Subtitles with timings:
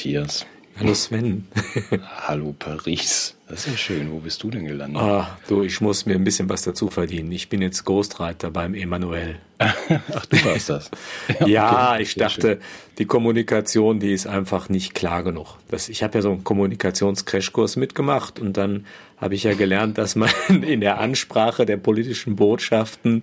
[0.00, 0.46] Hallo Matthias.
[0.78, 1.46] Hallo Sven.
[2.26, 3.36] Hallo Paris.
[3.50, 4.10] Das ist ja schön.
[4.10, 5.02] Wo bist du denn gelandet?
[5.02, 7.30] Ah, du, ich muss mir ein bisschen was dazu verdienen.
[7.32, 9.40] Ich bin jetzt Ghostwriter beim Emanuel.
[9.58, 9.76] Ach,
[10.24, 10.90] du warst das.
[11.40, 12.60] Ja, ja okay, ich dachte, schön.
[12.96, 15.58] die Kommunikation, die ist einfach nicht klar genug.
[15.68, 18.86] Das, ich habe ja so einen Kommunikationscrashkurs mitgemacht und dann
[19.18, 23.20] habe ich ja gelernt, dass man in der Ansprache der politischen Botschaften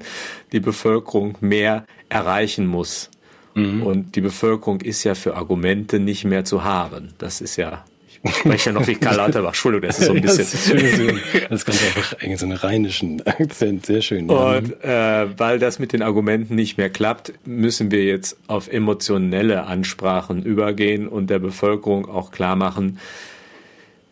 [0.51, 3.09] die Bevölkerung mehr erreichen muss.
[3.57, 3.83] Mhm.
[3.83, 7.13] Und die Bevölkerung ist ja für Argumente nicht mehr zu haben.
[7.17, 7.83] Das ist ja
[8.23, 9.49] ich spreche ja noch wie Karl Lauterbach.
[9.49, 11.19] Entschuldigung, das ist so ein bisschen.
[11.49, 13.85] das, kommt einfach eigentlich so einen rheinischen Akzent.
[13.85, 14.29] Sehr schön.
[14.29, 19.65] Und äh, weil das mit den Argumenten nicht mehr klappt, müssen wir jetzt auf emotionelle
[19.65, 22.99] Ansprachen übergehen und der Bevölkerung auch klar machen,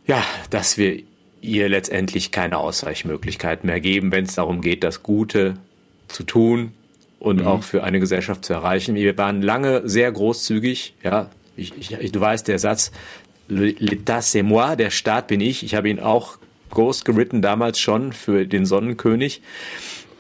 [0.08, 1.02] ja, dass wir
[1.42, 5.56] ihr letztendlich keine Ausweichmöglichkeit mehr geben, wenn es darum geht, das Gute
[6.08, 6.72] zu tun,
[7.20, 7.48] und mhm.
[7.48, 8.96] auch für eine Gesellschaft zu erreichen.
[8.96, 11.30] Wir waren lange sehr großzügig, ja.
[11.58, 12.92] Ich, ich, du weißt, der Satz,
[13.50, 15.64] L'État c'est moi, der Staat bin ich.
[15.64, 16.38] Ich habe ihn auch
[16.72, 19.42] groß geritten damals schon für den Sonnenkönig.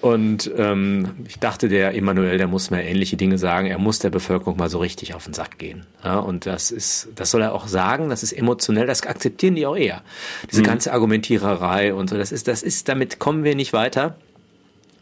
[0.01, 3.65] Und ähm, ich dachte, der Emanuel, der muss mir ähnliche Dinge sagen.
[3.65, 5.87] Er muss der Bevölkerung mal so richtig auf den Sack gehen.
[6.03, 8.09] Ja, und das ist, das soll er auch sagen.
[8.09, 8.85] Das ist emotionell.
[8.85, 10.03] Das akzeptieren die auch eher.
[10.51, 10.65] Diese mhm.
[10.65, 12.17] ganze Argumentiererei und so.
[12.17, 14.15] Das ist, das ist, damit kommen wir nicht weiter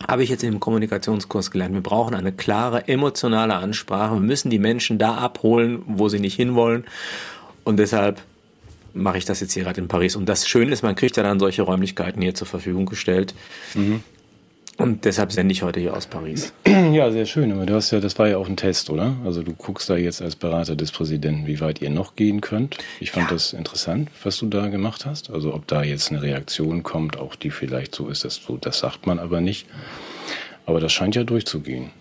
[0.07, 1.73] habe ich jetzt im Kommunikationskurs gelernt.
[1.73, 4.15] Wir brauchen eine klare emotionale Ansprache.
[4.15, 6.85] Wir müssen die Menschen da abholen, wo sie nicht hinwollen.
[7.63, 8.21] Und deshalb
[8.93, 10.15] mache ich das jetzt hier gerade in Paris.
[10.15, 13.33] Und das Schöne ist, man kriegt ja dann solche Räumlichkeiten hier zur Verfügung gestellt.
[13.73, 14.03] Mhm.
[14.83, 16.51] Und deshalb sende ich heute hier aus Paris.
[16.91, 17.51] Ja, sehr schön.
[17.53, 19.15] Aber du hast ja, das war ja auch ein Test, oder?
[19.23, 22.77] Also du guckst da jetzt als Berater des Präsidenten, wie weit ihr noch gehen könnt.
[22.99, 23.33] Ich fand ja.
[23.33, 25.29] das interessant, was du da gemacht hast.
[25.29, 28.79] Also ob da jetzt eine Reaktion kommt, auch die vielleicht so ist, dass du, das
[28.79, 29.67] sagt man aber nicht.
[30.65, 31.91] Aber das scheint ja durchzugehen.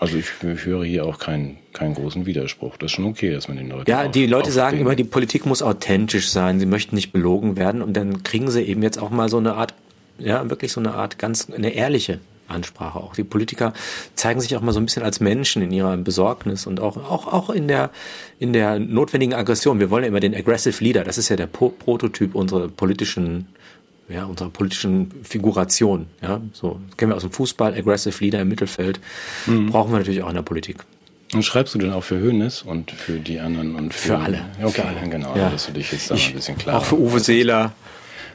[0.00, 2.76] Also ich, ich höre hier auch keinen, keinen großen Widerspruch.
[2.76, 3.88] Das ist schon okay, dass man den Leuten.
[3.88, 6.58] Ja, die Leute sagen immer, die Politik muss authentisch sein.
[6.58, 7.80] Sie möchten nicht belogen werden.
[7.80, 9.74] Und dann kriegen sie eben jetzt auch mal so eine Art
[10.18, 13.14] ja, wirklich so eine Art ganz, eine ehrliche Ansprache auch.
[13.14, 13.72] Die Politiker
[14.14, 17.32] zeigen sich auch mal so ein bisschen als Menschen in ihrer Besorgnis und auch, auch,
[17.32, 17.90] auch in der,
[18.38, 19.80] in der notwendigen Aggression.
[19.80, 21.04] Wir wollen ja immer den Aggressive Leader.
[21.04, 23.48] Das ist ja der po Prototyp unserer politischen,
[24.08, 26.06] ja, unserer politischen Figuration.
[26.22, 26.80] Ja, so.
[26.96, 29.00] kennen wir aus dem Fußball, Aggressive Leader im Mittelfeld.
[29.46, 29.70] Mhm.
[29.70, 30.84] Brauchen wir natürlich auch in der Politik.
[31.32, 34.44] Und schreibst du denn auch für Hönes und für die anderen und für, für alle?
[34.62, 35.08] Okay, für alle.
[35.08, 35.50] genau, ja.
[35.50, 36.78] dass du dich jetzt da ich, ein bisschen klar.
[36.78, 37.72] Auch für Uwe Seeler.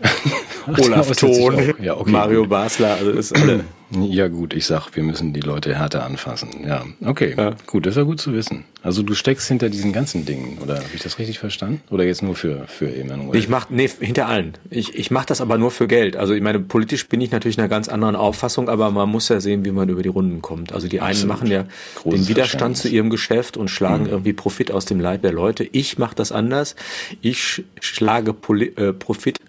[0.78, 2.46] Olaf Thon, ja, okay, Mario.
[2.46, 3.64] Basler, also ist alle.
[3.92, 6.50] Ja gut, ich sag, wir müssen die Leute härter anfassen.
[6.64, 7.56] Ja, okay, ja.
[7.66, 8.66] gut, das ist ja gut zu wissen.
[8.84, 11.82] Also du steckst hinter diesen ganzen Dingen, oder habe ich das richtig verstanden?
[11.90, 13.38] Oder jetzt nur für für Emanuel?
[13.38, 14.54] Ich mach nee, hinter allen.
[14.70, 16.18] Ich ich mache das aber nur für Geld.
[16.18, 19.40] Also ich meine, politisch bin ich natürlich einer ganz anderen Auffassung, aber man muss ja
[19.40, 20.72] sehen, wie man über die Runden kommt.
[20.72, 21.36] Also die einen Absolut.
[21.36, 21.66] machen ja
[21.96, 24.12] Großes den Widerstand zu ihrem Geschäft und schlagen mhm.
[24.12, 25.68] irgendwie Profit aus dem Leid der Leute.
[25.72, 26.76] Ich mache das anders.
[27.22, 29.40] Ich schlage Poli äh, Profit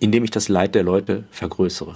[0.00, 1.94] indem ich das Leid der Leute vergrößere.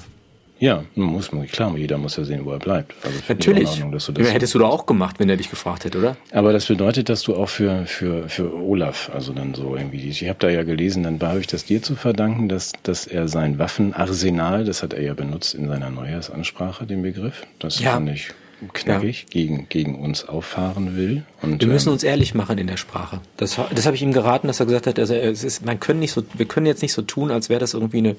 [0.61, 2.95] Ja, muss man, klar, jeder muss ja sehen, wo er bleibt.
[3.05, 3.69] Also Natürlich.
[3.69, 6.17] Ordnung, du das Hättest du doch auch gemacht, wenn er dich gefragt hätte, oder?
[6.31, 10.27] Aber das bedeutet, dass du auch für, für, für Olaf, also dann so irgendwie, ich
[10.29, 13.59] habe da ja gelesen, dann habe ich das dir zu verdanken, dass, dass er sein
[13.59, 17.45] Waffenarsenal, das hat er ja benutzt in seiner Neujahrsansprache, den Begriff.
[17.59, 17.93] Das ja.
[17.93, 18.31] fand ich
[18.73, 19.27] knackig ja.
[19.31, 21.25] gegen, gegen uns auffahren will.
[21.43, 23.21] Und, wir müssen ähm, uns ehrlich machen in der Sprache.
[23.37, 26.01] Das, das habe ich ihm geraten, dass er gesagt hat, also es ist, man können
[26.01, 28.17] nicht so, wir können jetzt nicht so tun, als wäre das irgendwie eine,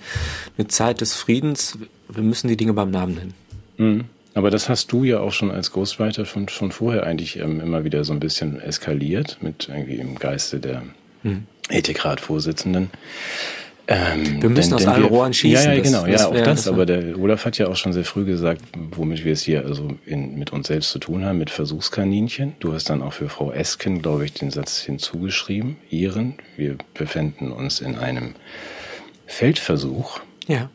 [0.57, 1.78] eine Zeit des Friedens.
[2.09, 3.34] Wir müssen die Dinge beim Namen nennen.
[3.78, 4.05] Mhm.
[4.35, 7.85] Aber das hast du ja auch schon als Ghostwriter schon, schon vorher eigentlich ähm, immer
[7.85, 10.84] wieder so ein bisschen eskaliert, mit irgendwie im Geiste der
[11.23, 11.45] mhm.
[11.69, 12.89] Ethikratvorsitzenden.
[13.88, 15.66] Ähm, wir müssen denn, aus denn allen wir, Rohren schießen.
[15.66, 16.68] Ja, ja, genau, das, ja, auch das.
[16.68, 19.90] aber der Olaf hat ja auch schon sehr früh gesagt, womit wir es hier also
[20.06, 22.55] in, mit uns selbst zu tun haben, mit Versuchskaninchen.
[22.59, 26.35] Du hast dann auch für Frau Esken, glaube ich, den Satz hinzugeschrieben, Ihren.
[26.58, 28.35] Wir befinden uns in einem
[29.28, 30.20] Feldversuch.
[30.47, 30.70] Ja.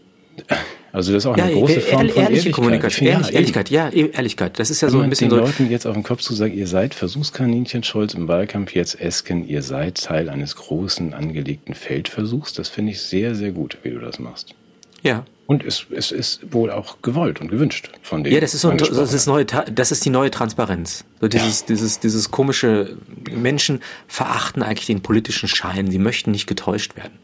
[0.93, 2.53] Also das ist auch eine ja, große Form von ehrliche Ehrlichkeit.
[2.53, 3.09] Kommunikation.
[3.09, 4.59] Ehrlich, ja, Ehrlichkeit, ja, Ehrlichkeit.
[4.59, 5.45] Das ist ja so ein bisschen den so.
[5.45, 9.47] Leuten jetzt auf den Kopf zu sagen, ihr seid Versuchskaninchen Scholz im Wahlkampf, jetzt Esken,
[9.47, 12.53] ihr seid Teil eines großen angelegten Feldversuchs.
[12.55, 14.55] Das finde ich sehr, sehr gut, wie du das machst.
[15.03, 15.25] Ja.
[15.47, 18.35] Und es, es ist wohl auch gewollt und gewünscht von denen.
[18.35, 21.05] Ja, das ist so, das ist neue, das ist die neue Transparenz.
[21.21, 21.67] So dieses, ja.
[21.71, 22.97] dieses, dieses komische
[23.33, 25.91] Menschen verachten eigentlich den politischen Schein.
[25.91, 27.19] Sie möchten nicht getäuscht werden.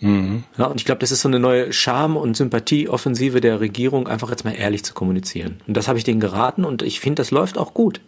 [0.00, 0.44] Mhm.
[0.58, 4.30] Ja, und ich glaube, das ist so eine neue Charme- und Sympathieoffensive der Regierung, einfach
[4.30, 5.56] jetzt mal ehrlich zu kommunizieren.
[5.66, 8.00] Und das habe ich denen geraten und ich finde, das läuft auch gut.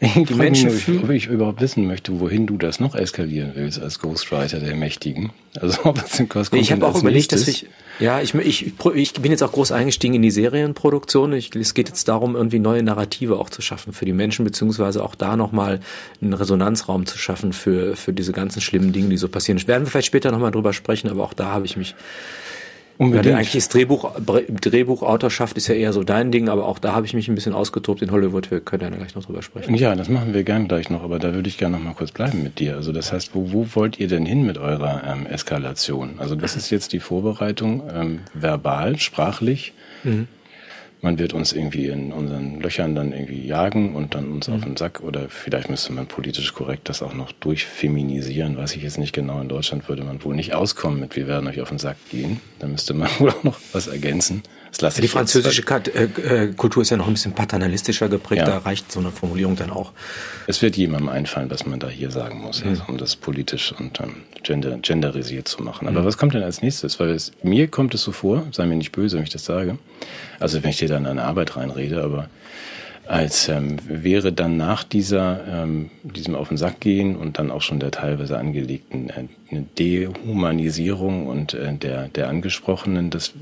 [0.00, 1.04] Die Menschen fühlen.
[1.04, 5.32] Ob ich überhaupt wissen möchte, wohin du das noch eskalieren willst als Ghostwriter der Mächtigen.
[5.58, 7.66] Also ob es in Kurs Ich habe auch überlegt, dass ich,
[7.98, 11.32] ja, ich, ich, ich bin jetzt auch groß eingestiegen in die Serienproduktion.
[11.32, 15.02] Ich, es geht jetzt darum, irgendwie neue Narrative auch zu schaffen für die Menschen, beziehungsweise
[15.02, 15.80] auch da nochmal
[16.20, 19.66] einen Resonanzraum zu schaffen für, für diese ganzen schlimmen Dinge, die so passieren.
[19.66, 21.94] Werden wir vielleicht später nochmal drüber sprechen, aber auch da habe ich mich
[22.98, 23.26] Unbedingt.
[23.26, 27.04] Ja, eigentlich ist Drehbuch, Drehbuchautorschaft ist ja eher so dein Ding, aber auch da habe
[27.06, 28.50] ich mich ein bisschen ausgetobt in Hollywood.
[28.50, 29.74] Wir können ja gleich noch drüber sprechen.
[29.74, 32.12] Ja, das machen wir gern gleich noch, aber da würde ich gerne noch mal kurz
[32.12, 32.76] bleiben mit dir.
[32.76, 36.14] Also das heißt, wo, wo wollt ihr denn hin mit eurer ähm, Eskalation?
[36.18, 39.72] Also das ist jetzt die Vorbereitung ähm, verbal, sprachlich.
[40.04, 40.28] Mhm
[41.02, 44.54] man wird uns irgendwie in unseren Löchern dann irgendwie jagen und dann uns mhm.
[44.54, 48.82] auf den Sack oder vielleicht müsste man politisch korrekt das auch noch durchfeminisieren, weiß ich
[48.82, 49.40] jetzt nicht genau.
[49.40, 52.40] In Deutschland würde man wohl nicht auskommen mit wir werden euch auf den Sack gehen.
[52.58, 54.42] Da müsste man wohl auch noch was ergänzen.
[54.78, 55.62] Das die französische
[55.94, 58.46] äh, äh, Kultur ist ja noch ein bisschen paternalistischer geprägt, ja.
[58.46, 59.92] da reicht so eine Formulierung dann auch.
[60.46, 62.70] Es wird jemandem einfallen, was man da hier sagen muss, mhm.
[62.70, 65.88] also, um das politisch und ähm, gender, genderisiert zu machen.
[65.88, 66.04] Aber mhm.
[66.04, 67.00] was kommt denn als nächstes?
[67.00, 69.78] Weil es, mir kommt es so vor, sei mir nicht böse, wenn ich das sage,
[70.40, 72.28] also wenn ich dir dann in eine Arbeit reinrede, aber
[73.06, 77.62] als ähm, wäre dann nach dieser, ähm, diesem auf den Sack gehen und dann auch
[77.62, 83.32] schon der teilweise angelegten äh, eine Dehumanisierung und äh, der, der Angesprochenen, das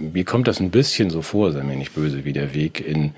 [0.00, 3.12] mir kommt das ein bisschen so vor, sei mir nicht böse, wie der Weg in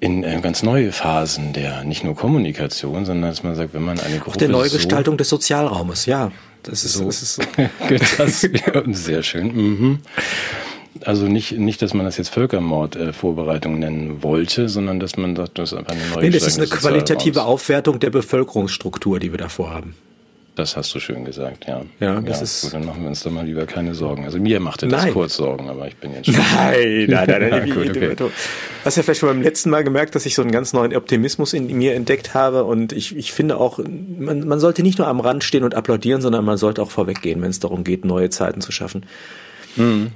[0.00, 3.98] in äh, ganz neue Phasen der nicht nur Kommunikation, sondern dass man sagt, wenn man
[3.98, 6.30] eine Gruppe auch der Neugestaltung so des Sozialraumes, ja,
[6.62, 7.42] das ist so, das ist so.
[8.18, 9.54] das, ja, sehr schön.
[9.54, 9.98] Mhm.
[11.04, 15.58] Also nicht, nicht, dass man das jetzt Völkermordvorbereitung äh, nennen wollte, sondern dass man sagt,
[15.58, 19.38] das ist einfach eine neue Nee, das ist eine qualitative Aufwertung der Bevölkerungsstruktur, die wir
[19.38, 19.94] davor haben.
[20.58, 21.82] Das hast du schön gesagt, ja.
[22.00, 22.62] Ja, das ja, ist.
[22.62, 24.24] Gut, dann machen wir uns da mal lieber keine Sorgen.
[24.24, 25.12] Also mir machte das nein.
[25.12, 26.34] kurz Sorgen, aber ich bin jetzt schon.
[26.34, 27.70] Nein, nein, nein, nein.
[27.70, 28.16] gut, okay.
[28.16, 28.28] Du
[28.84, 31.52] hast ja vielleicht schon beim letzten Mal gemerkt, dass ich so einen ganz neuen Optimismus
[31.52, 35.20] in mir entdeckt habe und ich, ich finde auch, man, man sollte nicht nur am
[35.20, 38.60] Rand stehen und applaudieren, sondern man sollte auch vorweggehen, wenn es darum geht, neue Zeiten
[38.60, 39.06] zu schaffen.
[39.76, 40.08] Mhm.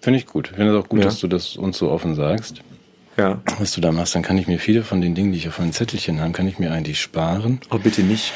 [0.00, 0.48] Finde ich gut.
[0.50, 1.04] Ich finde es auch gut, ja.
[1.04, 2.62] dass du das uns so offen sagst.
[3.18, 3.42] Ja.
[3.58, 5.58] Was du da machst, dann kann ich mir viele von den Dingen, die ich auf
[5.58, 7.60] meinem Zettelchen habe, kann ich mir eigentlich sparen.
[7.70, 8.32] Oh, bitte nicht.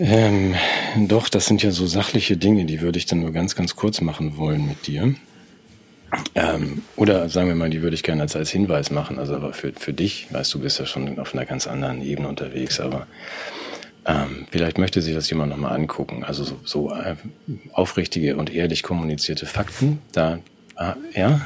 [0.00, 0.54] Ähm,
[1.06, 4.00] doch, das sind ja so sachliche Dinge, die würde ich dann nur ganz, ganz kurz
[4.00, 5.14] machen wollen mit dir.
[6.34, 9.18] Ähm, oder sagen wir mal, die würde ich gerne als, als Hinweis machen.
[9.18, 12.28] Also aber für, für dich, weißt du, bist ja schon auf einer ganz anderen Ebene
[12.28, 13.06] unterwegs, aber
[14.06, 16.24] ähm, vielleicht möchte sich das jemand nochmal angucken.
[16.24, 17.16] Also so, so äh,
[17.72, 20.38] aufrichtige und ehrlich kommunizierte Fakten, da,
[20.76, 21.40] äh, ja,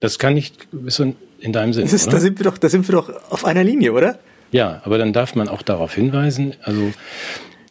[0.00, 1.86] das kann nicht, ist so in deinem Sinne.
[1.86, 4.18] Ist, da sind wir doch, da sind wir doch auf einer Linie, oder?
[4.56, 6.92] Ja, aber dann darf man auch darauf hinweisen, also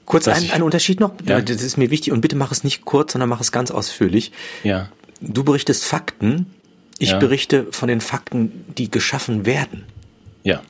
[0.06, 1.42] Kurz ein, ein Unterschied noch, ja.
[1.42, 4.32] das ist mir wichtig und bitte mach es nicht kurz, sondern mach es ganz ausführlich.
[4.64, 4.90] Ja.
[5.20, 6.46] Du berichtest Fakten,
[7.00, 7.18] ich ja.
[7.18, 9.84] berichte von den Fakten, die geschaffen werden.
[10.44, 10.62] Ja.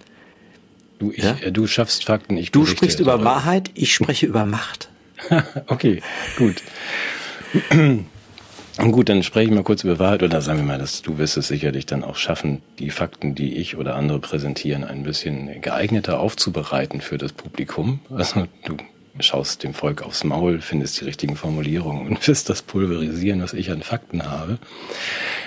[1.00, 1.36] Du, ich, ja?
[1.42, 4.90] Äh, du schaffst Fakten, ich Du sprichst über Wahrheit, ich spreche über Macht.
[5.68, 6.02] okay,
[6.38, 6.64] gut.
[8.78, 11.18] Und gut, dann spreche ich mal kurz über Wahrheit oder sagen wir mal, dass du
[11.18, 15.62] wirst es sicherlich dann auch schaffen, die Fakten, die ich oder andere präsentieren, ein bisschen
[15.62, 18.00] geeigneter aufzubereiten für das Publikum.
[18.10, 18.76] Also du
[19.20, 23.72] schaust dem Volk aufs Maul, findest die richtigen Formulierungen und wirst das pulverisieren, was ich
[23.72, 24.58] an Fakten habe.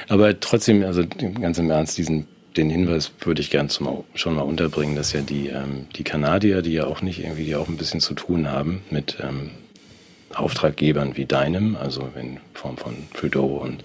[0.08, 1.04] Aber trotzdem, also
[1.40, 2.26] ganz im Ernst, diesen
[2.56, 6.72] den Hinweis würde ich gern schon mal unterbringen, dass ja die, ähm, die Kanadier, die
[6.72, 9.50] ja auch nicht irgendwie, die auch ein bisschen zu tun haben mit ähm,
[10.38, 13.84] Auftraggebern wie deinem, also in Form von Trudeau und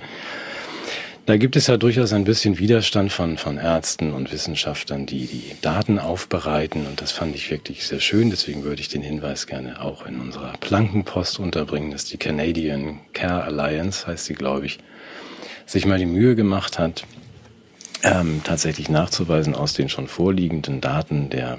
[1.26, 5.56] da gibt es ja durchaus ein bisschen Widerstand von, von Ärzten und Wissenschaftlern, die die
[5.62, 6.86] Daten aufbereiten.
[6.86, 8.30] Und das fand ich wirklich sehr schön.
[8.30, 13.46] Deswegen würde ich den Hinweis gerne auch in unserer Plankenpost unterbringen, dass die Canadian Care
[13.46, 14.80] Alliance, heißt sie, glaube ich,
[15.66, 17.06] sich mal die Mühe gemacht hat,
[18.04, 21.58] ähm, tatsächlich nachzuweisen aus den schon vorliegenden Daten der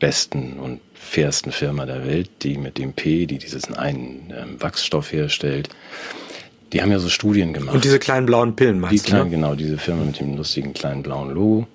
[0.00, 5.12] besten und fairsten Firma der Welt, die mit dem P, die diesen einen ähm, Wachsstoff
[5.12, 5.68] herstellt,
[6.72, 7.74] die haben ja so Studien gemacht.
[7.74, 9.36] Und diese kleinen blauen Pillen meinst die kleinen, ne?
[9.36, 11.66] Genau, diese Firma mit dem lustigen kleinen blauen Logo.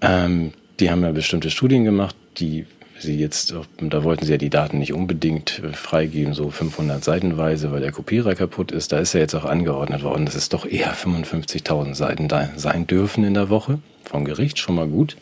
[0.00, 2.66] Ähm, die haben ja bestimmte Studien gemacht, die
[3.00, 7.72] sie jetzt, da wollten sie ja die Daten nicht unbedingt äh, freigeben, so 500 Seitenweise,
[7.72, 8.92] weil der Kopierer kaputt ist.
[8.92, 12.86] Da ist ja jetzt auch angeordnet worden, dass es doch eher 55.000 Seiten da sein
[12.86, 13.80] dürfen in der Woche.
[14.04, 15.16] Vom Gericht schon mal gut.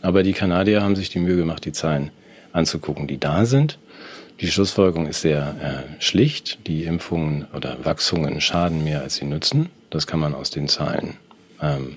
[0.00, 2.10] Aber die Kanadier haben sich die Mühe gemacht, die Zahlen
[2.54, 3.78] anzugucken, die da sind.
[4.40, 6.66] Die Schlussfolgerung ist sehr äh, schlicht.
[6.66, 9.68] Die Impfungen oder Wachsungen schaden mehr, als sie nützen.
[9.90, 11.18] Das kann man aus den Zahlen
[11.60, 11.96] ähm,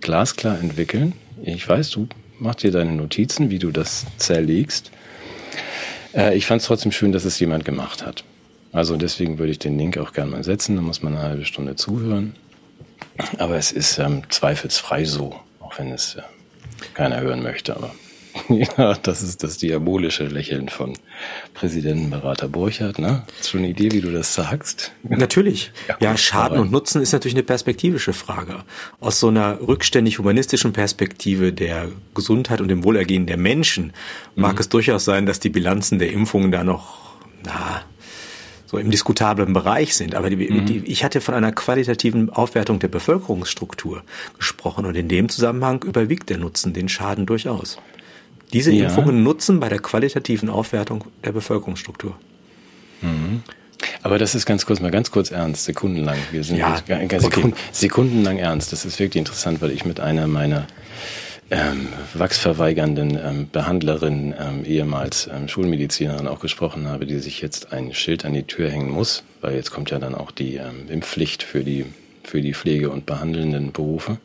[0.00, 1.14] glasklar entwickeln.
[1.42, 2.08] Ich weiß, du
[2.38, 4.90] machst dir deine Notizen, wie du das zerlegst.
[6.14, 8.24] Äh, ich fand es trotzdem schön, dass es jemand gemacht hat.
[8.72, 10.76] Also deswegen würde ich den Link auch gerne mal setzen.
[10.76, 12.34] Da muss man eine halbe Stunde zuhören.
[13.38, 16.22] Aber es ist ähm, zweifelsfrei so, auch wenn es äh,
[16.94, 17.94] keiner hören möchte, aber
[18.48, 20.94] ja, das ist das diabolische Lächeln von
[21.54, 23.24] Präsidentenberater Burchardt, ne?
[23.38, 24.92] Hast du schon eine Idee, wie du das sagst?
[25.02, 25.72] Natürlich.
[25.88, 28.64] Ja, ja Schaden und Nutzen ist natürlich eine perspektivische Frage.
[29.00, 33.92] Aus so einer rückständig humanistischen Perspektive der Gesundheit und dem Wohlergehen der Menschen
[34.34, 34.60] mag mhm.
[34.60, 37.82] es durchaus sein, dass die Bilanzen der Impfungen da noch, na,
[38.66, 40.14] so im diskutablen Bereich sind.
[40.14, 40.66] Aber die, mhm.
[40.66, 44.04] die, ich hatte von einer qualitativen Aufwertung der Bevölkerungsstruktur
[44.38, 47.78] gesprochen und in dem Zusammenhang überwiegt der Nutzen den Schaden durchaus.
[48.52, 48.86] Diese ja.
[48.86, 52.16] Impfungen nutzen bei der qualitativen Aufwertung der Bevölkerungsstruktur.
[53.02, 53.42] Mhm.
[54.02, 56.18] Aber das ist ganz kurz, mal ganz kurz ernst, sekundenlang.
[56.32, 57.54] Wir sind ja, Sekunden, okay.
[57.72, 58.72] sekundenlang ernst.
[58.72, 60.66] Das ist wirklich interessant, weil ich mit einer meiner
[61.50, 67.92] ähm, wachsverweigernden ähm, Behandlerin, ähm, ehemals ähm, Schulmedizinerin auch gesprochen habe, die sich jetzt ein
[67.92, 71.42] Schild an die Tür hängen muss, weil jetzt kommt ja dann auch die ähm, Impfpflicht
[71.42, 71.86] für die,
[72.22, 74.18] für die Pflege- und behandelnden Berufe.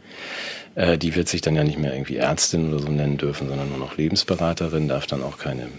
[0.75, 3.70] Äh, die wird sich dann ja nicht mehr irgendwie Ärztin oder so nennen dürfen, sondern
[3.70, 5.70] nur noch Lebensberaterin, darf dann auch keine,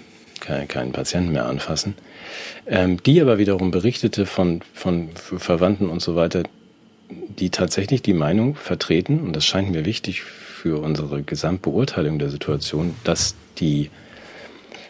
[0.40, 1.94] keine keinen Patienten mehr anfassen.
[2.66, 6.42] Ähm, die aber wiederum berichtete von, von Verwandten und so weiter,
[7.08, 12.96] die tatsächlich die Meinung vertreten, und das scheint mir wichtig für unsere Gesamtbeurteilung der Situation,
[13.04, 13.90] dass die,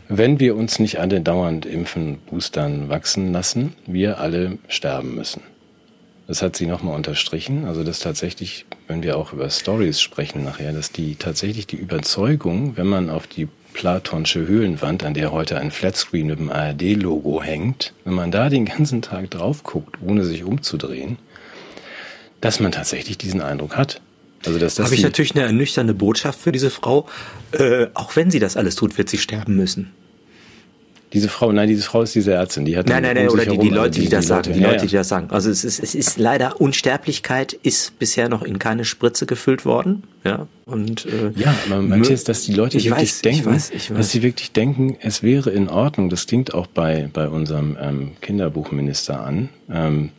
[0.09, 5.43] wenn wir uns nicht alle dauernd impfen, boostern, wachsen lassen, wir alle sterben müssen.
[6.27, 7.67] Das hat sie nochmal unterstrichen.
[7.67, 12.77] Also, dass tatsächlich, wenn wir auch über Stories sprechen nachher, dass die tatsächlich die Überzeugung,
[12.77, 17.93] wenn man auf die Platonsche Höhlenwand, an der heute ein Flatscreen mit dem ARD-Logo hängt,
[18.05, 21.19] wenn man da den ganzen Tag drauf guckt, ohne sich umzudrehen,
[22.41, 24.01] dass man tatsächlich diesen Eindruck hat.
[24.47, 27.07] Also das, das habe ich natürlich eine ernüchternde Botschaft für diese Frau.
[27.53, 29.93] Äh, auch wenn sie das alles tut, wird sie sterben müssen.
[31.13, 33.59] Diese Frau, nein, diese Frau ist diese Ärztin, die hat Nein, nein, nein, oder die,
[33.59, 34.91] die Leute, die, die, das sagen, die ja, Leute, ja.
[34.91, 35.31] die das sagen.
[35.31, 40.03] Also es ist, es ist leider Unsterblichkeit ist bisher noch in keine Spritze gefüllt worden,
[40.25, 40.49] ja.
[40.65, 43.93] Und äh, ja, aber Matthias, dass die Leute wirklich weiß, denken, weiß, weiß.
[43.97, 46.11] dass sie wirklich denken, es wäre in Ordnung.
[46.11, 49.49] Das klingt auch bei bei unserem ähm, Kinderbuchminister an.
[49.71, 50.11] Ähm,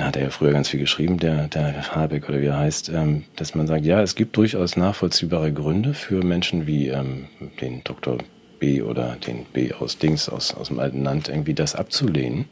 [0.00, 3.24] hat er ja früher ganz viel geschrieben, der, der Habeck oder wie er heißt, ähm,
[3.36, 7.26] dass man sagt, ja, es gibt durchaus nachvollziehbare Gründe für Menschen wie ähm,
[7.60, 8.18] den Dr.
[8.58, 12.46] B oder den B aus Dings, aus, aus dem alten Land, irgendwie das abzulehnen,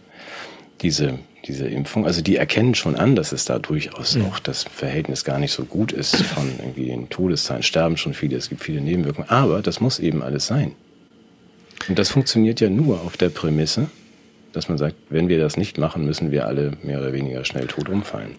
[0.82, 2.06] diese, diese Impfung.
[2.06, 5.64] Also die erkennen schon an, dass es da durchaus noch das Verhältnis gar nicht so
[5.64, 9.80] gut ist von irgendwie den Todeszahlen, sterben schon viele, es gibt viele Nebenwirkungen, aber das
[9.80, 10.72] muss eben alles sein.
[11.88, 13.88] Und das funktioniert ja nur auf der Prämisse,
[14.52, 17.66] dass man sagt, wenn wir das nicht machen, müssen wir alle mehr oder weniger schnell
[17.66, 18.36] tot umfallen.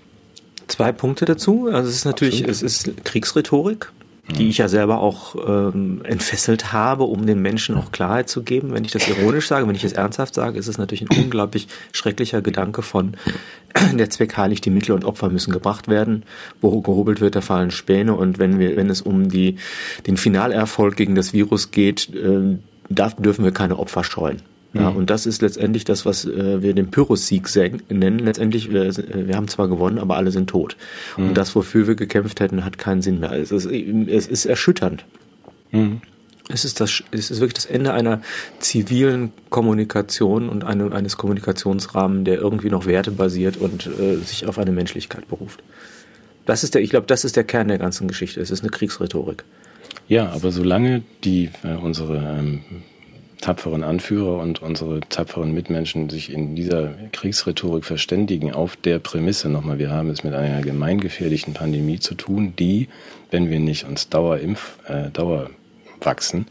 [0.68, 1.68] Zwei Punkte dazu.
[1.72, 2.72] Also es ist natürlich, Absolut.
[2.72, 3.92] es ist Kriegsrhetorik,
[4.28, 8.74] die ich ja selber auch ähm, entfesselt habe, um den Menschen auch Klarheit zu geben.
[8.74, 11.68] Wenn ich das ironisch sage, wenn ich es ernsthaft sage, ist es natürlich ein unglaublich
[11.92, 13.16] schrecklicher Gedanke von
[13.94, 16.24] der Zweck heiligt, die Mittel und Opfer müssen gebracht werden.
[16.60, 18.16] Wo gehobelt wird, da fallen Späne.
[18.16, 19.58] Und wenn wir, wenn es um die,
[20.08, 22.58] den Finalerfolg gegen das Virus geht, äh,
[22.90, 24.42] darf, dürfen wir keine Opfer scheuen.
[24.76, 24.98] Ja, mhm.
[24.98, 27.48] und das ist letztendlich das, was äh, wir den Pyrrhus-Sieg
[27.90, 28.20] nennen.
[28.20, 30.76] Letztendlich, wir, wir haben zwar gewonnen, aber alle sind tot.
[31.16, 31.30] Mhm.
[31.30, 33.32] Und das, wofür wir gekämpft hätten, hat keinen Sinn mehr.
[33.32, 35.06] Es ist, es ist erschütternd.
[35.72, 36.02] Mhm.
[36.50, 38.22] Es ist, das, es ist wirklich das Ende einer
[38.60, 44.72] zivilen Kommunikation und eine, eines Kommunikationsrahmens, der irgendwie noch wertebasiert und äh, sich auf eine
[44.72, 45.64] Menschlichkeit beruft.
[46.46, 48.42] Das ist der, ich glaube, das ist der Kern der ganzen Geschichte.
[48.42, 49.44] Es ist eine Kriegsrhetorik.
[50.08, 52.62] Ja, aber solange die äh, unsere ähm,
[53.46, 59.78] tapferen Anführer und unsere tapferen Mitmenschen sich in dieser Kriegsrhetorik verständigen auf der Prämisse nochmal,
[59.78, 62.90] wir haben es mit einer gemeingefährlichen Pandemie zu tun, die,
[63.30, 65.52] wenn wir nicht uns Dauerimpf, äh, Dauer
[66.02, 66.48] wachsen,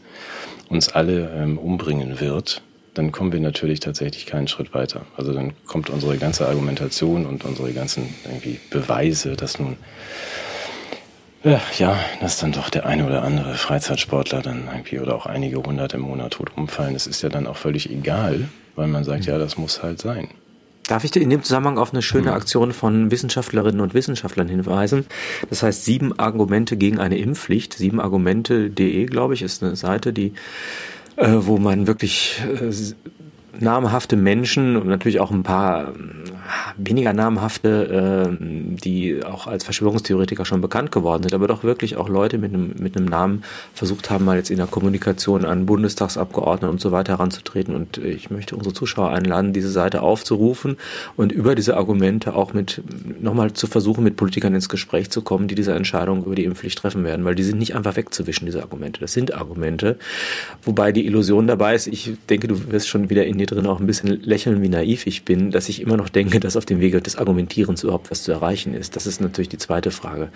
[0.69, 2.61] uns alle ähm, umbringen wird,
[2.93, 5.01] dann kommen wir natürlich tatsächlich keinen Schritt weiter.
[5.17, 9.75] Also dann kommt unsere ganze Argumentation und unsere ganzen irgendwie Beweise, dass nun
[11.77, 15.93] ja, dass dann doch der eine oder andere Freizeitsportler dann irgendwie oder auch einige hundert
[15.93, 16.93] im Monat tot umfallen.
[16.93, 20.29] Das ist ja dann auch völlig egal, weil man sagt, ja, das muss halt sein.
[20.87, 22.35] Darf ich dir in dem Zusammenhang auf eine schöne hm.
[22.35, 25.05] Aktion von Wissenschaftlerinnen und Wissenschaftlern hinweisen?
[25.49, 27.73] Das heißt, sieben Argumente gegen eine Impfpflicht.
[27.73, 30.33] Siebenargumente.de, glaube ich, ist eine Seite, die,
[31.15, 32.71] äh, wo man wirklich äh,
[33.59, 35.93] namhafte Menschen und natürlich auch ein paar
[36.77, 38.45] weniger namhafte, äh,
[38.83, 42.73] die auch als Verschwörungstheoretiker schon bekannt geworden sind, aber doch wirklich auch Leute mit einem,
[42.79, 43.43] mit einem Namen
[43.73, 47.75] versucht haben, mal jetzt in der Kommunikation an Bundestagsabgeordnete und so weiter heranzutreten.
[47.75, 50.77] Und ich möchte unsere Zuschauer einladen, diese Seite aufzurufen
[51.15, 52.81] und über diese Argumente auch mit
[53.19, 56.77] nochmal zu versuchen, mit Politikern ins Gespräch zu kommen, die diese Entscheidung über die Impfpflicht
[56.77, 58.99] treffen werden, weil die sind nicht einfach wegzuwischen, diese Argumente.
[58.99, 59.97] Das sind Argumente,
[60.63, 63.67] wobei die Illusion dabei ist, ich denke, du wirst schon wieder in die hier drin
[63.67, 66.65] auch ein bisschen lächeln, wie naiv ich bin, dass ich immer noch denke, dass auf
[66.65, 68.95] dem Wege des Argumentierens überhaupt was zu erreichen ist.
[68.95, 70.29] Das ist natürlich die zweite Frage.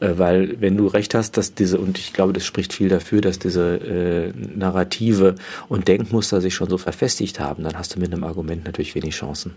[0.00, 3.20] Äh, weil wenn du recht hast, dass diese, und ich glaube, das spricht viel dafür,
[3.20, 5.34] dass diese äh, Narrative
[5.68, 9.14] und Denkmuster sich schon so verfestigt haben, dann hast du mit einem Argument natürlich wenig
[9.14, 9.54] Chancen.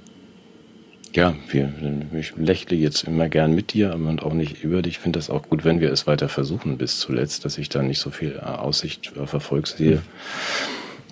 [1.13, 1.73] Ja, wir,
[2.13, 4.95] ich lächle jetzt immer gern mit dir, aber auch nicht über dich.
[4.97, 7.81] Ich finde das auch gut, wenn wir es weiter versuchen bis zuletzt, dass ich da
[7.81, 10.01] nicht so viel Aussicht auf Erfolg sehe.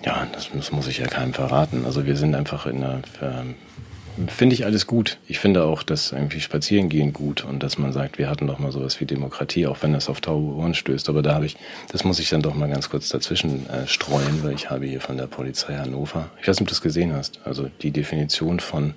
[0.06, 1.84] Ja, das, das muss ich ja keinem verraten.
[1.84, 5.18] Also wir sind einfach in einer, äh, finde ich alles gut.
[5.26, 8.60] Ich finde auch, dass irgendwie spazieren gehen gut und dass man sagt, wir hatten doch
[8.60, 11.08] mal sowas wie Demokratie, auch wenn das auf taube Ohren stößt.
[11.08, 11.56] Aber da habe ich,
[11.90, 15.00] das muss ich dann doch mal ganz kurz dazwischen äh, streuen, weil ich habe hier
[15.00, 18.60] von der Polizei Hannover, ich weiß nicht, ob du das gesehen hast, also die Definition
[18.60, 18.94] von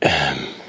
[0.00, 0.10] ähm,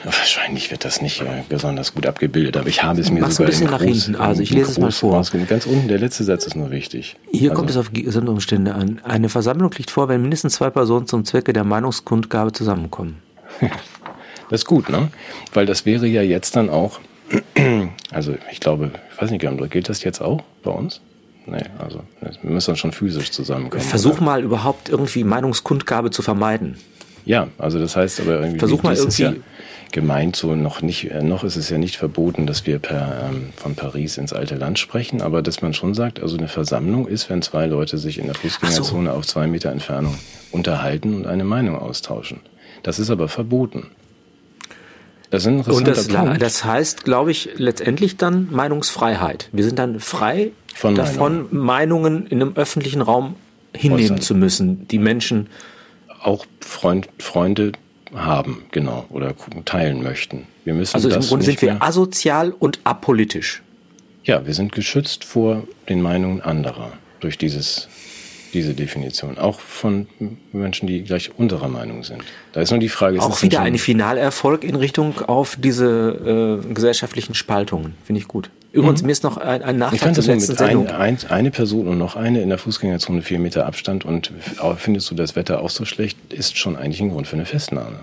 [0.06, 3.52] wahrscheinlich wird das nicht besonders gut abgebildet, aber ich habe es mir Mach's sogar ein
[3.52, 4.22] bisschen nach groß, hinten.
[4.22, 5.24] Also ich lese es mal vor.
[5.48, 7.16] Ganz unten, der letzte Satz ist nur wichtig.
[7.32, 9.00] Hier also, kommt es auf Gesamtumstände an.
[9.04, 13.18] Eine Versammlung liegt vor, wenn mindestens zwei Personen zum Zwecke der Meinungskundgabe zusammenkommen.
[14.50, 15.10] das ist gut, ne?
[15.54, 17.00] Weil das wäre ja jetzt dann auch,
[18.12, 21.02] also ich glaube, ich weiß nicht, gilt das jetzt auch bei uns?
[21.46, 22.04] Nee, also
[22.42, 23.84] wir müssen dann schon physisch zusammenkommen.
[23.84, 24.24] Versuch oder?
[24.24, 26.78] mal überhaupt irgendwie Meinungskundgabe zu vermeiden.
[27.26, 28.60] Ja, also das heißt aber irgendwie.
[28.60, 29.24] Versuch mal irgendwie.
[29.24, 29.34] Ja
[29.94, 33.54] gemeint so noch nicht, äh, noch ist es ja nicht verboten, dass wir per, ähm,
[33.56, 37.30] von Paris ins alte Land sprechen, aber dass man schon sagt, also eine Versammlung ist,
[37.30, 39.16] wenn zwei Leute sich in der Fußgängerzone so.
[39.16, 40.18] auf zwei Meter Entfernung
[40.52, 42.42] unterhalten und eine Meinung austauschen.
[42.82, 43.92] Das ist aber verboten.
[45.30, 49.50] Das ist und das, das heißt, glaube ich, letztendlich dann Meinungsfreiheit.
[49.52, 51.66] Wir sind dann frei von davon, Meinung.
[51.66, 53.36] Meinungen in einem öffentlichen Raum
[53.74, 55.48] hinnehmen zu müssen, die Menschen
[56.22, 57.72] auch Freund, Freunde
[58.16, 59.34] haben, genau, oder
[59.66, 60.48] teilen möchten.
[60.64, 63.62] Wir müssen also im Grunde sind wir asozial und apolitisch.
[64.24, 67.90] Ja, wir sind geschützt vor den Meinungen anderer durch dieses,
[68.54, 69.38] diese Definition.
[69.38, 70.08] Auch von
[70.52, 72.24] Menschen, die gleich unserer Meinung sind.
[72.54, 73.22] Da ist nur die Frage.
[73.22, 77.96] Auch wieder ein Finalerfolg in Richtung auf diese äh, gesellschaftlichen Spaltungen.
[78.04, 78.50] Finde ich gut.
[78.72, 79.06] Übrigens, mhm.
[79.08, 80.88] mir ist noch ein, ein Nachtrag zur letzten Sendung.
[80.88, 84.32] Ein, ein, eine Person und noch eine in der Fußgängerzone vier Meter Abstand und
[84.78, 88.00] findest du das Wetter auch so schlecht, ist schon eigentlich ein Grund für eine Festnahme.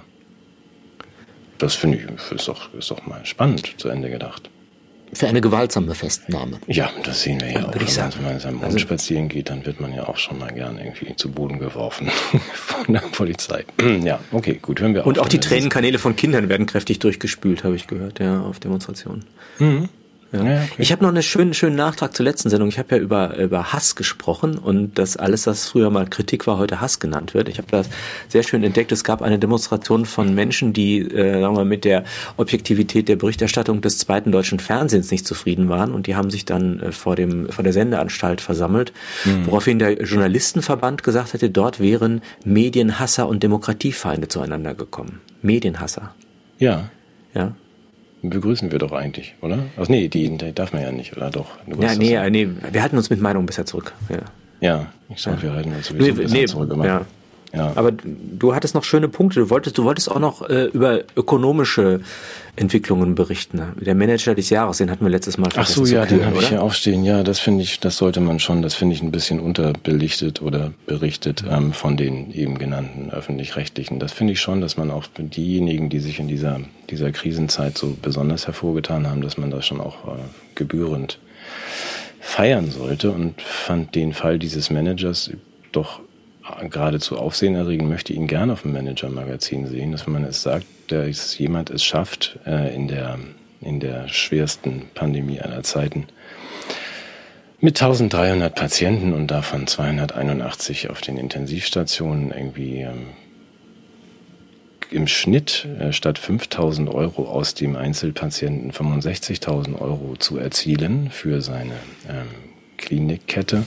[1.59, 4.49] Das finde ich, ist doch, ist doch mal spannend zu Ende gedacht.
[5.13, 6.59] Für eine gewaltsame Festnahme.
[6.69, 7.75] Ja, das sehen wir ja auch.
[7.75, 8.13] Würde ich sagen.
[8.17, 10.53] Wenn man in seinem Hund also, spazieren geht, dann wird man ja auch schon mal
[10.53, 12.09] gern irgendwie zu Boden geworfen
[12.55, 13.65] von der Polizei.
[14.05, 15.07] ja, okay, gut, hören wir auf.
[15.07, 19.25] Und auch die Tränenkanäle von Kindern werden kräftig durchgespült, habe ich gehört, ja, auf Demonstrationen.
[19.59, 19.89] Mhm.
[20.33, 20.45] Ja.
[20.45, 20.75] Ja, okay.
[20.79, 22.69] Ich habe noch einen schönen, schönen Nachtrag zur letzten Sendung.
[22.69, 26.59] Ich habe ja über, über Hass gesprochen und das alles, was früher mal Kritik war,
[26.59, 27.49] heute Hass genannt wird.
[27.49, 27.89] Ich habe das
[28.29, 28.93] sehr schön entdeckt.
[28.93, 32.05] Es gab eine Demonstration von Menschen, die äh, sagen wir, mit der
[32.37, 36.81] Objektivität der Berichterstattung des zweiten deutschen Fernsehens nicht zufrieden waren und die haben sich dann
[36.81, 38.93] äh, vor, dem, vor der Sendeanstalt versammelt,
[39.25, 39.47] mhm.
[39.47, 45.21] woraufhin der Journalistenverband gesagt hätte, dort wären Medienhasser und Demokratiefeinde zueinander gekommen.
[45.43, 46.15] Medienhasser.
[46.59, 46.91] Ja.
[47.35, 47.55] Ja
[48.23, 49.61] begrüßen wir doch eigentlich, oder?
[49.77, 51.47] Also nee, die, die darf man ja nicht, oder doch?
[51.81, 53.95] ja, nee, nee, wir halten uns mit Meinung bisher zurück.
[54.09, 54.19] Ja,
[54.61, 56.71] ja ich sag, wir halten uns sowieso nee, nee, zurück.
[56.73, 56.87] Immer.
[56.87, 57.07] Ja.
[57.53, 57.73] Ja.
[57.75, 59.41] Aber du hattest noch schöne Punkte.
[59.41, 62.01] Du wolltest, du wolltest auch noch äh, über ökonomische
[62.55, 63.57] Entwicklungen berichten.
[63.57, 63.73] Ne?
[63.81, 65.49] Der Manager des Jahres, den hatten wir letztes Mal.
[65.57, 67.05] Ach so, ja, den habe ich hier aufstehen.
[67.05, 68.63] Ja, das finde ich, das sollte man schon.
[68.63, 73.99] Das finde ich ein bisschen unterbelichtet oder berichtet ähm, von den eben genannten öffentlich-rechtlichen.
[73.99, 76.61] Das finde ich schon, dass man auch diejenigen, die sich in dieser
[76.91, 80.21] dieser Krisenzeit so besonders hervorgetan haben, dass man das schon auch äh,
[80.55, 81.19] gebührend
[82.21, 85.31] feiern sollte und fand den Fall dieses Managers
[85.73, 86.01] doch
[86.69, 91.71] geradezu aufsehenerregend, möchte ihn gerne auf dem Manager-Magazin sehen, dass man es sagt, dass jemand
[91.71, 93.19] es schafft, äh, in der,
[93.61, 96.07] in der schwersten Pandemie aller Zeiten,
[97.61, 103.09] mit 1300 Patienten und davon 281 auf den Intensivstationen irgendwie ähm,
[104.91, 111.75] im Schnitt äh, statt 5000 Euro aus dem Einzelpatienten 65.000 Euro zu erzielen für seine
[112.09, 112.29] ähm,
[112.79, 113.65] Klinikkette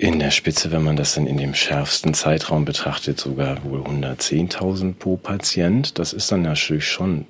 [0.00, 4.94] in der Spitze, wenn man das dann in dem schärfsten Zeitraum betrachtet, sogar wohl 110.000
[4.94, 5.98] pro Patient.
[5.98, 7.26] Das ist dann natürlich schon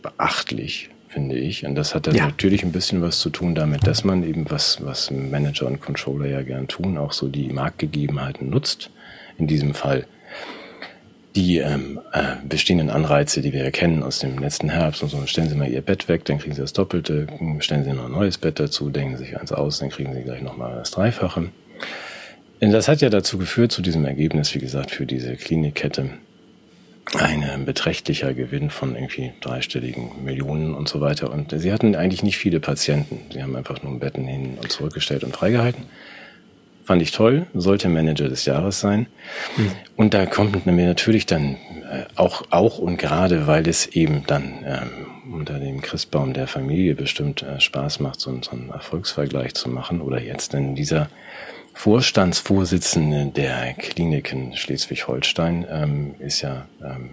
[0.00, 1.66] beachtlich, finde ich.
[1.66, 2.26] Und das hat dann ja.
[2.26, 6.26] natürlich ein bisschen was zu tun damit, dass man eben was, was Manager und Controller
[6.26, 8.90] ja gern tun, auch so die Marktgegebenheiten nutzt.
[9.36, 10.06] In diesem Fall
[11.34, 15.48] die ähm, äh, bestehenden Anreize, die wir erkennen aus dem letzten Herbst und so, stellen
[15.48, 17.26] Sie mal Ihr Bett weg, dann kriegen Sie das Doppelte,
[17.58, 20.22] stellen Sie noch ein neues Bett dazu, denken Sie sich eins aus, dann kriegen Sie
[20.22, 21.50] gleich nochmal das Dreifache.
[22.60, 26.10] Das hat ja dazu geführt, zu diesem Ergebnis, wie gesagt, für diese Klinikkette,
[27.16, 31.32] ein beträchtlicher Gewinn von irgendwie dreistelligen Millionen und so weiter.
[31.32, 33.20] Und sie hatten eigentlich nicht viele Patienten.
[33.32, 35.84] Sie haben einfach nur Betten hin und zurückgestellt und freigehalten.
[36.84, 39.06] Fand ich toll, sollte Manager des Jahres sein.
[39.56, 39.72] Mhm.
[39.96, 41.56] Und da kommt mir natürlich dann
[41.90, 46.94] äh, auch, auch und gerade, weil es eben dann ähm, unter dem Christbaum der Familie
[46.94, 50.00] bestimmt äh, Spaß macht, so, so einen Erfolgsvergleich zu machen.
[50.00, 51.08] Oder jetzt denn dieser
[51.78, 57.10] Vorstandsvorsitzende der Kliniken Schleswig-Holstein ähm, ist ja ähm,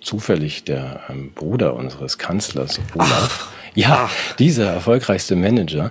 [0.00, 3.52] zufällig der ähm, Bruder unseres Kanzlers Olaf.
[3.74, 5.90] Ja, dieser erfolgreichste Manager,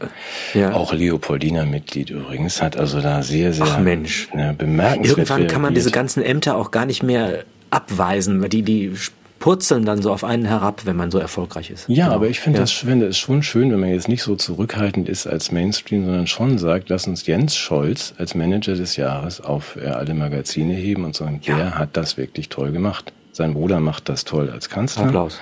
[0.56, 0.74] ja.
[0.74, 4.28] auch Leopoldina-Mitglied übrigens, hat also da sehr, sehr Ach Mensch.
[4.34, 5.20] Ne, bemerkenswert.
[5.20, 8.96] Irgendwann kann man diese ganzen Ämter auch gar nicht mehr abweisen, weil die, die
[9.46, 11.88] purzeln dann so auf einen herab, wenn man so erfolgreich ist.
[11.88, 12.16] Ja, genau.
[12.16, 12.64] aber ich finde ja.
[12.64, 16.26] das finde es schon schön, wenn man jetzt nicht so zurückhaltend ist als Mainstream, sondern
[16.26, 21.06] schon sagt, lass uns Jens Scholz als Manager des Jahres auf äh, alle Magazine heben
[21.06, 21.58] und sagen, ja.
[21.58, 23.14] der hat das wirklich toll gemacht.
[23.34, 25.06] Sein Bruder macht das toll als Kanzler.
[25.06, 25.40] Applaus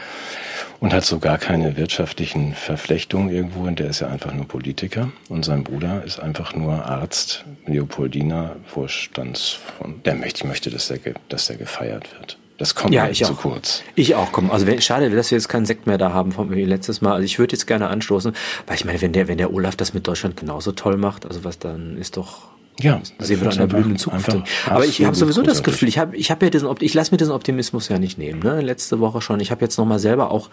[0.81, 3.61] und hat so gar keine wirtschaftlichen Verflechtungen irgendwo.
[3.61, 5.13] Und der ist ja einfach nur Politiker.
[5.29, 10.03] Und sein Bruder ist einfach nur Arzt, Leopoldiner, Vorstands von.
[10.03, 12.37] Der möchte, ich möchte, dass der, dass der gefeiert wird.
[12.57, 13.37] Das kommt ja, ich zu auch.
[13.37, 13.83] kurz.
[13.95, 14.51] Ich auch, komm.
[14.51, 17.13] Also wenn, schade, dass wir jetzt keinen Sekt mehr da haben vom wie letztes Mal.
[17.13, 18.33] Also ich würde jetzt gerne anstoßen,
[18.67, 21.43] weil ich meine, wenn der, wenn der Olaf das mit Deutschland genauso toll macht, also
[21.43, 24.35] was dann ist doch ja, sehen wir doch in der blühenden Zukunft.
[24.65, 27.17] Aber ich habe sowieso das Gefühl, ich habe ich hab ja diesen, ich lasse mir
[27.17, 28.39] diesen Optimismus ja nicht nehmen.
[28.41, 28.61] Ne?
[28.61, 29.39] Letzte Woche schon.
[29.39, 30.49] Ich habe jetzt noch mal selber auch,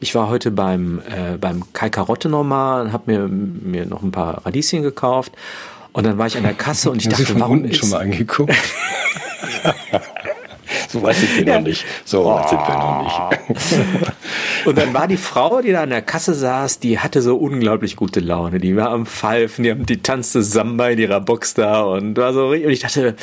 [0.00, 4.44] ich war heute beim äh, beim Kai Karotte nochmal, habe mir mir noch ein paar
[4.44, 5.32] Radieschen gekauft
[5.92, 8.54] und dann war ich an der Kasse und ich dachte, warum ist schon mal angeguckt?
[10.92, 11.58] So weit sind wir ja.
[11.58, 11.86] noch nicht.
[12.04, 14.06] So weit sind wir noch nicht.
[14.66, 17.96] Und dann war die Frau, die da an der Kasse saß, die hatte so unglaublich
[17.96, 18.58] gute Laune.
[18.58, 22.48] Die war am Pfeifen, die, die tanzte Samba in ihrer Box da und war so,
[22.48, 23.16] und ich dachte,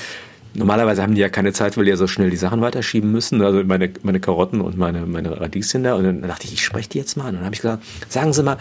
[0.55, 3.43] Normalerweise haben die ja keine Zeit, weil die ja so schnell die Sachen weiterschieben müssen.
[3.43, 5.93] Also meine, meine Karotten und meine, meine Radieschen da.
[5.93, 7.29] Und dann dachte ich, ich spreche die jetzt mal an.
[7.29, 8.57] Und dann habe ich gesagt, sagen Sie mal,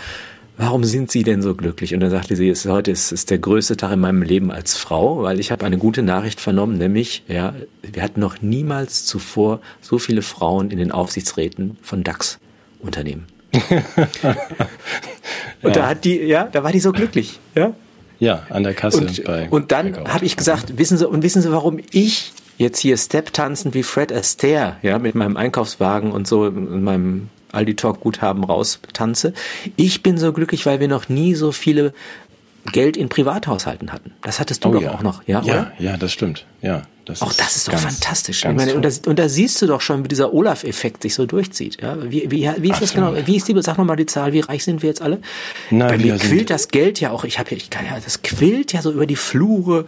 [0.58, 1.94] warum sind Sie denn so glücklich?
[1.94, 4.76] Und dann sagte sie, es, heute ist, ist der größte Tag in meinem Leben als
[4.76, 9.60] Frau, weil ich habe eine gute Nachricht vernommen, nämlich, ja, wir hatten noch niemals zuvor
[9.80, 13.26] so viele Frauen in den Aufsichtsräten von DAX-Unternehmen.
[13.52, 13.70] und
[15.62, 15.70] ja.
[15.70, 17.72] da hat die, ja, da war die so glücklich, ja.
[18.20, 18.98] Ja, an der Kasse.
[18.98, 22.80] Und, bei, und dann habe ich gesagt, wissen Sie, und wissen Sie, warum ich jetzt
[22.80, 27.76] hier Step tanzen wie Fred Astaire, ja, mit meinem Einkaufswagen und so, in meinem Aldi
[27.76, 29.32] Talk Guthaben raustanze.
[29.76, 31.92] Ich bin so glücklich, weil wir noch nie so viele
[32.72, 34.12] Geld in Privathaushalten hatten.
[34.22, 34.92] Das hattest du oh, doch ja.
[34.92, 35.42] auch noch, ja?
[35.42, 35.72] Ja, oder?
[35.78, 36.44] ja, das stimmt.
[36.60, 38.42] Ja, das auch das ist doch ganz, fantastisch.
[38.42, 41.14] Ganz ich meine, und, das, und da siehst du doch schon, wie dieser Olaf-Effekt sich
[41.14, 41.80] so durchzieht.
[41.80, 41.96] Ja?
[42.02, 43.14] Wie, wie, wie ist das genau?
[43.24, 45.20] Wie ist die, sag nochmal die Zahl, wie reich sind wir jetzt alle?
[45.70, 48.22] Nein, Bei mir quillt das Geld ja auch, ich habe ja, ich kann ja, das
[48.22, 49.86] quillt ja so über die Flure.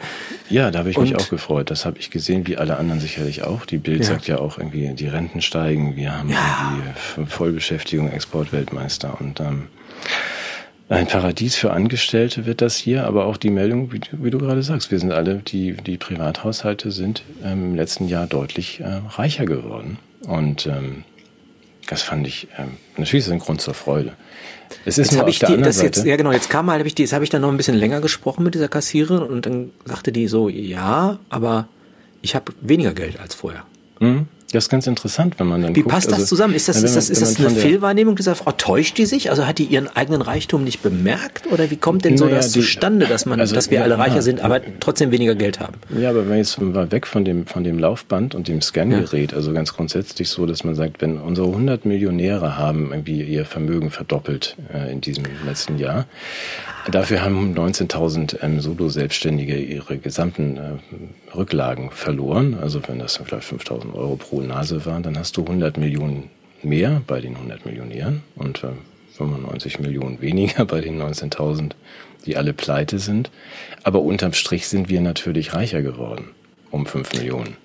[0.48, 1.70] Ja, da habe ich mich auch gefreut.
[1.70, 3.66] Das habe ich gesehen, wie alle anderen sicherlich auch.
[3.66, 4.06] Die Bild ja.
[4.06, 6.78] sagt ja auch irgendwie, die Renten steigen, wir haben ja.
[7.16, 9.68] irgendwie Vollbeschäftigung, Exportweltmeister und ähm,
[10.90, 14.62] ein Paradies für Angestellte wird das hier, aber auch die Meldung, wie, wie du gerade
[14.62, 19.44] sagst, wir sind alle, die, die Privathaushalte sind ähm, im letzten Jahr deutlich äh, reicher
[19.44, 19.98] geworden.
[20.26, 21.04] Und ähm,
[21.88, 24.14] das fand ich, ähm, natürlich ist ein Grund zur Freude.
[24.84, 25.86] Es ist jetzt nur auf ich der die, anderen Seite.
[25.86, 27.56] Jetzt, ja genau, jetzt kam mal, habe ich die, jetzt habe ich dann noch ein
[27.56, 31.68] bisschen länger gesprochen mit dieser Kassiererin und dann sagte die so, ja, aber
[32.20, 33.64] ich habe weniger Geld als vorher.
[34.00, 34.26] Mhm.
[34.52, 36.54] Das ist ganz interessant, wenn man dann Wie guckt, passt das also, zusammen?
[36.54, 38.50] Ist das, man, ist das, ist das eine Fehlwahrnehmung dieser Frau?
[38.52, 39.30] Täuscht die sich?
[39.30, 41.46] Also hat die ihren eigenen Reichtum nicht bemerkt?
[41.52, 43.84] Oder wie kommt denn so naja, das die, zustande, dass man, also, dass wir ja,
[43.84, 44.22] alle reicher ja.
[44.22, 45.74] sind, aber trotzdem weniger Geld haben?
[45.96, 49.36] Ja, aber wenn jetzt mal weg von dem, von dem Laufband und dem Scangerät, ja.
[49.36, 53.90] also ganz grundsätzlich so, dass man sagt, wenn unsere 100 Millionäre haben irgendwie ihr Vermögen
[53.90, 56.06] verdoppelt äh, in diesem letzten Jahr,
[56.90, 60.60] dafür haben 19.000 ähm, Solo-Selbstständige ihre gesamten äh,
[61.34, 62.56] Rücklagen verloren.
[62.60, 66.30] Also wenn das vielleicht 5.000 Euro pro Nase waren, dann hast du 100 Millionen
[66.62, 68.62] mehr bei den 100 Millionären und
[69.16, 71.72] 95 äh, Millionen weniger bei den 19.000,
[72.26, 73.30] die alle pleite sind.
[73.82, 76.30] Aber unterm Strich sind wir natürlich reicher geworden
[76.70, 77.56] um 5 Millionen.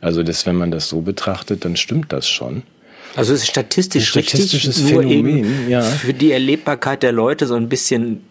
[0.00, 2.62] Also das, wenn man das so betrachtet, dann stimmt das schon.
[3.16, 5.82] Also es ist statistisch ein statistisches richtig, Phänomen, ja.
[5.82, 8.22] für die Erlebbarkeit der Leute so ein bisschen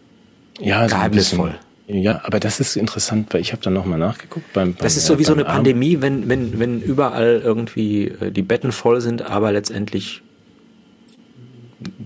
[0.60, 1.52] ja, geheimnisvoll.
[1.52, 4.54] So ja, aber das ist interessant, weil ich habe da nochmal nachgeguckt.
[4.54, 8.32] Beim, beim, das ist so wie so eine Pandemie, wenn, wenn, wenn überall irgendwie äh,
[8.32, 10.22] die Betten voll sind, aber letztendlich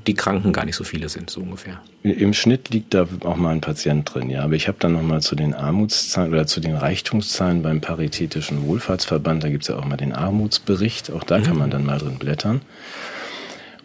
[0.08, 1.82] die Kranken gar nicht so viele sind, so ungefähr.
[2.04, 4.42] Im Schnitt liegt da auch mal ein Patient drin, ja.
[4.42, 9.44] Aber ich habe dann nochmal zu den Armutszahlen oder zu den Reichtumszahlen beim Paritätischen Wohlfahrtsverband,
[9.44, 11.44] da gibt's ja auch mal den Armutsbericht, auch da mhm.
[11.44, 12.62] kann man dann mal drin blättern.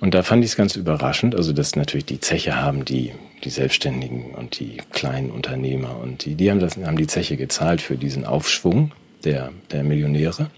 [0.02, 3.12] Und da fand ich es ganz überraschend, also dass natürlich die Zeche haben, die,
[3.44, 7.80] die Selbstständigen und die kleinen Unternehmer und die, die haben, das, haben die Zeche gezahlt
[7.80, 8.90] für diesen Aufschwung
[9.22, 10.50] der, der Millionäre.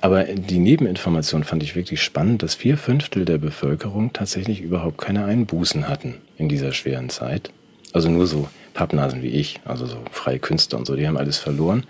[0.00, 5.24] Aber die Nebeninformation fand ich wirklich spannend, dass vier Fünftel der Bevölkerung tatsächlich überhaupt keine
[5.24, 7.50] Einbußen hatten in dieser schweren Zeit.
[7.92, 11.38] Also nur so Pappnasen wie ich, also so freie Künstler und so, die haben alles
[11.38, 11.82] verloren.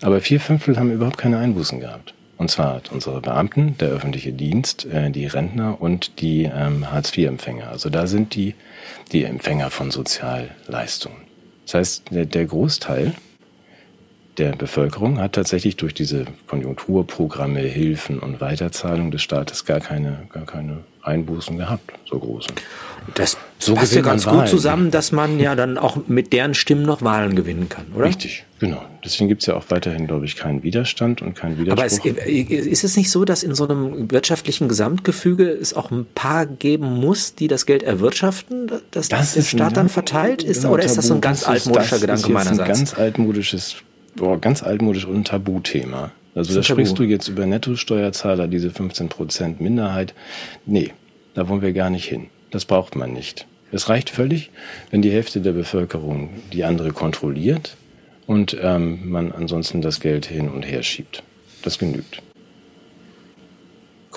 [0.00, 2.14] Aber vier Fünftel haben überhaupt keine Einbußen gehabt.
[2.38, 7.68] Und zwar unsere Beamten, der öffentliche Dienst, äh, die Rentner und die ähm, Hartz-IV-Empfänger.
[7.68, 8.54] Also da sind die,
[9.12, 11.18] die Empfänger von Sozialleistungen.
[11.66, 13.14] Das heißt, der Großteil
[14.38, 20.46] der Bevölkerung hat tatsächlich durch diese Konjunkturprogramme, Hilfen und Weiterzahlung des Staates gar keine, gar
[20.46, 22.48] keine Einbußen gehabt, so große.
[23.14, 26.82] Das so passt ja ganz gut zusammen, dass man ja dann auch mit deren Stimmen
[26.82, 28.04] noch Wahlen gewinnen kann, oder?
[28.04, 28.82] Richtig, genau.
[29.04, 32.10] Deswegen gibt es ja auch weiterhin, glaube ich, keinen Widerstand und keinen Widerspruch.
[32.10, 36.06] Aber es, ist es nicht so, dass in so einem wirtschaftlichen Gesamtgefüge es auch ein
[36.14, 40.62] paar geben muss, die das Geld erwirtschaften, dass das, der Staat dann verteilt ist?
[40.62, 42.58] Genau, oder ist das so ein ganz altmodischer Gedanke meinerseits?
[42.58, 43.76] Das ist ein ganz altmodisches
[44.18, 46.10] boah, ganz altmodisch und ein Tabuthema.
[46.38, 47.04] Also da sprichst Tabu.
[47.04, 50.14] du jetzt über Nettosteuerzahler, diese 15 Prozent Minderheit.
[50.66, 50.92] Nee,
[51.34, 52.28] da wollen wir gar nicht hin.
[52.50, 53.46] Das braucht man nicht.
[53.70, 54.50] Es reicht völlig,
[54.90, 57.76] wenn die Hälfte der Bevölkerung die andere kontrolliert
[58.26, 61.22] und ähm, man ansonsten das Geld hin und her schiebt.
[61.62, 62.22] Das genügt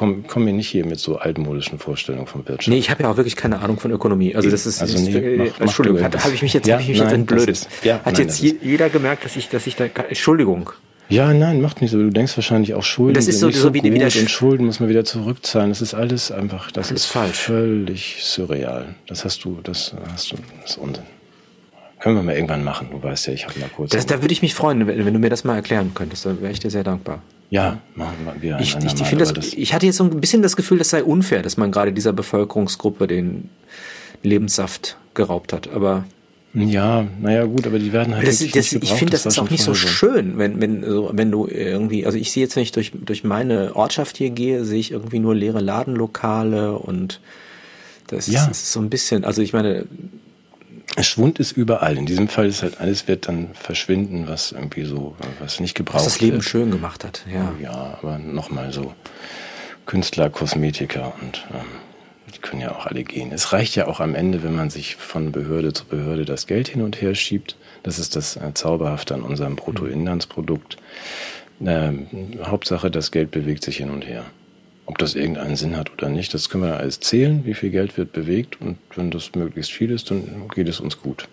[0.01, 2.69] komm, komm mir nicht hier mit so altmodischen Vorstellungen von Wirtschaft.
[2.69, 4.35] Nee, ich habe ja auch wirklich keine Ahnung von Ökonomie.
[4.35, 6.87] Also das ist, also nee, ist, mach, Entschuldigung, habe ich mich jetzt, ja, hab ich
[6.87, 7.49] mich nein, jetzt entblödet.
[7.49, 10.71] Ist, ja, Hat nein, jetzt jeder gemerkt, dass ich, dass ich da, Entschuldigung.
[11.11, 11.97] Ja, nein, macht nicht so.
[11.97, 14.87] Du denkst wahrscheinlich auch Schulden das ist so, so, wie, gut und Schulden muss man
[14.87, 15.69] wieder zurückzahlen.
[15.69, 17.37] Das ist alles einfach, das alles ist falsch.
[17.37, 18.95] völlig surreal.
[19.07, 21.03] Das hast du, das hast du, das ist Unsinn.
[21.99, 22.87] Können wir mal irgendwann machen.
[22.91, 23.91] Du weißt ja, ich habe mal kurz.
[23.91, 26.25] Das, da würde ich mich freuen, wenn, wenn, du mir das mal erklären könntest.
[26.25, 27.21] Da wäre ich dir sehr dankbar.
[27.49, 28.59] Ja, machen wir wieder.
[28.61, 31.03] Ich, ich, ich, das, das, ich hatte jetzt so ein bisschen das Gefühl, das sei
[31.03, 33.49] unfair, dass man gerade dieser Bevölkerungsgruppe den
[34.23, 35.69] Lebenssaft geraubt hat.
[35.73, 36.05] Aber
[36.53, 38.27] ja, naja, gut, aber die werden halt.
[38.27, 41.31] Das, das, ich finde, das, das ist auch nicht so schön, wenn, wenn, so, wenn
[41.31, 44.79] du irgendwie, also ich sehe jetzt, wenn ich durch, durch meine Ortschaft hier gehe, sehe
[44.79, 47.21] ich irgendwie nur leere Ladenlokale und
[48.07, 48.43] das, ja.
[48.43, 49.85] ist, ist so ein bisschen, also ich meine,
[50.99, 51.97] Schwund ist überall.
[51.97, 55.99] In diesem Fall ist halt alles wird dann verschwinden, was irgendwie so, was nicht gebraucht
[55.99, 56.05] wird.
[56.05, 56.45] Was das Leben wird.
[56.45, 57.53] schön gemacht hat, ja.
[57.61, 58.93] Ja, aber nochmal so
[59.85, 61.65] Künstler, Kosmetiker und ähm,
[62.31, 63.31] die können ja auch alle gehen.
[63.31, 66.67] Es reicht ja auch am Ende, wenn man sich von Behörde zu Behörde das Geld
[66.67, 67.55] hin und her schiebt.
[67.83, 70.77] Das ist das äh, Zauberhafte an unserem Bruttoinlandsprodukt.
[71.65, 72.07] Ähm,
[72.43, 74.25] Hauptsache, das Geld bewegt sich hin und her.
[74.85, 77.97] Ob das irgendeinen Sinn hat oder nicht, das können wir alles zählen, wie viel Geld
[77.97, 81.27] wird bewegt und wenn das möglichst viel ist, dann geht es uns gut.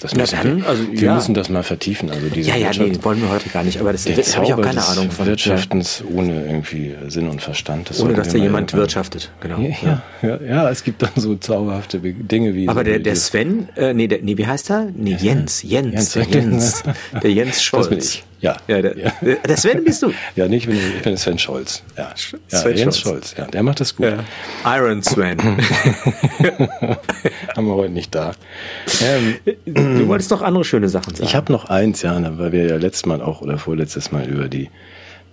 [0.00, 1.14] Das müssen wir, also, wir ja.
[1.14, 2.10] müssen das mal vertiefen.
[2.10, 4.54] Also diese ja, ja, Wirtschaft, nee, wollen wir heute gar nicht, aber das habe ich
[4.54, 5.26] auch keine Ahnung von.
[5.26, 7.90] Wirtschaftens ohne irgendwie Sinn und Verstand.
[7.90, 9.58] Das ohne, dass da jemand wirtschaftet, genau.
[9.58, 12.68] Ja, ja, ja, es gibt dann so zauberhafte Dinge wie.
[12.68, 14.88] Aber so der, der Sven, äh, nee, der, nee, wie heißt er?
[14.94, 16.82] Nee, Jens, Jens, Jens, der Jens,
[17.22, 18.22] der Jens Scholz.
[18.40, 18.56] Ja.
[18.68, 19.12] ja, der, ja.
[19.20, 20.12] der Sven bist du.
[20.36, 21.82] Ja, nicht, ich bin, ich bin Sven Scholz.
[21.96, 22.14] Ja,
[22.50, 23.30] ja Sven Jens Scholz.
[23.30, 23.34] Scholz.
[23.36, 24.06] Ja, der macht das gut.
[24.06, 24.24] Ja.
[24.76, 25.38] Iron Sven.
[27.56, 28.32] Haben wir heute nicht da.
[29.02, 31.24] Ähm, du wolltest doch andere schöne Sachen sagen.
[31.24, 34.48] Ich habe noch eins, ja, weil wir ja letztes Mal auch oder vorletztes Mal über
[34.48, 34.70] die,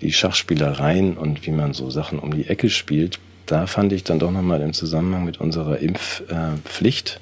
[0.01, 3.19] die Schachspielereien und wie man so Sachen um die Ecke spielt.
[3.45, 7.19] Da fand ich dann doch nochmal im Zusammenhang mit unserer Impfpflicht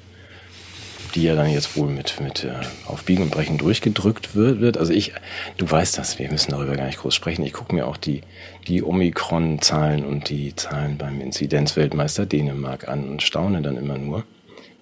[1.14, 2.52] die ja dann jetzt wohl mit, mit äh,
[2.86, 4.76] auf Biegen und Brechen durchgedrückt wird, wird.
[4.76, 5.12] Also ich,
[5.56, 7.44] du weißt das, wir müssen darüber gar nicht groß sprechen.
[7.44, 8.22] Ich gucke mir auch die,
[8.66, 14.24] die Omikron-Zahlen und die Zahlen beim Inzidenzweltmeister Dänemark an und staune dann immer nur.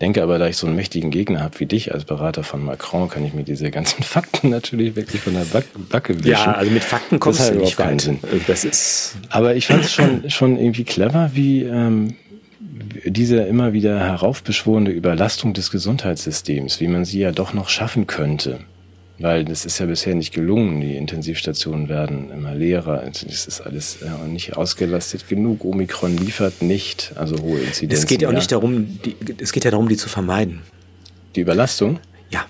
[0.01, 3.09] Denke aber, da ich so einen mächtigen Gegner habe wie dich als Berater von Macron,
[3.09, 5.47] kann ich mir diese ganzen Fakten natürlich wirklich von der
[5.91, 6.29] Backe wischen.
[6.29, 8.19] Ja, also mit Fakten kommt es halt nicht keinen Sinn.
[8.49, 9.17] Das ist.
[9.29, 12.17] Aber ich fand es schon, schon irgendwie clever, wie, ähm,
[13.05, 18.61] diese immer wieder heraufbeschworene Überlastung des Gesundheitssystems, wie man sie ja doch noch schaffen könnte.
[19.19, 20.81] Weil das ist ja bisher nicht gelungen.
[20.81, 23.05] Die Intensivstationen werden immer leerer.
[23.07, 25.65] Es ist alles äh, nicht ausgelastet genug.
[25.65, 28.03] Omikron liefert nicht, also hohe Inzidenzen.
[28.03, 30.63] Es geht ja auch nicht darum, die, es geht ja darum, die zu vermeiden.
[31.37, 32.01] Die Überlastung?
[32.31, 32.47] Ja.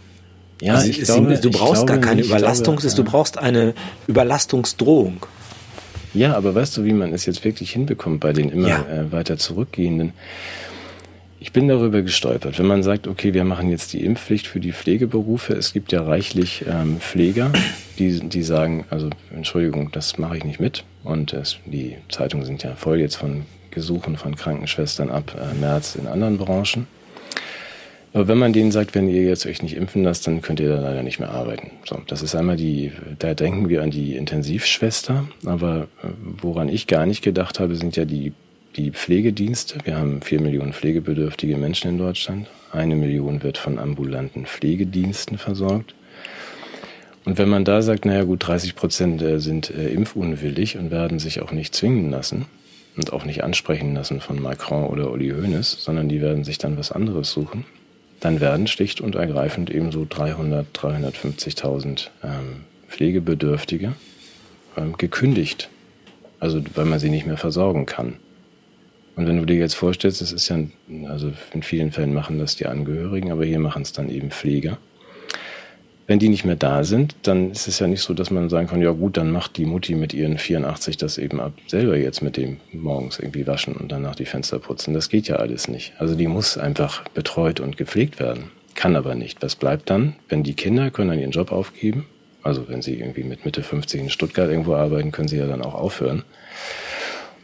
[0.62, 2.94] Ja, also ich glaube, du brauchst gar keine Überlastung, glaube, ja.
[2.94, 3.74] du brauchst eine
[4.07, 5.26] Überlastungsdrohung.
[6.14, 8.83] Ja, aber weißt du, wie man es jetzt wirklich hinbekommt bei den immer ja.
[8.83, 10.12] äh, weiter zurückgehenden?
[11.40, 12.59] Ich bin darüber gestolpert.
[12.61, 16.03] Wenn man sagt, okay, wir machen jetzt die Impfpflicht für die Pflegeberufe, es gibt ja
[16.03, 17.51] reichlich ähm, Pfleger,
[17.98, 20.85] die, die sagen, also Entschuldigung, das mache ich nicht mit.
[21.03, 25.96] Und es, die Zeitungen sind ja voll jetzt von Gesuchen von Krankenschwestern ab äh, März
[25.96, 26.87] in anderen Branchen.
[28.14, 30.68] Aber wenn man denen sagt, wenn ihr jetzt euch nicht impfen lasst, dann könnt ihr
[30.68, 31.70] da leider nicht mehr arbeiten.
[31.87, 36.09] So, das ist einmal die, da denken wir an die Intensivschwester, aber äh,
[36.40, 38.33] woran ich gar nicht gedacht habe, sind ja die,
[38.77, 39.79] die Pflegedienste.
[39.85, 42.48] Wir haben vier Millionen pflegebedürftige Menschen in Deutschland.
[42.70, 45.94] Eine Million wird von ambulanten Pflegediensten versorgt.
[47.25, 51.18] Und wenn man da sagt, naja gut, 30 Prozent äh, sind äh, impfunwillig und werden
[51.18, 52.44] sich auch nicht zwingen lassen
[52.94, 56.77] und auch nicht ansprechen lassen von Macron oder Uli Hoeneß, sondern die werden sich dann
[56.77, 57.64] was anderes suchen,
[58.22, 63.92] dann werden schlicht und ergreifend eben so 300, 350.000 ähm, Pflegebedürftige
[64.76, 65.68] ähm, gekündigt.
[66.38, 68.14] Also weil man sie nicht mehr versorgen kann.
[69.16, 70.58] Und wenn du dir jetzt vorstellst, das ist ja,
[71.08, 74.78] also in vielen Fällen machen das die Angehörigen, aber hier machen es dann eben Pfleger.
[76.06, 78.66] Wenn die nicht mehr da sind, dann ist es ja nicht so, dass man sagen
[78.66, 82.22] kann, ja gut, dann macht die Mutti mit ihren 84 das eben ab selber jetzt
[82.22, 84.94] mit dem morgens irgendwie waschen und danach die Fenster putzen.
[84.94, 85.92] Das geht ja alles nicht.
[85.98, 88.50] Also die muss einfach betreut und gepflegt werden.
[88.74, 89.42] Kann aber nicht.
[89.42, 90.14] Was bleibt dann?
[90.28, 92.06] Wenn die Kinder können dann ihren Job aufgeben,
[92.42, 95.62] also wenn sie irgendwie mit Mitte 50 in Stuttgart irgendwo arbeiten, können sie ja dann
[95.62, 96.24] auch aufhören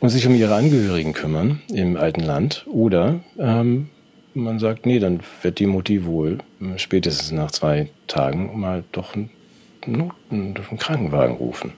[0.00, 2.66] und sich um ihre Angehörigen kümmern im alten Land.
[2.66, 3.88] Oder ähm,
[4.38, 9.14] man sagt, nee, dann wird die Mutti wohl äh, spätestens nach zwei Tagen mal doch
[9.14, 9.31] einen,
[9.87, 11.72] einen, einen Krankenwagen rufen.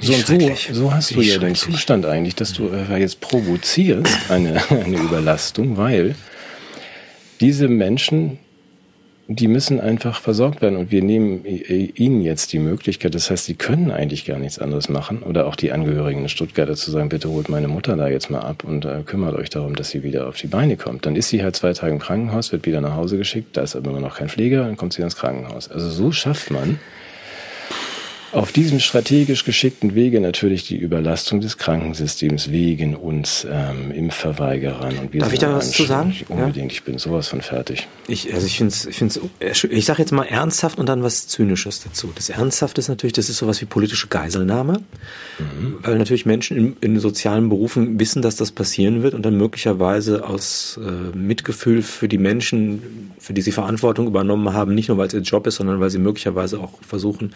[0.00, 0.38] So, so,
[0.72, 5.76] so hast du ja den Zustand eigentlich, dass du äh, jetzt provozierst eine, eine Überlastung,
[5.76, 6.14] weil
[7.40, 8.38] diese Menschen
[9.32, 13.54] die müssen einfach versorgt werden und wir nehmen ihnen jetzt die Möglichkeit, das heißt, sie
[13.54, 17.28] können eigentlich gar nichts anderes machen oder auch die Angehörigen in Stuttgart zu sagen, bitte
[17.28, 20.26] holt meine Mutter da jetzt mal ab und äh, kümmert euch darum, dass sie wieder
[20.26, 21.06] auf die Beine kommt.
[21.06, 23.76] Dann ist sie halt zwei Tage im Krankenhaus, wird wieder nach Hause geschickt, da ist
[23.76, 25.70] aber immer noch kein Pfleger, dann kommt sie ins Krankenhaus.
[25.70, 26.80] Also so schafft man
[28.32, 34.98] auf diesem strategisch geschickten Wege natürlich die Überlastung des Krankensystems wegen uns ähm, Impfverweigerern.
[34.98, 36.14] Und wir Darf ich da was zu sagen?
[36.28, 36.78] Unbedingt, ja?
[36.78, 37.88] ich bin sowas von fertig.
[38.06, 39.20] Ich, also ich finde es, ich, find's,
[39.68, 42.12] ich sage jetzt mal ernsthaft und dann was Zynisches dazu.
[42.14, 44.82] Das Ernsthafte ist natürlich, das ist sowas wie politische Geiselnahme,
[45.38, 45.78] mhm.
[45.82, 50.24] weil natürlich Menschen in, in, sozialen Berufen wissen, dass das passieren wird und dann möglicherweise
[50.26, 55.08] aus äh, Mitgefühl für die Menschen, für die sie Verantwortung übernommen haben, nicht nur weil
[55.08, 57.32] es ihr Job ist, sondern weil sie möglicherweise auch versuchen,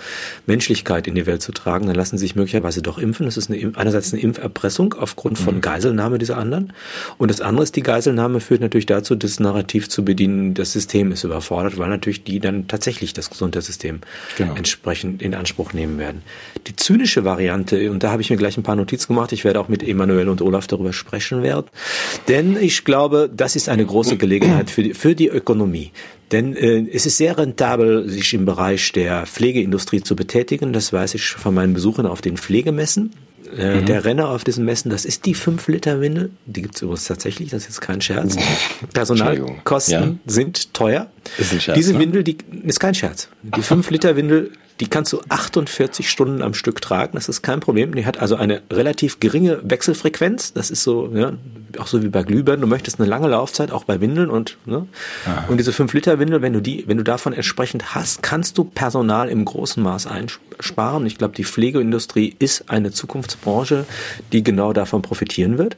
[0.47, 3.27] menschlich Möglichkeit in die Welt zu tragen, dann lassen sie sich möglicherweise doch impfen.
[3.27, 5.61] Das ist eine, einerseits eine Impferpressung aufgrund von mhm.
[5.63, 6.73] Geiselnahme dieser anderen.
[7.17, 11.11] Und das andere ist, die Geiselnahme führt natürlich dazu, das Narrativ zu bedienen, das System
[11.13, 14.01] ist überfordert, weil natürlich die dann tatsächlich das Gesundheitssystem
[14.37, 14.55] genau.
[14.55, 16.23] entsprechend in Anspruch nehmen werden.
[16.67, 19.61] Die zynische Variante, und da habe ich mir gleich ein paar Notizen gemacht, ich werde
[19.61, 21.67] auch mit Emanuel und Olaf darüber sprechen werden,
[22.29, 25.93] denn ich glaube, das ist eine große Gelegenheit für die, für die Ökonomie.
[26.33, 30.73] Denn äh, es ist sehr rentabel, sich im Bereich der Pflegeindustrie zu betätigen.
[30.73, 33.13] Das weiß ich von meinen Besuchen auf den Pflegemessen.
[33.57, 33.87] Äh, mhm.
[33.87, 36.31] Der Renner auf diesen Messen, das ist die 5-Liter-Windel.
[36.47, 38.37] Die gibt es übrigens tatsächlich, das ist jetzt kein Scherz.
[38.93, 40.33] Personalkosten ja.
[40.33, 41.11] sind teuer.
[41.39, 41.99] Ist ein Scherz, Diese ne?
[42.01, 43.29] Windel, die ist kein Scherz.
[43.43, 47.95] Die 5-Liter-Windel die kannst du 48 Stunden am Stück tragen, das ist kein Problem.
[47.95, 50.53] Die hat also eine relativ geringe Wechselfrequenz.
[50.53, 51.35] Das ist so, ja,
[51.79, 52.61] auch so wie bei Glühbirnen.
[52.61, 54.87] Du möchtest eine lange Laufzeit, auch bei Windeln und, ne?
[55.49, 59.45] Und diese 5-Liter-Windel, wenn du die, wenn du davon entsprechend hast, kannst du Personal im
[59.45, 61.07] großen Maß einsparen.
[61.07, 63.87] Ich glaube, die Pflegeindustrie ist eine Zukunftsbranche,
[64.33, 65.77] die genau davon profitieren wird.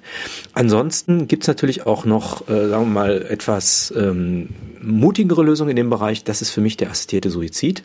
[0.55, 4.49] Ansonsten gibt's natürlich auch noch, äh, sagen wir mal, etwas ähm,
[4.81, 6.25] mutigere Lösungen in dem Bereich.
[6.25, 7.83] Das ist für mich der assistierte Suizid.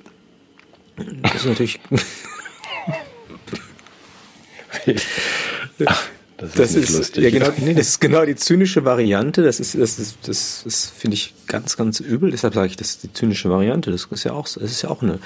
[1.21, 1.79] Das ist natürlich.
[5.85, 7.23] Ach, das ist, das ist lustig.
[7.23, 9.43] Ja, genau, nee, das ist genau die zynische Variante.
[9.43, 12.31] Das ist, das ist, das ist, finde ich ganz, ganz übel.
[12.31, 13.91] Deshalb sage ich, das ist die zynische Variante.
[13.91, 15.19] Das ist ja auch, das ist ja auch eine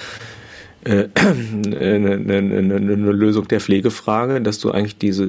[0.86, 5.28] äh, eine, eine, eine Lösung der Pflegefrage, dass du eigentlich diese,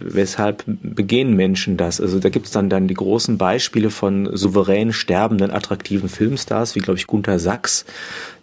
[0.00, 2.00] weshalb begehen Menschen das?
[2.00, 6.80] Also da gibt es dann dann die großen Beispiele von souverän sterbenden, attraktiven Filmstars, wie
[6.80, 7.84] glaube ich Gunther Sachs,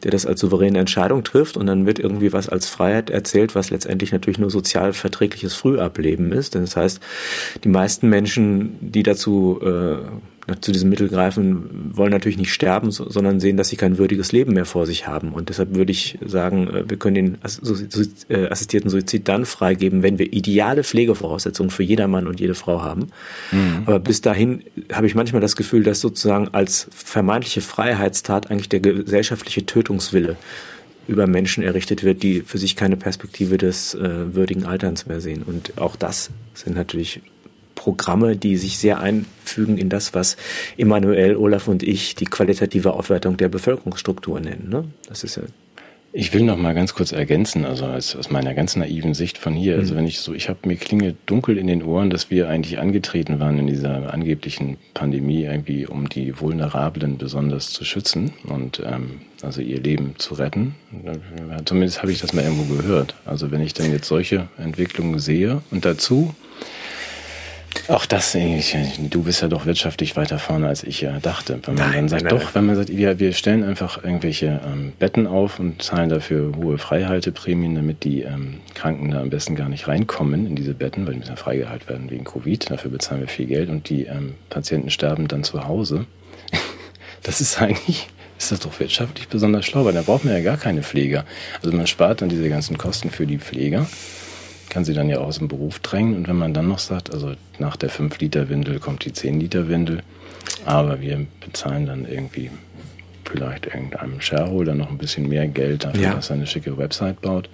[0.04, 3.70] der das als souveräne Entscheidung trifft und dann wird irgendwie was als Freiheit erzählt, was
[3.70, 6.56] letztendlich natürlich nur sozial verträgliches Frühableben ist.
[6.56, 7.00] Das heißt,
[7.64, 9.98] die meisten Menschen, die dazu äh,
[10.62, 14.54] zu diesem Mittel greifen, wollen natürlich nicht sterben, sondern sehen, dass sie kein würdiges Leben
[14.54, 15.34] mehr vor sich haben.
[15.34, 17.38] Und deshalb würde ich sagen, äh, wir können den
[18.30, 23.08] äh, assistierten Suizid dann freigeben, wenn wir ideale Pflegevoraussetzungen für jedermann und jede Frau haben.
[23.52, 23.84] Mhm.
[23.86, 28.80] Aber bis dahin habe ich manchmal das Gefühl, dass sozusagen als vermeintliche Freiheitstat eigentlich der
[28.80, 30.38] gesellschaftliche Tötungswille
[31.10, 35.42] über Menschen errichtet wird, die für sich keine Perspektive des äh, würdigen Alterns mehr sehen.
[35.44, 37.22] Und auch das sind natürlich
[37.80, 40.36] Programme, die sich sehr einfügen in das, was
[40.78, 44.68] Emanuel, Olaf und ich die qualitative Aufwertung der Bevölkerungsstruktur nennen.
[44.70, 44.84] Ne?
[45.08, 45.44] Das ist ja
[46.12, 49.54] ich will noch mal ganz kurz ergänzen, also aus, aus meiner ganz naiven Sicht von
[49.54, 49.76] hier.
[49.76, 50.00] Also mhm.
[50.00, 53.40] wenn ich so, ich habe mir klinge dunkel in den Ohren, dass wir eigentlich angetreten
[53.40, 59.62] waren in dieser angeblichen Pandemie irgendwie, um die Vulnerablen besonders zu schützen und ähm, also
[59.62, 60.76] ihr Leben zu retten.
[61.66, 63.16] Zumindest habe ich das mal irgendwo gehört.
[63.26, 66.34] Also wenn ich dann jetzt solche Entwicklungen sehe und dazu
[67.90, 71.60] auch das, du bist ja doch wirtschaftlich weiter vorne, als ich ja dachte.
[71.64, 74.62] Wenn man nein, dann sagt, nein, doch, wenn man sagt, wir, wir stellen einfach irgendwelche
[74.66, 79.56] ähm, Betten auf und zahlen dafür hohe Freihalteprämien, damit die ähm, Kranken da am besten
[79.56, 82.70] gar nicht reinkommen in diese Betten, weil die müssen ja freigehalten werden wegen Covid.
[82.70, 86.06] Dafür bezahlen wir viel Geld und die ähm, Patienten sterben dann zu Hause.
[87.24, 90.58] das ist eigentlich, ist das doch wirtschaftlich besonders schlau, weil da braucht man ja gar
[90.58, 91.26] keine Pfleger.
[91.64, 93.88] Also man spart dann diese ganzen Kosten für die Pfleger,
[94.70, 96.16] kann sie dann ja auch aus dem Beruf drängen.
[96.16, 100.04] Und wenn man dann noch sagt, also nach der 5-Liter-Windel kommt die 10-Liter-Windel,
[100.66, 102.52] aber wir bezahlen dann irgendwie
[103.26, 106.14] vielleicht irgendeinem Shareholder noch ein bisschen mehr Geld dafür, ja.
[106.14, 107.50] dass er eine schicke Website baut,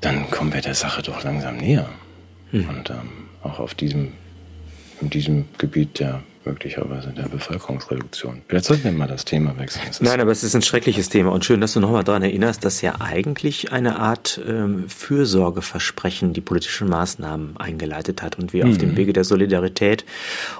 [0.00, 1.88] dann kommen wir der Sache doch langsam näher.
[2.50, 2.68] Hm.
[2.68, 3.10] Und ähm,
[3.42, 4.12] auch auf diesem,
[5.00, 8.42] in diesem Gebiet der möglicherweise der Bevölkerungsreduktion.
[8.48, 9.84] Vielleicht sollten wir mal das Thema wechseln.
[9.86, 12.64] Das Nein, aber es ist ein schreckliches Thema und schön, dass du nochmal daran erinnerst,
[12.64, 18.72] dass ja eigentlich eine Art ähm, Fürsorgeversprechen die politischen Maßnahmen eingeleitet hat und wir mhm.
[18.72, 20.06] auf dem Wege der Solidarität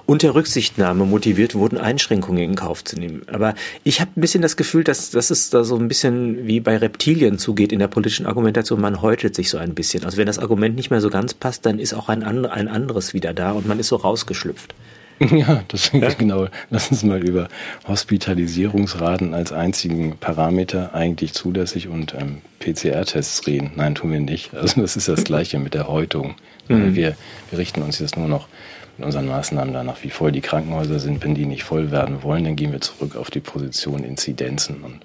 [0.05, 3.22] und der Rücksichtnahme motiviert wurden, Einschränkungen in Kauf zu nehmen.
[3.28, 6.61] Aber ich habe ein bisschen das Gefühl, dass, dass es da so ein bisschen wie
[6.61, 8.83] bei Reptilien zugeht in der politischen Argumentation.
[8.83, 10.05] Man häutet sich so ein bisschen.
[10.05, 13.14] Also wenn das Argument nicht mehr so ganz passt, dann ist auch ein, ein anderes
[13.14, 14.74] wieder da und man ist so rausgeschlüpft.
[15.31, 16.09] Ja, das ja?
[16.18, 16.49] genau.
[16.71, 17.49] Lass uns mal über
[17.87, 23.73] Hospitalisierungsraten als einzigen Parameter eigentlich zulässig und ähm, PCR-Tests reden.
[23.77, 24.55] Nein, tun wir nicht.
[24.55, 26.37] Also das ist das Gleiche mit der Häutung.
[26.68, 26.95] Mhm.
[26.95, 27.16] Wir,
[27.51, 28.49] wir richten uns jetzt nur noch
[28.97, 31.23] mit unseren Maßnahmen danach, wie voll die Krankenhäuser sind.
[31.23, 35.01] Wenn die nicht voll werden wollen, dann gehen wir zurück auf die Position Inzidenzen und,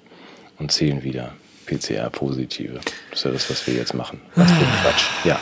[0.58, 1.32] und zählen wieder
[1.66, 2.80] PCR-Positive.
[3.10, 4.20] Das ist ja das, was wir jetzt machen.
[4.34, 5.04] Was für Quatsch.
[5.24, 5.38] Ja.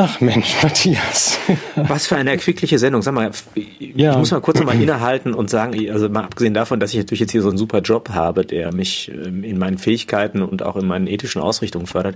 [0.00, 1.40] Ach Mensch, Matthias.
[1.74, 3.02] Was für eine erquickliche Sendung.
[3.02, 3.32] Sag mal,
[3.78, 4.12] ja.
[4.12, 7.18] ich muss mal kurz nochmal innehalten und sagen, also mal abgesehen davon, dass ich natürlich
[7.18, 10.76] jetzt hier so einen super Job habe, der mich ähm, in meinen Fähigkeiten und auch
[10.76, 12.14] in meinen ethischen Ausrichtungen fördert,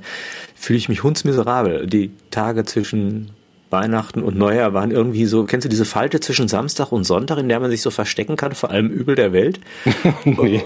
[0.54, 1.88] fühle ich mich hundsmiserabel.
[1.88, 3.30] Die Tage zwischen
[3.70, 7.48] Weihnachten und Neujahr waren irgendwie so, kennst du diese Falte zwischen Samstag und Sonntag, in
[7.48, 9.58] der man sich so verstecken kann vor allem Übel der Welt?
[10.24, 10.62] nee.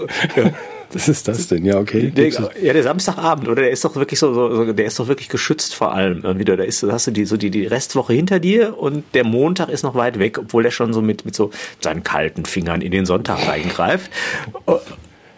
[0.93, 1.65] Was ist das denn?
[1.65, 2.11] Ja, okay.
[2.11, 3.63] Der, ja, der Samstagabend, oder?
[3.63, 6.45] Der ist doch wirklich so, so, der ist doch wirklich geschützt vor allem irgendwie.
[6.45, 9.69] Da ist, da hast du die, so die, die Restwoche hinter dir und der Montag
[9.69, 12.91] ist noch weit weg, obwohl der schon so mit, mit so seinen kalten Fingern in
[12.91, 14.11] den Sonntag reingreift.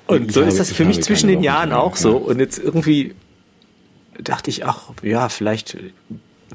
[0.08, 2.18] Und so ist das für mich zwischen den Jahren auch so.
[2.18, 3.16] Und jetzt irgendwie
[4.22, 5.78] dachte ich, ach, ja, vielleicht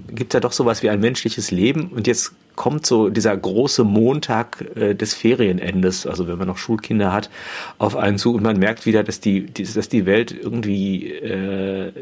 [0.09, 4.64] gibt ja doch sowas wie ein menschliches Leben und jetzt kommt so dieser große Montag
[4.76, 7.30] äh, des Ferienendes, also wenn man noch Schulkinder hat,
[7.78, 11.92] auf einen zu und man merkt wieder, dass die, die dass die Welt irgendwie äh,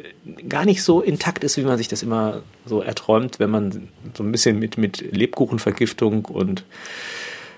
[0.48, 4.22] gar nicht so intakt ist, wie man sich das immer so erträumt, wenn man so
[4.22, 6.64] ein bisschen mit mit Lebkuchenvergiftung und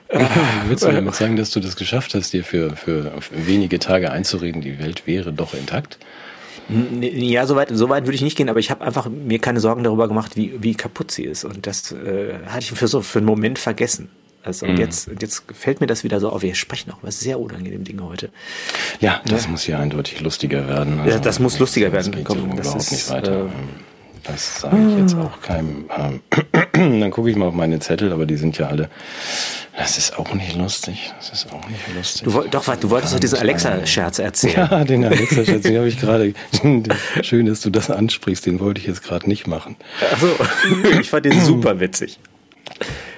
[0.08, 0.24] äh,
[0.68, 4.60] Willst du damit sagen, dass du das geschafft hast, dir für, für wenige Tage einzureden,
[4.60, 5.98] die Welt wäre doch intakt?
[6.68, 9.84] Ja, soweit so weit würde ich nicht gehen, aber ich habe einfach mir keine Sorgen
[9.84, 11.44] darüber gemacht, wie, wie kaputt sie ist.
[11.44, 14.08] Und das äh, hatte ich für so für einen Moment vergessen.
[14.42, 14.80] Also und mhm.
[14.80, 16.42] jetzt, jetzt fällt mir das wieder so auf.
[16.42, 18.30] Wir sprechen auch über sehr unangenehme Dinge heute.
[19.00, 19.50] Ja, das ja.
[19.50, 21.00] muss hier eindeutig lustiger werden.
[21.00, 22.12] Also, ja, das muss lustiger werden.
[22.12, 23.46] Das geht Komm, so das ist, nicht weiter.
[23.46, 23.48] Äh,
[24.24, 25.88] das sage ich jetzt auch keinem.
[25.96, 26.20] Ähm,
[27.00, 28.90] dann gucke ich mal auf meine Zettel, aber die sind ja alle.
[29.76, 31.12] Das ist auch nicht lustig.
[31.18, 32.22] Das ist auch nicht lustig.
[32.24, 34.68] Du, doch, du wolltest doch diesen Alexa-Scherz erzählen.
[34.70, 36.32] Ja, den Alexa-Scherz, den habe ich gerade.
[37.22, 38.46] Schön, dass du das ansprichst.
[38.46, 39.76] Den wollte ich jetzt gerade nicht machen.
[40.12, 40.28] Achso,
[41.00, 42.18] ich fand den super witzig.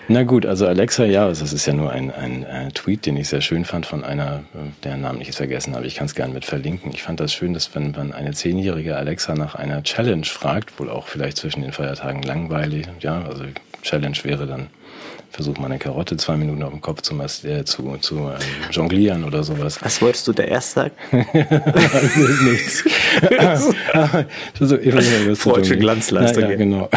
[0.09, 3.29] Na gut, also Alexa, ja, das ist ja nur ein, ein, ein Tweet, den ich
[3.29, 4.45] sehr schön fand von einer,
[4.85, 5.87] der Namen nicht vergessen habe.
[5.87, 6.93] Ich kann es gerne mit verlinken.
[6.93, 10.91] Ich fand das schön, dass wenn man eine zehnjährige Alexa nach einer Challenge fragt, wohl
[10.91, 13.45] auch vielleicht zwischen den Feiertagen langweilig, ja, also
[13.83, 14.69] Challenge wäre dann
[15.31, 18.37] versuch mal eine Karotte zwei Minuten auf dem Kopf zu, äh, zu, zu ähm,
[18.71, 19.79] jonglieren oder sowas.
[19.83, 20.95] Was wolltest du da erst sagen?
[22.45, 22.85] nichts.
[24.61, 24.77] so,
[25.35, 26.45] Freudsche Glanzleistung.
[26.45, 26.89] Ja, ja, genau.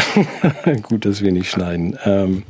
[0.83, 1.97] Gut, dass wir nicht schneiden.
[2.05, 2.43] Ähm,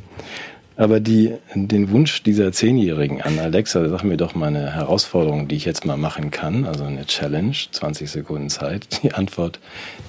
[0.80, 5.56] aber die, den Wunsch dieser Zehnjährigen an Alexa, sag mir doch mal eine Herausforderung, die
[5.56, 8.88] ich jetzt mal machen kann, also eine Challenge, 20 Sekunden Zeit.
[9.02, 9.60] Die Antwort,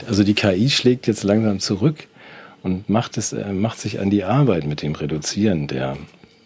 [0.08, 2.08] also die KI schlägt jetzt langsam zurück
[2.64, 5.98] und macht es, äh, macht sich an die Arbeit mit dem Reduzieren der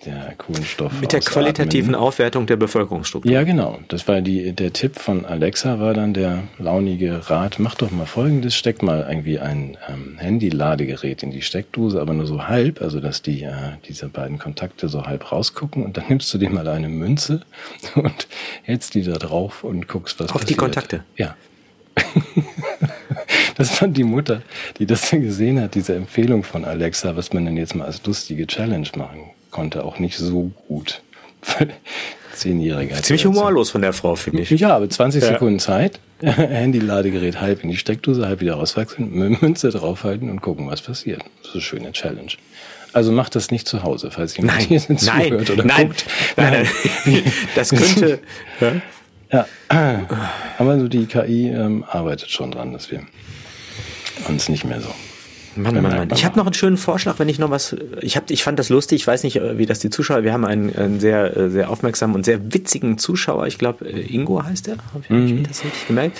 [0.06, 1.02] der Kohlenstoff.
[1.02, 3.32] Mit der qualitativen Aufwertung der Bevölkerungsstruktur.
[3.32, 3.80] Ja, genau.
[3.88, 8.06] Das war die, der Tipp von Alexa, war dann der launige Rat, mach doch mal
[8.06, 13.00] folgendes, steck mal irgendwie ein ähm, Handy-Ladegerät in die Steckdose, aber nur so halb, also
[13.00, 13.54] dass die, äh,
[13.88, 17.42] diese beiden Kontakte so halb rausgucken und dann nimmst du dir mal eine Münze
[17.96, 18.28] und
[18.64, 20.50] hältst die da drauf und guckst, was Auf passiert.
[20.50, 21.04] die Kontakte?
[21.18, 21.36] Ja.
[23.58, 24.42] das fand die Mutter,
[24.80, 28.46] die das gesehen hat, diese Empfehlung von Alexa, was man denn jetzt mal als lustige
[28.48, 31.02] Challenge machen konnte auch nicht so gut.
[32.34, 33.02] Zehnjähriger.
[33.02, 34.50] Ziemlich humorlos von der Frau, finde ich.
[34.50, 35.30] Ja, aber 20 ja.
[35.30, 40.82] Sekunden Zeit, Handy-Ladegerät halb in die Steckdose, halb wieder rauswachsen, Münze draufhalten und gucken, was
[40.82, 41.24] passiert.
[41.38, 42.34] Das ist eine schöne Challenge.
[42.92, 46.06] Also macht das nicht zu Hause, falls jemand nein, hier sind zuhört oder nein, guckt.
[46.36, 46.68] Nein,
[47.06, 47.24] nein.
[47.56, 48.20] das könnte.
[49.32, 49.46] ja.
[49.70, 50.36] ja.
[50.58, 53.04] Aber so die KI ähm, arbeitet schon dran, dass wir
[54.28, 54.90] uns nicht mehr so
[55.56, 56.10] Mann, Mann, Mann.
[56.14, 57.76] Ich habe noch einen schönen Vorschlag, wenn ich noch was.
[58.02, 59.02] Ich hab, ich fand das lustig.
[59.02, 60.24] Ich weiß nicht, äh, wie das die Zuschauer.
[60.24, 63.48] Wir haben einen, einen sehr, äh, sehr aufmerksamen und sehr witzigen Zuschauer.
[63.48, 64.78] Ich glaube, äh, Ingo heißt der.
[64.94, 65.44] Habe ich, mhm.
[65.44, 66.18] das richtig gemerkt?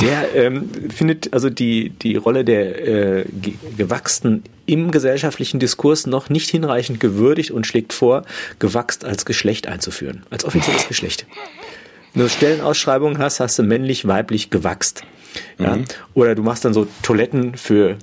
[0.00, 3.24] Der ähm, findet also die die Rolle der äh,
[3.76, 8.24] Gewachsenen im gesellschaftlichen Diskurs noch nicht hinreichend gewürdigt und schlägt vor,
[8.58, 11.26] gewachst als Geschlecht einzuführen, als offizielles Geschlecht.
[12.12, 15.04] Wenn du Stellenausschreibungen hast, hast du männlich, weiblich, gewachst.
[15.58, 15.76] Ja?
[15.76, 15.84] Mhm.
[16.14, 17.96] Oder du machst dann so Toiletten für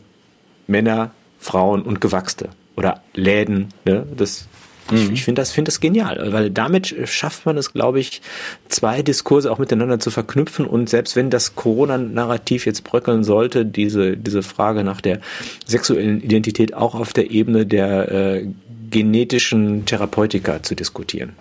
[0.67, 2.49] Männer, Frauen und Gewachste.
[2.75, 3.69] Oder Läden.
[3.85, 4.05] Ne?
[4.17, 4.47] Das,
[4.91, 4.97] mhm.
[4.97, 8.21] Ich, ich finde das, finde das genial, weil damit schafft man es, glaube ich,
[8.67, 14.17] zwei Diskurse auch miteinander zu verknüpfen und selbst wenn das Corona-Narrativ jetzt bröckeln sollte, diese,
[14.17, 15.21] diese Frage nach der
[15.65, 18.47] sexuellen Identität auch auf der Ebene der äh,
[18.89, 21.33] genetischen Therapeutika zu diskutieren.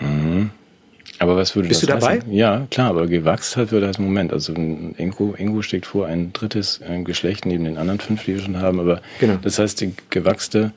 [0.00, 0.50] Mhm.
[1.24, 2.18] Aber was würde Bist das du dabei?
[2.18, 2.32] Heißen?
[2.32, 4.32] Ja, klar, aber gewachsen hat würde das Moment.
[4.32, 8.60] Also Ingo, Ingo steckt vor ein drittes Geschlecht neben den anderen fünf, die wir schon
[8.60, 8.78] haben.
[8.78, 9.38] Aber genau.
[9.42, 10.72] das heißt, die gewachste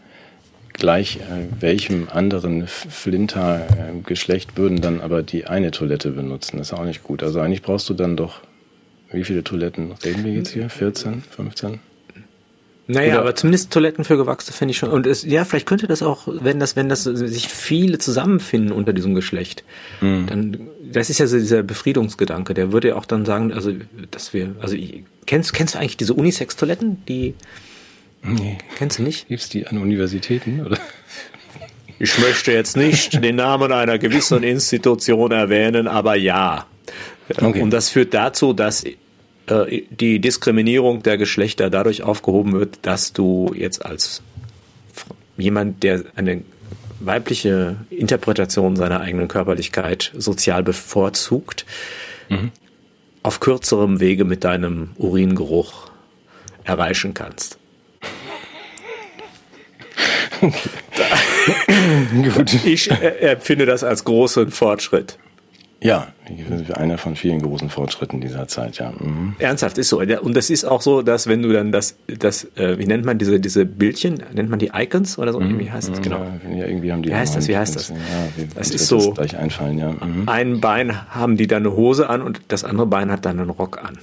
[0.78, 6.58] gleich äh, welchem anderen Flinter-Geschlecht würden dann aber die eine Toilette benutzen.
[6.58, 7.24] Das ist auch nicht gut.
[7.24, 8.42] Also eigentlich brauchst du dann doch,
[9.12, 10.70] wie viele Toiletten reden wir jetzt hier?
[10.70, 11.80] 14, 15?
[12.90, 14.90] Naja, Oder aber zumindest Toiletten für Gewachste finde ich schon.
[14.90, 18.94] Und es, ja, vielleicht könnte das auch, wenn das, wenn das sich viele zusammenfinden unter
[18.94, 19.66] diesem Geschlecht,
[20.00, 20.26] mhm.
[20.28, 20.58] dann,
[20.92, 23.74] das ist ja so dieser Befriedungsgedanke, der würde ja auch dann sagen, also,
[24.10, 24.78] dass wir, also,
[25.26, 27.36] kennst, kennst du eigentlich diese Unisex-Toiletten, die,
[28.24, 28.58] nee.
[28.78, 29.28] Kennst du nicht?
[29.28, 30.78] Gibt's die an Universitäten, oder?
[32.00, 36.68] Ich möchte jetzt nicht den Namen einer gewissen Institution erwähnen, aber ja.
[37.36, 37.62] Okay.
[37.62, 38.86] Und das führt dazu, dass
[39.48, 44.22] äh, die Diskriminierung der Geschlechter dadurch aufgehoben wird, dass du jetzt als
[45.38, 46.44] jemand, der eine
[47.00, 51.66] weibliche Interpretation seiner eigenen Körperlichkeit sozial bevorzugt,
[52.30, 52.52] mhm.
[53.24, 55.92] auf kürzerem Wege mit deinem Uringeruch
[56.64, 57.60] erreichen kannst.
[62.36, 62.66] Gut.
[62.66, 65.18] Ich äh, empfinde das als großen Fortschritt.
[65.80, 66.08] Ja,
[66.74, 68.92] einer von vielen großen Fortschritten dieser Zeit, ja.
[68.92, 69.36] Mhm.
[69.38, 70.00] Ernsthaft ist so.
[70.00, 73.20] Und das ist auch so, dass wenn du dann das, das, äh, wie nennt man
[73.20, 75.40] diese, diese Bildchen, nennt man die Icons oder so?
[75.40, 75.60] Mhm.
[75.60, 76.26] Wie heißt das genau?
[76.50, 77.10] Ja, irgendwie haben die.
[77.10, 77.48] Wie heißt das?
[77.48, 77.90] Wie heißt das?
[77.90, 77.96] Ja,
[78.36, 79.14] wie, das ist so.
[79.14, 79.92] Das gleich einfallen, ja.
[79.92, 80.24] Mhm.
[80.26, 83.52] Ein Bein haben die dann eine Hose an und das andere Bein hat dann einen
[83.52, 84.00] Rock an.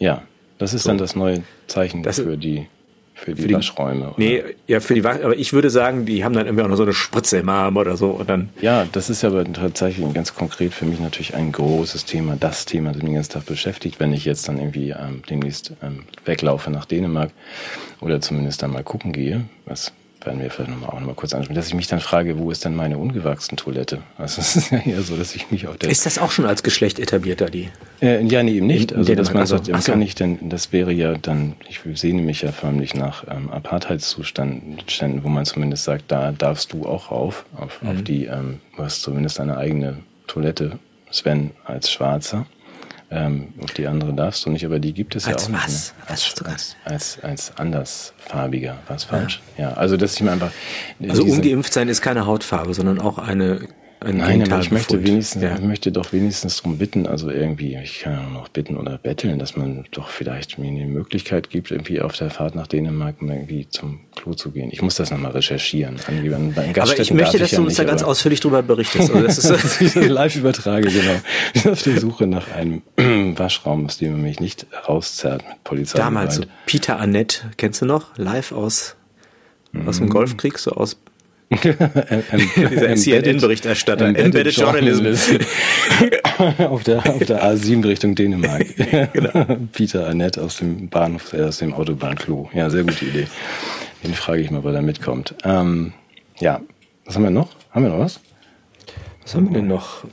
[0.00, 0.22] Ja,
[0.58, 0.90] das ist so.
[0.90, 2.66] dann das neue Zeichen das für die
[3.22, 4.08] für die, für die Waschräume.
[4.08, 4.14] Oder?
[4.16, 6.76] Nee, ja, für die Wasch, aber ich würde sagen, die haben dann irgendwie auch noch
[6.76, 8.50] so eine Spritze im Arm oder so und dann.
[8.60, 12.92] Ja, das ist aber tatsächlich ganz konkret für mich natürlich ein großes Thema, das Thema,
[12.92, 16.70] das mich den ganzen Tag beschäftigt, wenn ich jetzt dann irgendwie ähm, demnächst ähm, weglaufe
[16.70, 17.30] nach Dänemark
[18.00, 19.92] oder zumindest dann mal gucken gehe, was
[20.26, 22.64] werden wir vielleicht nochmal auch nochmal kurz ansprechen, dass ich mich dann frage, wo ist
[22.64, 23.98] denn meine ungewachsene Toilette?
[24.18, 25.90] Also es ist ja eher so, dass ich mich der...
[25.90, 27.70] Ist das auch schon als Geschlecht etabliert, da die?
[28.00, 28.94] Äh, ja, nee, eben nicht.
[28.94, 32.42] Also dass man sagt, ja, kann ich denn, das wäre ja dann, ich sehne mich
[32.42, 37.82] ja förmlich nach ähm, Apartheidszuständen, wo man zumindest sagt, da darfst du auch rauf, auf,
[37.82, 37.88] mhm.
[37.88, 40.78] auf die, ähm, du hast zumindest eine eigene Toilette,
[41.10, 42.46] Sven als Schwarzer.
[43.14, 45.68] Ähm, auf die andere darfst du nicht, aber die gibt es als ja auch was?
[45.68, 45.98] nicht.
[45.98, 46.08] Ne?
[46.08, 49.42] Als, als, als, als andersfarbiger, was falsch.
[49.58, 49.70] Ja.
[49.70, 49.72] ja.
[49.74, 50.50] also dass ich mir einfach.
[51.06, 53.68] Also ungeimpft sein ist keine Hautfarbe, sondern auch eine
[54.02, 55.54] ein Nein, aber ich möchte wenigstens, ja.
[55.54, 59.38] ich möchte doch wenigstens darum bitten, also irgendwie, ich kann ja noch bitten oder betteln,
[59.38, 63.68] dass man doch vielleicht mir eine Möglichkeit gibt, irgendwie auf der Fahrt nach Dänemark irgendwie
[63.68, 64.70] zum Klo zu gehen.
[64.72, 65.96] Ich muss das nochmal recherchieren.
[66.06, 69.12] aber ich möchte, dass du uns da ganz ausführlich drüber berichtest.
[69.12, 71.20] Also das ist live übertrage, genau.
[71.54, 72.82] Ich bin auf der Suche nach einem
[73.36, 75.98] Waschraum, aus dem man mich nicht rauszerrt mit Polizei.
[75.98, 78.16] Damals so Peter Annette, kennst du noch?
[78.16, 78.96] Live aus,
[79.86, 80.10] aus dem mhm.
[80.10, 80.98] Golfkrieg, so aus
[82.70, 84.06] Dieser CNN-Berichterstatter.
[84.06, 85.36] Embedded, Embedded Journalism.
[86.58, 88.66] auf, der, auf der A7 Richtung Dänemark.
[89.12, 89.58] genau.
[89.72, 92.50] Peter Annette aus dem Bahnhof, äh, aus dem Autobahnklo.
[92.54, 93.26] Ja, sehr gute Idee.
[94.04, 95.34] Den frage ich mal, ob er da mitkommt.
[95.44, 95.92] Ähm,
[96.38, 96.60] ja,
[97.04, 97.50] was haben wir noch?
[97.70, 98.20] Haben wir noch was?
[99.22, 100.04] Was haben wir denn noch?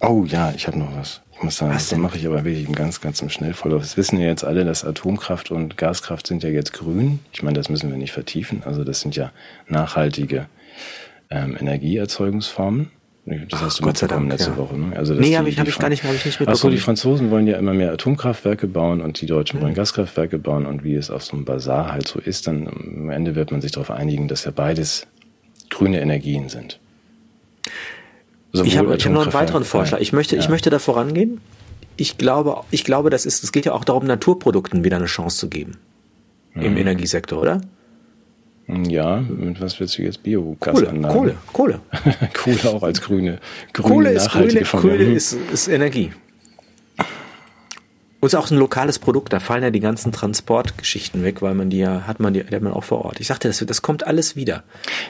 [0.00, 1.20] Oh ja, ich habe noch was.
[1.36, 3.82] Ich muss sagen, Was das mache ich aber wirklich im ganz, ganz im Schnellvorlauf.
[3.82, 7.18] Das wissen ja jetzt alle, dass Atomkraft und Gaskraft sind ja jetzt grün.
[7.32, 8.62] Ich meine, das müssen wir nicht vertiefen.
[8.64, 9.32] Also das sind ja
[9.68, 10.46] nachhaltige
[11.30, 12.90] ähm, Energieerzeugungsformen.
[13.48, 14.56] Das hast du Gott mitbekommen letzte ja.
[14.58, 14.76] Woche.
[14.78, 14.94] Ne?
[14.96, 16.54] Also, nee, habe ich, hab ich gar nicht, hab ich nicht mitbekommen.
[16.54, 19.76] Achso, die Franzosen wollen ja immer mehr Atomkraftwerke bauen und die Deutschen wollen mhm.
[19.76, 20.66] Gaskraftwerke bauen.
[20.66, 23.62] Und wie es auf so einem Bazar halt so ist, dann am Ende wird man
[23.62, 25.06] sich darauf einigen, dass ja beides
[25.70, 26.78] grüne Energien sind.
[28.62, 30.00] Ich habe hab noch einen weiteren Vorschlag.
[30.00, 30.42] Ich möchte, ja.
[30.42, 31.40] ich möchte da vorangehen.
[31.96, 35.38] Ich glaube, ich glaube, das ist, es geht ja auch darum, Naturprodukten wieder eine Chance
[35.38, 35.78] zu geben.
[36.54, 36.62] Mhm.
[36.62, 37.60] Im Energiesektor, oder?
[38.66, 41.02] Ja, mit was willst du jetzt Biogasanlagen?
[41.02, 41.80] Kohle, Kohle.
[41.92, 42.28] Kohle.
[42.58, 43.38] Kohle auch als grüne,
[43.72, 46.12] grüne Kohle ist grüne, Kohle ist, ist Energie.
[48.24, 51.52] Und es ist auch ein lokales Produkt, da fallen ja die ganzen Transportgeschichten weg, weil
[51.52, 53.20] man die ja, hat man die, die hat man auch vor Ort.
[53.20, 54.62] Ich sagte, das, das kommt alles wieder.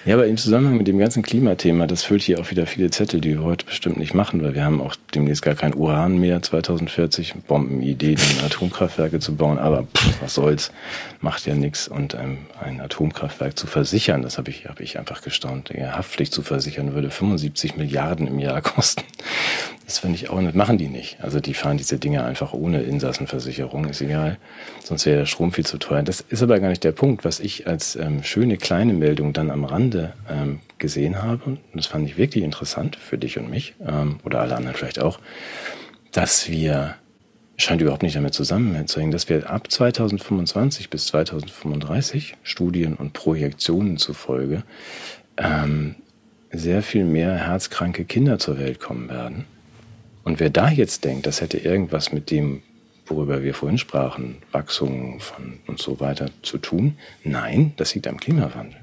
[0.04, 3.20] Ja, aber im Zusammenhang mit dem ganzen Klimathema, das füllt hier auch wieder viele Zettel,
[3.20, 6.42] die wir heute bestimmt nicht machen, weil wir haben auch demnächst gar kein Uran mehr
[6.42, 10.72] 2040, Bombenidee, Atomkraftwerke zu bauen, aber pff, was soll's,
[11.20, 11.86] macht ja nichts.
[11.86, 15.70] Und ähm, ein Atomkraftwerk zu versichern, das habe ich, hab ich einfach gestaunt.
[15.72, 19.04] Ja, Haftpflicht zu versichern würde 75 Milliarden im Jahr kosten.
[19.86, 21.18] Das finde ich auch nicht, machen die nicht.
[21.20, 24.38] Also die fahren diese Dinge einfach ohne Insassenversicherung, ist egal.
[24.82, 26.02] Sonst wäre der Strom viel zu teuer.
[26.02, 29.50] Das ist aber gar nicht der Punkt, was ich als ähm, schöne kleine Meldung dann
[29.50, 31.44] am Rande ähm, gesehen habe.
[31.44, 35.00] Und das fand ich wirklich interessant für dich und mich ähm, oder alle anderen vielleicht
[35.00, 35.18] auch,
[36.12, 36.94] dass wir
[37.56, 44.64] scheint überhaupt nicht damit zusammenzuhängen, dass wir ab 2025 bis 2035 Studien und Projektionen zufolge
[45.36, 45.94] ähm,
[46.50, 49.44] sehr viel mehr herzkranke Kinder zur Welt kommen werden
[50.24, 52.62] und wer da jetzt denkt, das hätte irgendwas mit dem,
[53.06, 58.18] worüber wir vorhin sprachen, Wachstum von und so weiter zu tun, nein, das liegt am
[58.18, 58.80] Klimawandel.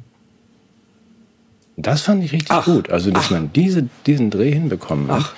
[1.77, 2.89] Das fand ich richtig ach, gut.
[2.89, 3.31] Also, dass ach.
[3.31, 5.33] man diese, diesen Dreh hinbekommen hat.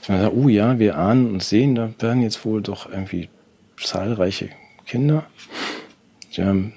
[0.00, 3.28] Dass man sagt, oh ja, wir ahnen und sehen, da werden jetzt wohl doch irgendwie
[3.76, 4.48] zahlreiche
[4.86, 5.26] Kinder,
[6.38, 6.72] haben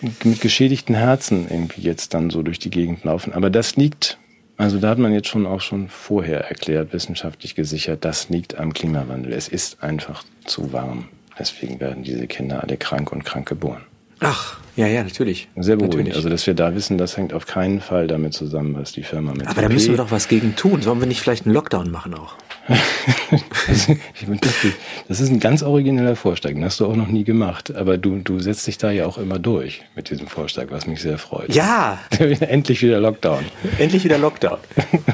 [0.00, 3.32] mit geschädigten Herzen irgendwie jetzt dann so durch die Gegend laufen.
[3.32, 4.18] Aber das liegt
[4.56, 8.72] also da hat man jetzt schon auch schon vorher erklärt, wissenschaftlich gesichert, das liegt am
[8.72, 9.32] Klimawandel.
[9.32, 11.08] Es ist einfach zu warm.
[11.38, 13.82] Deswegen werden diese Kinder alle krank und krank geboren.
[14.20, 15.48] Ach, ja, ja, natürlich.
[15.56, 16.08] Sehr beruhigend.
[16.08, 16.16] Natürlich.
[16.16, 19.32] Also, dass wir da wissen, das hängt auf keinen Fall damit zusammen, was die Firma
[19.32, 19.46] mit.
[19.48, 20.82] Aber da müssen wir doch was gegen tun.
[20.82, 22.36] Sollen wir nicht vielleicht einen Lockdown machen auch?
[25.08, 27.74] das ist ein ganz origineller Vorschlag, den hast du auch noch nie gemacht.
[27.74, 31.02] Aber du, du setzt dich da ja auch immer durch mit diesem Vorschlag, was mich
[31.02, 31.54] sehr freut.
[31.54, 31.98] Ja!
[32.18, 33.44] Endlich wieder Lockdown.
[33.78, 34.58] Endlich wieder Lockdown.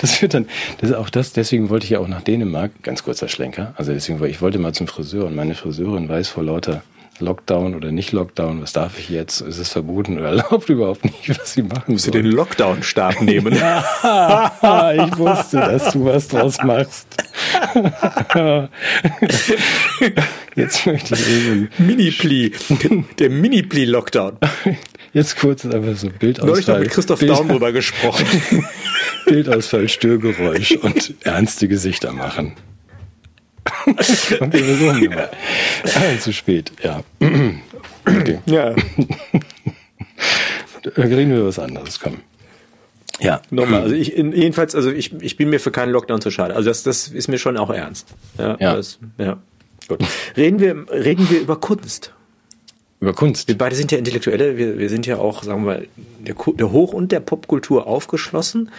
[0.00, 0.46] Das wird dann,
[0.80, 3.74] das ist auch das, deswegen wollte ich ja auch nach Dänemark, ganz kurzer Schlenker.
[3.76, 6.82] Also deswegen, ich wollte mal zum Friseur und meine Friseurin weiß vor lauter
[7.20, 9.40] Lockdown oder nicht Lockdown, was darf ich jetzt?
[9.40, 13.54] Ist es verboten oder erlaubt überhaupt nicht, was sie machen Musst du den Lockdown-Stab nehmen?
[14.02, 17.06] ja, ich wusste, dass du was draus machst.
[20.54, 21.68] jetzt möchte ich eben...
[21.78, 22.52] Mini-Pli,
[23.18, 24.38] der Mini-Pli-Lockdown.
[25.12, 26.50] Jetzt kurz einfach so Bildausfall.
[26.50, 28.26] Neulich noch mit Christoph Bild, Daum drüber gesprochen.
[29.26, 32.54] Bildausfall, Störgeräusch und ernste Gesichter machen.
[33.86, 35.30] Okay, versuchen wir mal.
[35.84, 37.02] Ah, zu spät, ja.
[38.06, 38.38] Okay.
[38.46, 38.70] Ja.
[40.96, 42.18] Reden wir über was anderes, komm.
[43.20, 43.42] Ja.
[43.50, 46.56] Nochmal, also ich, jedenfalls, also ich, ich bin mir für keinen Lockdown zu schade.
[46.56, 48.08] Also das, das ist mir schon auch ernst.
[48.38, 48.56] Ja.
[48.58, 48.74] ja.
[48.74, 49.38] Das, ja.
[49.86, 50.00] Gut.
[50.36, 52.14] Reden wir, reden wir über Kunst.
[53.00, 53.48] Über Kunst.
[53.48, 55.88] Wir beide sind ja Intellektuelle, wir, wir sind ja auch, sagen wir mal,
[56.20, 58.70] der, der Hoch- und der Popkultur aufgeschlossen.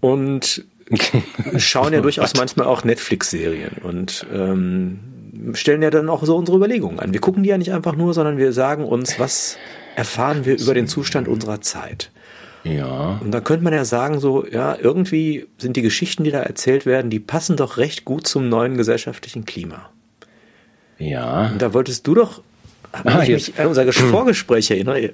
[0.00, 0.64] Und
[1.56, 5.00] schauen ja durchaus manchmal auch Netflix-Serien und ähm,
[5.54, 7.12] stellen ja dann auch so unsere Überlegungen an.
[7.12, 9.56] Wir gucken die ja nicht einfach nur, sondern wir sagen uns, was
[9.96, 12.10] erfahren wir über den Zustand unserer Zeit.
[12.64, 13.18] Ja.
[13.22, 16.86] Und da könnte man ja sagen, so, ja, irgendwie sind die Geschichten, die da erzählt
[16.86, 19.90] werden, die passen doch recht gut zum neuen gesellschaftlichen Klima.
[20.98, 21.50] Ja.
[21.52, 22.42] Und da wolltest du doch
[22.92, 25.12] Ah, ich mich an unser Vorgespräch erinnere,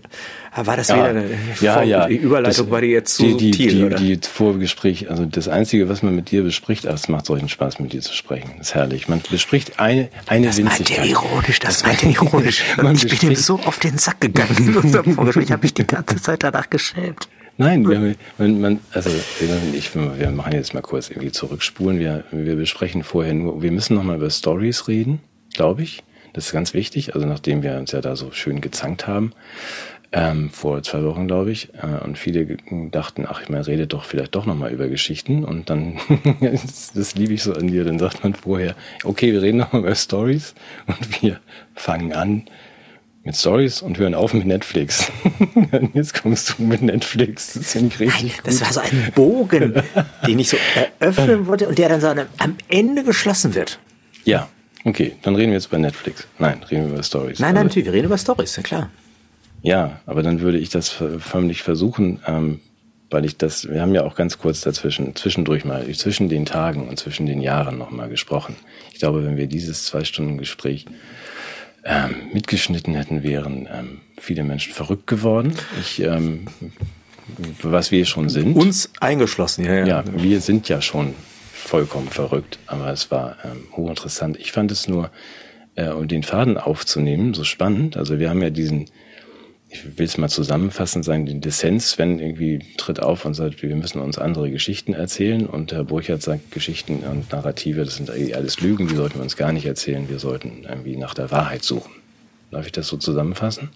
[0.55, 1.25] war das ja, wieder eine
[1.61, 2.07] ja, ja.
[2.07, 3.97] Die Überleitung das, war die jetzt zu die, subtil, die, oder?
[3.97, 7.81] Die Vorgespräch, also das Einzige, was man mit dir bespricht, ach, es macht solchen Spaß,
[7.81, 8.53] mit dir zu sprechen.
[8.59, 9.09] Das ist herrlich.
[9.09, 10.99] Man bespricht eine, eine das Winzigkeit.
[10.99, 12.65] Das meint ironisch, das meint ironisch.
[12.77, 15.45] man ich bin ihm so auf den Sack gegangen in unserem Vorgespräch.
[15.47, 17.29] Ich habe mich die ganze Zeit danach geschämt.
[17.57, 19.11] Nein, wir, man, man, also
[19.73, 22.01] ich, wir machen jetzt mal kurz irgendwie zurückspulen.
[22.01, 25.21] Wir, wir besprechen vorher nur, wir müssen nochmal über Stories reden,
[25.55, 26.03] glaube ich.
[26.35, 27.15] Das ist ganz wichtig.
[27.15, 29.33] Also nachdem wir uns ja da so schön gezankt haben,
[30.13, 32.57] ähm, vor zwei Wochen, glaube ich, äh, und viele
[32.91, 35.99] dachten, ach, man redet doch vielleicht doch nochmal über Geschichten und dann,
[36.41, 39.83] das, das liebe ich so an dir, dann sagt man vorher, okay, wir reden nochmal
[39.83, 40.55] über Stories
[40.87, 41.41] und wir
[41.75, 42.45] fangen an
[43.25, 45.11] mit Stories und hören auf mit Netflix.
[45.95, 47.55] Jetzt kommst du mit Netflix.
[47.55, 49.83] Das ich Nein, Das war so ein Bogen,
[50.27, 50.59] den ich so
[51.01, 53.79] eröffnen wollte und der dann so am Ende geschlossen wird.
[54.25, 54.49] Ja,
[54.85, 56.27] Okay, dann reden wir jetzt über Netflix.
[56.39, 57.39] Nein, reden wir über Stories.
[57.39, 58.91] Nein, nein, also, natürlich, wir reden über Stories, ja klar.
[59.63, 62.61] Ja, aber dann würde ich das förmlich versuchen, ähm,
[63.11, 66.87] weil ich das, wir haben ja auch ganz kurz dazwischen, zwischendurch mal, zwischen den Tagen
[66.87, 68.57] und zwischen den Jahren nochmal gesprochen.
[68.93, 70.85] Ich glaube, wenn wir dieses zwei Stunden Gespräch
[71.85, 75.55] ähm, mitgeschnitten hätten, wären ähm, viele Menschen verrückt geworden.
[75.81, 76.47] Ich, ähm,
[77.63, 78.55] was wir schon sind.
[78.55, 79.87] Uns eingeschlossen, ja, ja.
[79.87, 81.15] Ja, wir sind ja schon
[81.65, 84.39] vollkommen verrückt, aber es war ähm, hochinteressant.
[84.39, 85.11] Ich fand es nur,
[85.75, 87.97] äh, um den Faden aufzunehmen, so spannend.
[87.97, 88.87] Also wir haben ja diesen,
[89.69, 93.75] ich will es mal zusammenfassen sein, die Dissens, wenn irgendwie tritt auf und sagt, wir
[93.75, 98.61] müssen uns andere Geschichten erzählen und Herr Burchardt sagt, Geschichten und Narrative, das sind alles
[98.61, 101.93] Lügen, die sollten wir uns gar nicht erzählen, wir sollten irgendwie nach der Wahrheit suchen.
[102.51, 103.71] Darf ich das so zusammenfassen?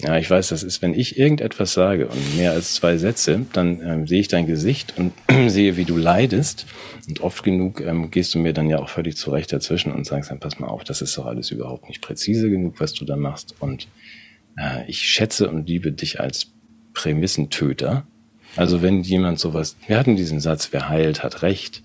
[0.00, 3.80] Ja, ich weiß, das ist, wenn ich irgendetwas sage und mehr als zwei Sätze, dann
[3.82, 5.12] ähm, sehe ich dein Gesicht und
[5.50, 6.66] sehe, wie du leidest.
[7.08, 10.30] Und oft genug ähm, gehst du mir dann ja auch völlig zurecht dazwischen und sagst
[10.30, 13.16] dann, pass mal auf, das ist doch alles überhaupt nicht präzise genug, was du da
[13.16, 13.56] machst.
[13.58, 13.88] Und
[14.56, 16.52] äh, ich schätze und liebe dich als
[16.94, 18.06] Prämissentöter.
[18.54, 21.82] Also wenn jemand sowas, wir hatten diesen Satz, wer heilt, hat Recht,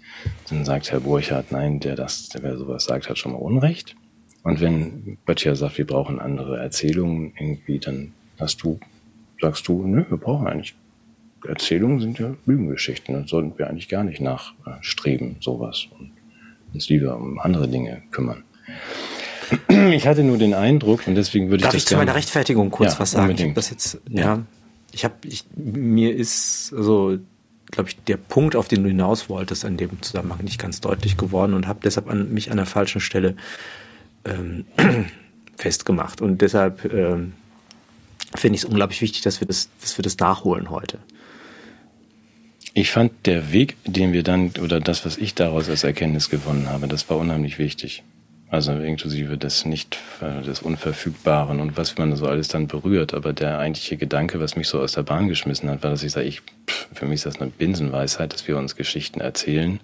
[0.50, 3.96] dann sagt Herr Burchardt, nein, der das, der wer sowas sagt, hat schon mal Unrecht.
[4.44, 8.80] Und wenn Böttcher sagt, wir brauchen andere Erzählungen irgendwie, dann hast du,
[9.42, 10.76] sagst du, nö, wir brauchen eigentlich
[11.48, 13.14] Erzählungen sind ja Lügengeschichten.
[13.16, 15.88] Dann sollten wir eigentlich gar nicht nachstreben, sowas.
[16.00, 16.12] Und
[16.74, 18.44] uns lieber um andere Dinge kümmern.
[19.92, 22.72] Ich hatte nur den Eindruck und deswegen würde Darf ich das ich zu meiner Rechtfertigung
[22.72, 23.32] kurz ja, was sagen?
[23.32, 23.50] Unbedingt.
[23.50, 24.46] Ich das jetzt, ja, ja.
[24.94, 27.18] ich habe, ich, mir ist also,
[27.70, 31.18] glaube ich, der Punkt, auf den du hinaus wolltest, an dem Zusammenhang nicht ganz deutlich
[31.18, 33.36] geworden und habe deshalb an, mich an der falschen Stelle
[34.26, 34.66] ähm,
[35.58, 36.22] festgemacht.
[36.22, 37.34] Und deshalb ähm,
[38.36, 41.00] finde ich es unglaublich wichtig, dass wir das, dass wir das nachholen heute.
[42.76, 46.70] Ich fand der Weg, den wir dann, oder das, was ich daraus als Erkenntnis gewonnen
[46.70, 48.04] habe, das war unheimlich wichtig.
[48.50, 53.14] Also inklusive des nicht, äh, des Unverfügbaren und was man so alles dann berührt.
[53.14, 56.12] Aber der eigentliche Gedanke, was mich so aus der Bahn geschmissen hat, war, dass ich
[56.12, 56.42] sage, ich,
[56.94, 59.80] für mich ist das eine Binsenweisheit, dass wir uns Geschichten erzählen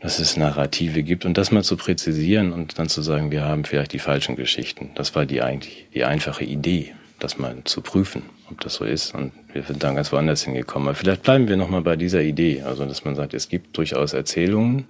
[0.00, 3.64] dass es Narrative gibt und das mal zu präzisieren und dann zu sagen, wir haben
[3.64, 4.90] vielleicht die falschen Geschichten.
[4.94, 9.14] Das war die eigentlich die einfache Idee, das mal zu prüfen, ob das so ist.
[9.14, 10.88] Und wir sind dann ganz woanders hingekommen.
[10.88, 14.14] Aber vielleicht bleiben wir nochmal bei dieser Idee, also dass man sagt, es gibt durchaus
[14.14, 14.86] Erzählungen.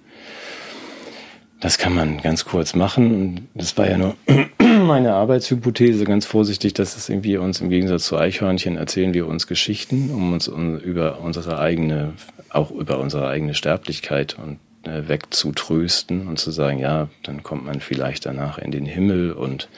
[1.59, 3.13] Das kann man ganz kurz machen.
[3.13, 4.15] Und das war ja nur
[4.59, 9.45] meine Arbeitshypothese, ganz vorsichtig, dass es irgendwie uns im Gegensatz zu Eichhörnchen erzählen wir uns
[9.45, 12.13] Geschichten, um uns über unsere eigene,
[12.49, 18.25] auch über unsere eigene Sterblichkeit und wegzutrösten und zu sagen, ja, dann kommt man vielleicht
[18.25, 19.69] danach in den Himmel und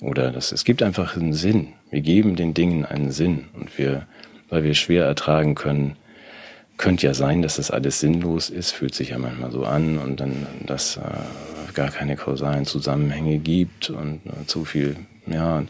[0.00, 1.74] oder das, es gibt einfach einen Sinn.
[1.90, 4.06] Wir geben den Dingen einen Sinn und wir,
[4.48, 5.96] weil wir schwer ertragen können,
[6.78, 10.20] könnte ja sein, dass das alles sinnlos ist, fühlt sich ja manchmal so an und
[10.20, 11.00] dann, dass äh,
[11.74, 14.96] gar keine kausalen Zusammenhänge gibt und äh, zu viel,
[15.26, 15.62] ja,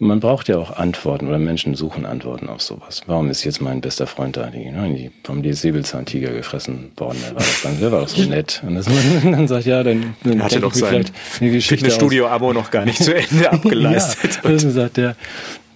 [0.00, 3.02] man braucht ja auch Antworten oder Menschen suchen Antworten auf sowas.
[3.06, 7.18] Warum ist jetzt mein bester Freund da, die, ne, die vom Säbelzahntiger gefressen worden?
[7.20, 8.62] Der war, das dann, der war doch so nett.
[8.66, 8.86] Und das,
[9.24, 11.04] dann sagt, ja, dann, dann er hatte doch sein
[11.40, 14.40] Fitnessstudio-Abo noch gar nicht zu Ende abgeleistet.
[14.42, 15.16] ja, und dann sagt der,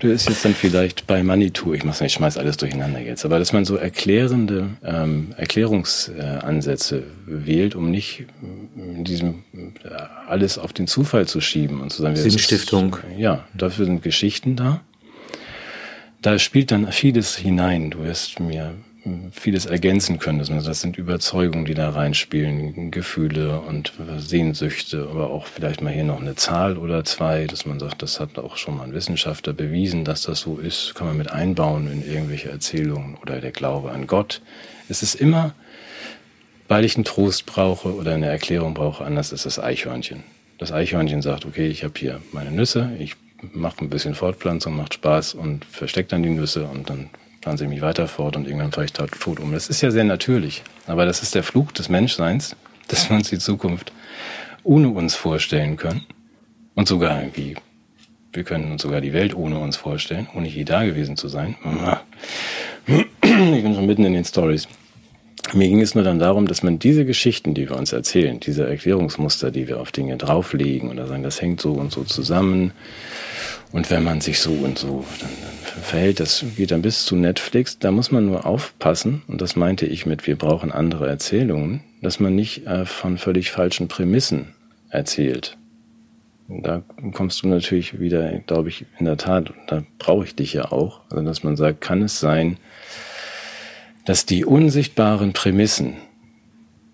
[0.03, 3.25] Du ist jetzt dann vielleicht bei Manitou, ich mach's nicht, ich schmeiß alles durcheinander jetzt,
[3.25, 8.27] aber dass man so erklärende ähm, Erklärungsansätze wählt, um nicht
[8.75, 9.91] in diesem äh,
[10.27, 12.97] alles auf den Zufall zu schieben und zu sagen, Sinnstiftung.
[12.97, 14.81] Ist, ja, dafür sind Geschichten da.
[16.21, 17.93] Da spielt dann vieles hinein.
[17.93, 18.75] Du wirst mir
[19.33, 20.39] vieles ergänzen können.
[20.39, 26.21] Das sind Überzeugungen, die da reinspielen, Gefühle und Sehnsüchte, aber auch vielleicht mal hier noch
[26.21, 30.05] eine Zahl oder zwei, dass man sagt, das hat auch schon mal ein Wissenschaftler bewiesen,
[30.05, 34.07] dass das so ist, kann man mit einbauen in irgendwelche Erzählungen oder der Glaube an
[34.07, 34.41] Gott.
[34.89, 35.55] Es ist immer,
[36.69, 40.23] weil ich einen Trost brauche oder eine Erklärung brauche, anders ist das Eichhörnchen.
[40.59, 43.17] Das Eichhörnchen sagt, okay, ich habe hier meine Nüsse, ich
[43.53, 47.11] mache ein bisschen Fortpflanzung, macht Spaß und versteckt dann die Nüsse und dann
[47.47, 49.53] mich weiter fort und irgendwann fahre ich tot um.
[49.53, 50.63] Das ist ja sehr natürlich.
[50.87, 52.57] Aber das ist der Flug des Menschseins,
[52.89, 53.93] dass wir uns die Zukunft
[54.65, 56.07] ohne uns vorstellen können.
[56.75, 57.57] Und sogar irgendwie,
[58.33, 61.57] wir können uns sogar die Welt ohne uns vorstellen, ohne je da gewesen zu sein.
[63.25, 64.69] Ich bin schon mitten in den Stories.
[65.55, 68.67] Mir ging es nur dann darum, dass man diese Geschichten, die wir uns erzählen, diese
[68.67, 72.73] Erklärungsmuster, die wir auf Dinge drauflegen oder sagen, das hängt so und so zusammen.
[73.71, 75.31] Und wenn man sich so und so, dann,
[75.81, 77.79] verhält, das geht dann bis zu Netflix.
[77.79, 82.21] Da muss man nur aufpassen, und das meinte ich mit, wir brauchen andere Erzählungen, dass
[82.21, 84.55] man nicht äh, von völlig falschen Prämissen
[84.91, 85.57] erzählt.
[86.49, 90.71] Da kommst du natürlich wieder, glaube ich, in der Tat, da brauche ich dich ja
[90.71, 92.59] auch, also dass man sagt, kann es sein,
[94.05, 95.95] dass die unsichtbaren Prämissen,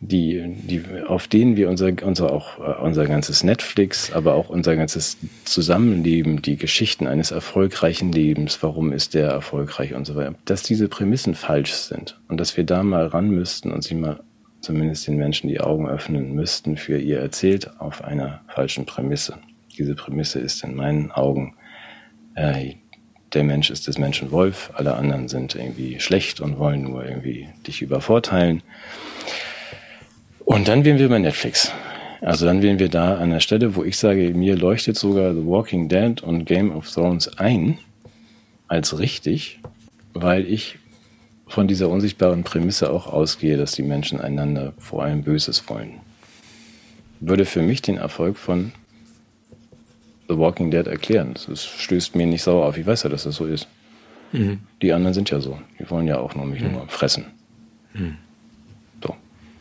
[0.01, 4.77] die, die, auf denen wir unser, unser, auch, äh, unser ganzes Netflix, aber auch unser
[4.77, 10.63] ganzes Zusammenleben, die Geschichten eines erfolgreichen Lebens, warum ist der erfolgreich und so weiter, dass
[10.63, 14.21] diese Prämissen falsch sind und dass wir da mal ran müssten und sie mal
[14.61, 19.39] zumindest den Menschen die Augen öffnen müssten für ihr erzählt auf einer falschen Prämisse.
[19.77, 21.55] Diese Prämisse ist in meinen Augen,
[22.35, 22.75] äh,
[23.33, 27.49] der Mensch ist des Menschen Wolf, alle anderen sind irgendwie schlecht und wollen nur irgendwie
[27.67, 28.63] dich übervorteilen.
[30.49, 31.71] Und dann wären wir bei Netflix.
[32.23, 35.45] also dann wären wir da an der Stelle, wo ich sage, mir leuchtet sogar The
[35.45, 37.77] Walking Dead und Game of Thrones ein
[38.67, 39.61] als richtig,
[40.15, 40.79] weil ich
[41.49, 46.01] von dieser unsichtbaren Prämisse auch ausgehe, dass die Menschen einander vor allem Böses wollen.
[47.21, 48.73] Würde für mich den Erfolg von
[50.31, 51.35] The Walking Dead erklären.
[51.47, 52.79] Das stößt mir nicht sauer auf.
[52.79, 53.69] Ich weiß ja, dass das so ist.
[54.33, 54.61] Mhm.
[54.81, 55.59] Die anderen sind ja so.
[55.79, 56.73] Die wollen ja auch nur mich mhm.
[56.73, 57.27] nur fressen.
[57.93, 58.17] Mhm.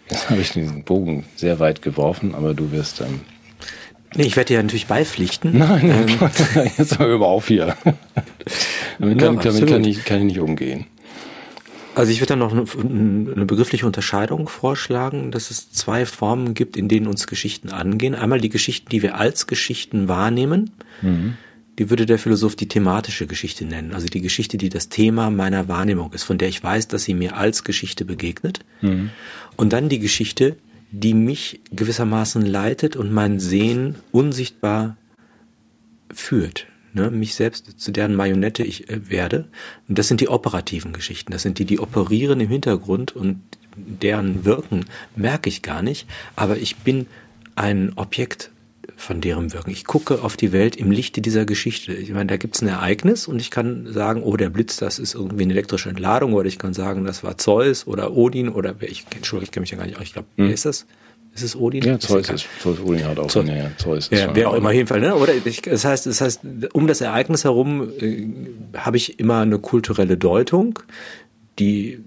[0.09, 3.01] Jetzt habe ich diesen Bogen sehr weit geworfen, aber du wirst.
[3.01, 3.21] Ähm,
[4.15, 5.57] nee, ich werde dir natürlich beipflichten.
[5.57, 7.75] Nein, ähm, jetzt mal über auf hier.
[8.99, 10.85] damit kann, ja, damit kann, ich, kann ich nicht umgehen.
[11.97, 16.87] Also ich würde dann noch eine begriffliche Unterscheidung vorschlagen, dass es zwei Formen gibt, in
[16.87, 18.13] denen uns Geschichten angehen.
[18.13, 20.69] Einmal die Geschichten, die wir als Geschichten wahrnehmen.
[21.01, 21.37] Mhm.
[21.79, 23.93] Die würde der Philosoph die thematische Geschichte nennen.
[23.93, 27.13] Also die Geschichte, die das Thema meiner Wahrnehmung ist, von der ich weiß, dass sie
[27.13, 28.61] mir als Geschichte begegnet.
[28.81, 29.11] Mhm.
[29.55, 30.57] Und dann die Geschichte,
[30.91, 34.97] die mich gewissermaßen leitet und mein Sehen unsichtbar
[36.11, 36.67] führt
[36.97, 39.47] ne, mich selbst zu deren Marionette ich äh, werde.
[39.87, 41.31] Und das sind die operativen Geschichten.
[41.31, 43.41] Das sind die, die operieren im Hintergrund und
[43.77, 46.07] deren Wirken merke ich gar nicht.
[46.35, 47.05] Aber ich bin
[47.55, 48.51] ein Objekt
[48.97, 49.69] von deren Wirken.
[49.69, 51.93] Ich gucke auf die Welt im Lichte dieser Geschichte.
[51.93, 54.97] Ich meine, da gibt es ein Ereignis und ich kann sagen, oh, der Blitz, das
[54.97, 58.75] ist irgendwie eine elektrische Entladung oder ich kann sagen, das war Zeus oder Odin oder
[58.81, 60.47] ich, Entschuldigung, ich kenne mich ja gar nicht, ich glaube, hm.
[60.47, 60.87] wer ist das?
[61.35, 61.83] Ist es Odin?
[61.83, 64.87] Ja, Zeus ist, Zeus Odin hat auch Zeus, ja, Zeus ja, wer auch immer, jeden
[64.87, 65.15] Fall, ne?
[65.15, 66.41] Oder ich, das heißt, das heißt,
[66.73, 68.27] um das Ereignis herum äh,
[68.75, 70.79] habe ich immer eine kulturelle Deutung,
[71.59, 71.99] die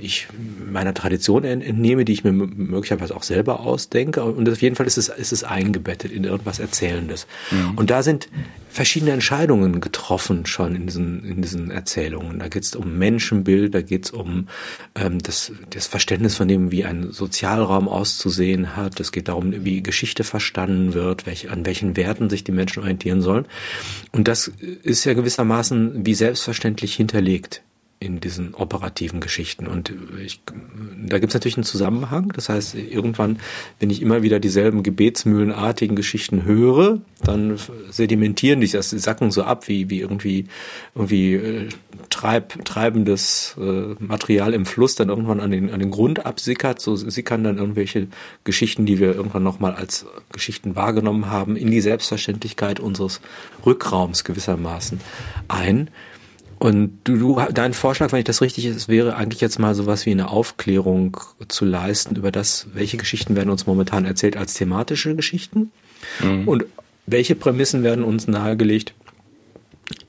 [0.00, 0.28] ich
[0.70, 4.22] meiner Tradition entnehme, die ich mir möglicherweise auch selber ausdenke.
[4.22, 7.26] Und auf jeden Fall ist es, ist es eingebettet in irgendwas Erzählendes.
[7.50, 7.76] Mhm.
[7.76, 8.28] Und da sind
[8.70, 12.38] verschiedene Entscheidungen getroffen schon in diesen, in diesen Erzählungen.
[12.38, 14.48] Da geht es um Menschenbild, da geht es um
[14.94, 19.00] ähm, das, das Verständnis von dem, wie ein Sozialraum auszusehen hat.
[19.00, 23.22] Es geht darum, wie Geschichte verstanden wird, welche, an welchen Werten sich die Menschen orientieren
[23.22, 23.46] sollen.
[24.12, 24.48] Und das
[24.82, 27.62] ist ja gewissermaßen wie selbstverständlich hinterlegt
[28.00, 29.66] in diesen operativen Geschichten.
[29.66, 29.92] Und
[30.24, 30.40] ich,
[31.04, 32.32] da gibt es natürlich einen Zusammenhang.
[32.34, 33.40] Das heißt, irgendwann,
[33.80, 37.58] wenn ich immer wieder dieselben gebetsmühlenartigen Geschichten höre, dann
[37.90, 40.46] sedimentieren die, das sacken so ab, wie, wie irgendwie,
[40.94, 41.68] irgendwie äh,
[42.08, 46.80] treib, treibendes äh, Material im Fluss dann irgendwann an den, an den Grund absickert.
[46.80, 48.06] So sickern dann irgendwelche
[48.44, 53.20] Geschichten, die wir irgendwann nochmal als Geschichten wahrgenommen haben, in die Selbstverständlichkeit unseres
[53.66, 55.00] Rückraums gewissermaßen
[55.48, 55.90] ein.
[56.58, 60.06] Und du, du, dein Vorschlag, wenn ich das richtig ist, wäre eigentlich jetzt mal sowas
[60.06, 65.14] wie eine Aufklärung zu leisten über das, welche Geschichten werden uns momentan erzählt als thematische
[65.14, 65.70] Geschichten
[66.20, 66.48] mhm.
[66.48, 66.64] und
[67.06, 68.92] welche Prämissen werden uns nahegelegt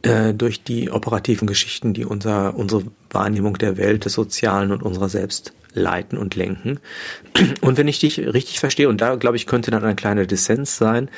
[0.02, 5.08] äh, durch die operativen Geschichten, die unser, unsere Wahrnehmung der Welt, des Sozialen und unserer
[5.08, 6.80] selbst leiten und lenken.
[7.62, 10.78] Und wenn ich dich richtig verstehe, und da glaube ich, könnte dann ein kleiner Dissens
[10.78, 11.10] sein,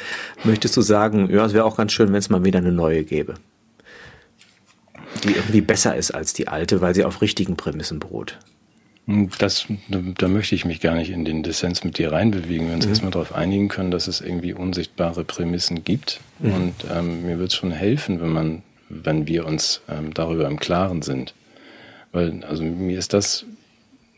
[0.43, 3.05] möchtest du sagen, ja, es wäre auch ganz schön, wenn es mal wieder eine neue
[3.05, 3.36] gäbe
[5.24, 8.38] die irgendwie besser ist als die alte, weil sie auf richtigen Prämissen beruht.
[9.39, 12.66] Das, da möchte ich mich gar nicht in den Dissens mit dir reinbewegen.
[12.66, 12.91] wenn wir uns mhm.
[12.91, 16.22] erstmal darauf einigen können, dass es irgendwie unsichtbare Prämissen gibt.
[16.39, 16.53] Mhm.
[16.53, 20.59] Und ähm, mir wird es schon helfen, wenn man, wenn wir uns ähm, darüber im
[20.59, 21.34] Klaren sind.
[22.12, 23.45] Weil, also mir ist das,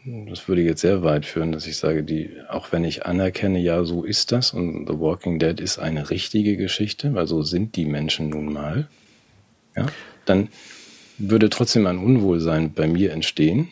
[0.06, 3.84] das würde jetzt sehr weit führen, dass ich sage, die, auch wenn ich anerkenne, ja,
[3.86, 7.86] so ist das und The Walking Dead ist eine richtige Geschichte, weil so sind die
[7.86, 8.88] Menschen nun mal,
[9.76, 9.86] ja,
[10.26, 10.50] dann
[11.18, 13.70] würde trotzdem ein Unwohlsein bei mir entstehen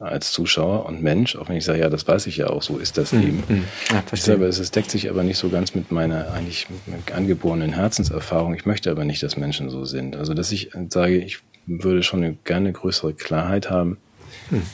[0.00, 2.78] als Zuschauer und Mensch, auch wenn ich sage, ja, das weiß ich ja auch, so
[2.78, 3.22] ist das mhm.
[3.22, 3.44] eben.
[3.48, 3.64] Mhm.
[3.90, 6.66] Ja, ich sage, es deckt sich aber nicht so ganz mit meiner eigentlich
[7.14, 8.54] angeborenen Herzenserfahrung.
[8.54, 10.16] Ich möchte aber nicht, dass Menschen so sind.
[10.16, 13.98] Also, dass ich sage, ich würde schon eine, gerne größere Klarheit haben,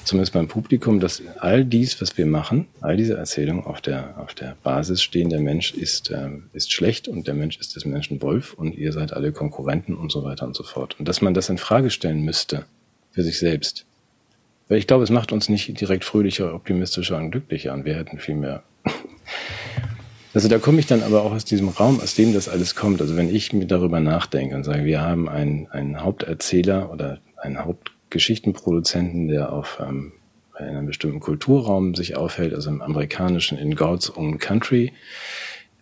[0.04, 4.34] zumindest beim Publikum, dass all dies, was wir machen, all diese Erzählungen auf der, auf
[4.34, 8.22] der Basis stehen, der Mensch ist, äh, ist schlecht und der Mensch ist des Menschen
[8.22, 10.96] Wolf und ihr seid alle Konkurrenten und so weiter und so fort.
[10.98, 12.64] Und dass man das in Frage stellen müsste
[13.12, 13.86] für sich selbst.
[14.68, 18.18] Weil ich glaube, es macht uns nicht direkt fröhlicher, optimistischer und glücklicher und wir hätten
[18.18, 18.62] viel mehr.
[20.34, 23.00] Also da komme ich dann aber auch aus diesem Raum, aus dem das alles kommt.
[23.00, 27.64] Also wenn ich mir darüber nachdenke und sage, wir haben einen, einen Haupterzähler oder einen
[27.64, 30.12] Haupt Geschichtenproduzenten, der auf ähm,
[30.58, 34.92] in einem bestimmten Kulturraum sich aufhält, also im amerikanischen in God's Own Country,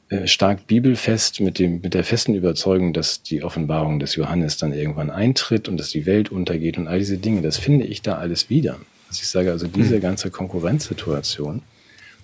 [0.08, 4.72] äh, stark bibelfest mit dem mit der festen Überzeugung, dass die Offenbarung des Johannes dann
[4.72, 8.18] irgendwann eintritt und dass die Welt untergeht und all diese Dinge, das finde ich da
[8.18, 8.78] alles wieder.
[9.08, 10.02] Also ich sage also diese hm.
[10.02, 11.62] ganze Konkurrenzsituation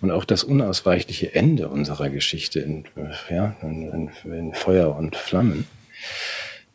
[0.00, 5.16] und auch das unausweichliche Ende unserer Geschichte in, äh, ja, in, in, in Feuer und
[5.16, 5.66] Flammen,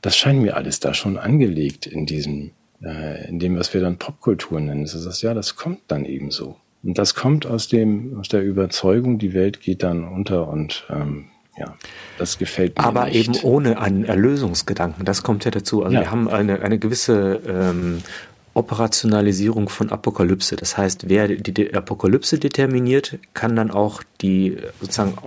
[0.01, 2.51] das scheint mir alles da schon angelegt in diesem
[2.85, 4.83] äh, in dem, was wir dann Popkultur nennen.
[4.83, 6.55] Das ist das, ja, das kommt dann eben so.
[6.83, 11.25] Und das kommt aus dem, aus der Überzeugung, die Welt geht dann unter und ähm,
[11.57, 11.75] ja,
[12.17, 12.83] das gefällt mir.
[12.83, 13.15] Aber nicht.
[13.15, 15.05] eben ohne einen Erlösungsgedanken.
[15.05, 15.83] Das kommt ja dazu.
[15.83, 16.01] Also ja.
[16.01, 18.03] wir haben eine, eine gewisse ähm,
[18.53, 20.55] Operationalisierung von Apokalypse.
[20.57, 25.17] Das heißt, wer die Apokalypse determiniert, kann dann auch die sozusagen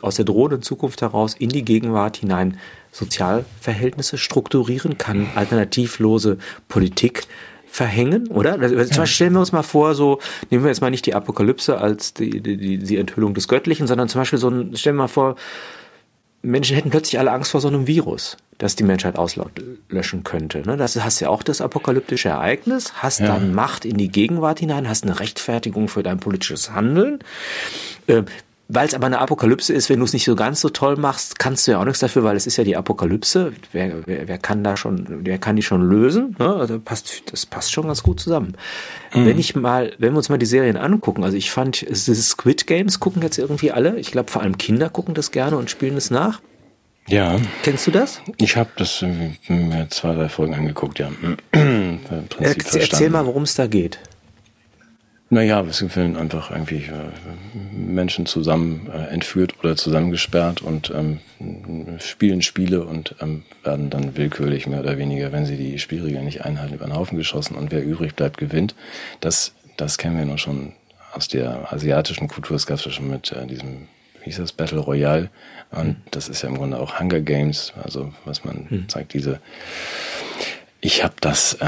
[0.00, 2.58] aus der drohenden Zukunft heraus in die Gegenwart hinein
[2.94, 6.38] Sozialverhältnisse strukturieren, kann alternativlose
[6.68, 7.24] Politik
[7.66, 8.52] verhängen, oder?
[8.52, 10.20] Also, zum Beispiel stellen wir uns mal vor, so
[10.50, 14.08] nehmen wir jetzt mal nicht die Apokalypse als die, die, die Enthüllung des Göttlichen, sondern
[14.08, 15.34] zum Beispiel so ein, stellen wir mal vor,
[16.42, 20.62] Menschen hätten plötzlich alle Angst vor so einem Virus, das die Menschheit auslöschen könnte.
[20.64, 20.76] Ne?
[20.76, 23.26] Das hast ja auch das apokalyptische Ereignis, hast ja.
[23.26, 27.18] dann Macht in die Gegenwart hinein, hast eine Rechtfertigung für dein politisches Handeln.
[28.06, 28.26] Ähm,
[28.68, 31.38] weil es aber eine Apokalypse ist, wenn du es nicht so ganz so toll machst,
[31.38, 33.52] kannst du ja auch nichts dafür, weil es ist ja die Apokalypse.
[33.72, 36.34] Wer, wer, wer kann da schon, wer kann die schon lösen?
[36.38, 36.54] Ne?
[36.54, 38.56] Also passt, das passt schon ganz gut zusammen.
[39.12, 39.26] Mhm.
[39.26, 42.66] Wenn ich mal, wenn wir uns mal die Serien angucken, also ich fand, diese Squid
[42.66, 43.98] Games gucken jetzt irgendwie alle.
[43.98, 46.40] Ich glaube, vor allem Kinder gucken das gerne und spielen es nach.
[47.06, 47.36] Ja.
[47.62, 48.22] Kennst du das?
[48.38, 51.10] Ich habe das mir zwei, drei Folgen angeguckt, ja.
[52.38, 53.98] Erzähl, erzähl mal, worum es da geht.
[55.34, 57.10] Naja, es werden einfach irgendwie äh,
[57.72, 61.18] Menschen zusammen äh, entführt oder zusammengesperrt und ähm,
[61.98, 66.44] spielen Spiele und ähm, werden dann willkürlich mehr oder weniger, wenn sie die Spielregeln nicht
[66.44, 68.76] einhalten, über den Haufen geschossen und wer übrig bleibt, gewinnt.
[69.18, 70.72] Das, das kennen wir nur schon
[71.12, 72.54] aus der asiatischen Kultur.
[72.54, 73.88] Es gab es ja schon mit äh, diesem,
[74.20, 75.30] wie hieß das, Battle Royale.
[75.72, 75.96] Und mhm.
[76.12, 78.88] das ist ja im Grunde auch Hunger Games, also was man mhm.
[78.88, 79.40] zeigt, diese.
[80.80, 81.54] Ich habe das.
[81.54, 81.66] Äh,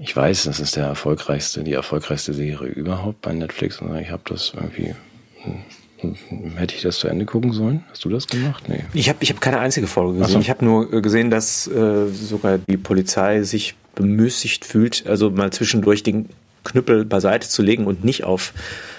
[0.00, 3.80] ich weiß, das ist der erfolgreichste, die erfolgreichste Serie überhaupt bei Netflix.
[3.80, 4.94] Und ich habe das irgendwie.
[5.42, 5.62] Hm,
[6.56, 7.82] hätte ich das zu Ende gucken sollen?
[7.90, 8.68] Hast du das gemacht?
[8.68, 8.84] Nee.
[8.92, 10.34] Ich habe ich hab keine einzige Folge gesehen.
[10.34, 10.40] So.
[10.40, 15.50] Ich habe nur äh, gesehen, dass äh, sogar die Polizei sich bemüßigt fühlt, also mal
[15.52, 16.28] zwischendurch den
[16.64, 18.52] Knüppel beiseite zu legen und nicht auf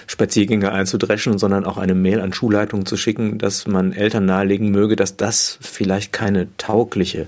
[0.08, 4.96] Spaziergänge einzudreschen, sondern auch eine Mail an Schulleitungen zu schicken, dass man Eltern nahelegen möge,
[4.96, 7.26] dass das vielleicht keine taugliche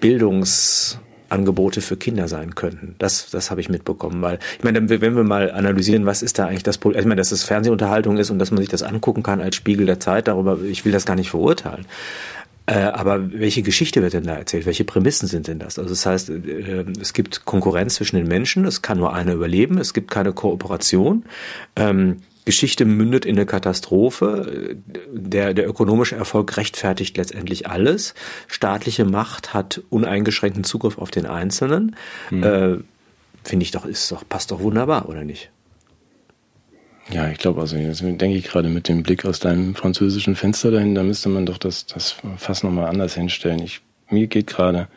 [0.00, 0.98] Bildungs
[1.28, 2.94] Angebote für Kinder sein könnten.
[2.98, 6.46] Das, das habe ich mitbekommen, weil ich meine, wenn wir mal analysieren, was ist da
[6.46, 7.00] eigentlich das Problem?
[7.00, 9.86] Ich meine, dass es Fernsehunterhaltung ist und dass man sich das angucken kann als Spiegel
[9.86, 11.84] der Zeit, darüber, ich will das gar nicht verurteilen.
[12.68, 14.66] Äh, aber welche Geschichte wird denn da erzählt?
[14.66, 15.78] Welche Prämissen sind denn das?
[15.78, 19.78] Also das heißt, äh, es gibt Konkurrenz zwischen den Menschen, es kann nur einer überleben,
[19.78, 21.24] es gibt keine Kooperation.
[21.76, 24.76] Ähm, Geschichte mündet in eine Katastrophe.
[25.10, 28.14] Der, der ökonomische Erfolg rechtfertigt letztendlich alles.
[28.48, 31.96] Staatliche Macht hat uneingeschränkten Zugriff auf den Einzelnen.
[32.30, 32.42] Mhm.
[32.42, 32.76] Äh,
[33.44, 35.50] Finde ich doch, ist doch, passt doch wunderbar, oder nicht?
[37.10, 40.70] Ja, ich glaube, also jetzt denke ich gerade mit dem Blick aus deinem französischen Fenster
[40.70, 43.62] dahin, da müsste man doch das, das fast nochmal anders hinstellen.
[43.62, 43.80] Ich,
[44.10, 44.88] mir geht gerade,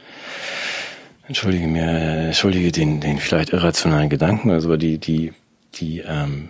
[1.28, 1.88] entschuldige mir,
[2.28, 5.32] entschuldige den, den vielleicht irrationalen Gedanken, also die, die,
[5.76, 6.50] die, ähm,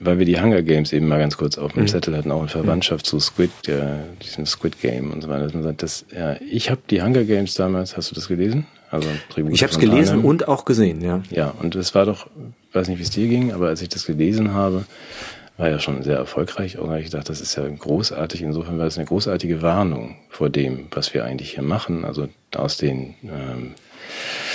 [0.00, 1.88] weil wir die Hunger Games eben mal ganz kurz auf dem mhm.
[1.88, 3.82] Zettel hatten, auch in Verwandtschaft zu Squid, äh,
[4.22, 5.44] diesem Squid Game und so weiter.
[5.44, 8.66] Dass man sagt, das, ja, ich habe die Hunger Games damals, hast du das gelesen?
[8.90, 10.24] Also Tribute Ich habe es gelesen Arnhem.
[10.26, 11.22] und auch gesehen, ja.
[11.30, 12.26] Ja, und es war doch,
[12.74, 14.84] weiß nicht, wie es dir ging, aber als ich das gelesen habe,
[15.56, 16.78] war ja schon sehr erfolgreich.
[16.78, 18.42] Auch ich dachte, das ist ja großartig.
[18.42, 22.04] Insofern war es eine großartige Warnung vor dem, was wir eigentlich hier machen.
[22.04, 24.51] Also aus den ähm, äh,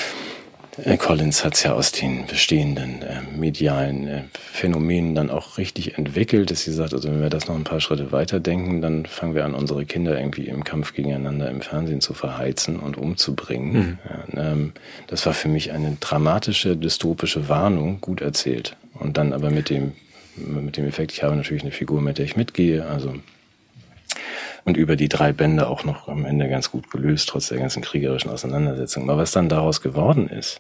[1.00, 6.52] Collins hat es ja aus den bestehenden äh, medialen äh, Phänomenen dann auch richtig entwickelt,
[6.52, 9.46] dass sie sagt, also wenn wir das noch ein paar Schritte weiterdenken, dann fangen wir
[9.46, 13.74] an, unsere Kinder irgendwie im Kampf gegeneinander im Fernsehen zu verheizen und umzubringen.
[13.74, 13.98] Mhm.
[14.36, 14.74] Ja, ähm,
[15.08, 18.76] das war für mich eine dramatische, dystopische Warnung, gut erzählt.
[18.94, 19.94] Und dann aber mit dem,
[20.36, 23.16] mit dem Effekt, ich habe natürlich eine Figur, mit der ich mitgehe, also
[24.64, 27.82] und über die drei Bände auch noch am Ende ganz gut gelöst, trotz der ganzen
[27.82, 29.10] kriegerischen Auseinandersetzung.
[29.10, 30.60] Aber was dann daraus geworden ist,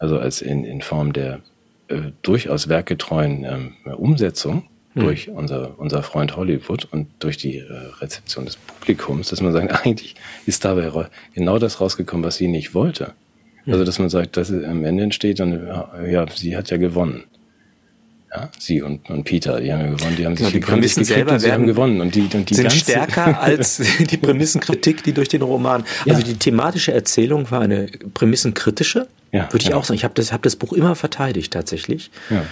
[0.00, 1.40] also als in, in Form der
[1.88, 5.02] äh, durchaus werkgetreuen ähm, Umsetzung hm.
[5.04, 9.72] durch unser, unser Freund Hollywood und durch die äh, Rezeption des Publikums, dass man sagt,
[9.84, 13.12] eigentlich ist dabei genau das rausgekommen, was sie nicht wollte.
[13.64, 13.74] Hm.
[13.74, 15.66] Also, dass man sagt, dass es am Ende entsteht, dann,
[16.10, 17.24] ja, sie hat ja gewonnen.
[18.32, 21.04] Ja, sie und, und Peter, die haben ja gewonnen, die haben genau, sich die Prämissen
[21.04, 25.12] selber und sie haben gewonnen und die, und die sind stärker als die Prämissenkritik, die
[25.12, 25.84] durch den Roman.
[26.04, 26.14] Ja.
[26.14, 29.76] Also die thematische Erzählung war eine prämissenkritische, ja, würde ich ja.
[29.76, 29.96] auch sagen.
[29.96, 32.12] Ich habe das, hab das Buch immer verteidigt tatsächlich.
[32.30, 32.44] Ja.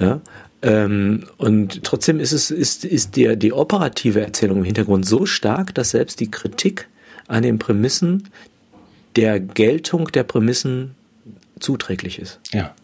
[0.00, 0.20] ja
[0.62, 5.74] ähm, und trotzdem ist es ist ist der die operative Erzählung im Hintergrund so stark,
[5.74, 6.88] dass selbst die Kritik
[7.28, 8.28] an den Prämissen
[9.16, 10.94] der Geltung der Prämissen
[11.58, 12.40] zuträglich ist.
[12.52, 12.74] Ja.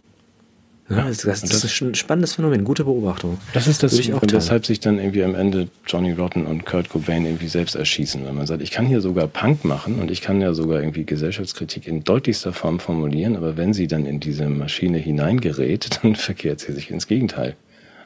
[0.88, 3.38] Ja, das, das, das, ist ein spannendes Phänomen, gute Beobachtung.
[3.52, 7.48] Das ist das, weshalb sich dann irgendwie am Ende Johnny Rotten und Kurt Cobain irgendwie
[7.48, 10.54] selbst erschießen, weil man sagt, ich kann hier sogar Punk machen und ich kann ja
[10.54, 15.98] sogar irgendwie Gesellschaftskritik in deutlichster Form formulieren, aber wenn sie dann in diese Maschine hineingerät,
[16.02, 17.56] dann verkehrt sie sich ins Gegenteil.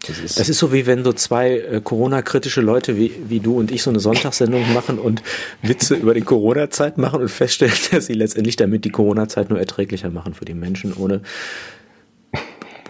[0.06, 3.58] Das ist, das ist so wie wenn so zwei äh, Corona-kritische Leute wie, wie du
[3.58, 5.22] und ich so eine Sonntagssendung machen und
[5.60, 10.08] Witze über die Corona-Zeit machen und feststellen, dass sie letztendlich damit die Corona-Zeit nur erträglicher
[10.08, 11.20] machen für die Menschen, ohne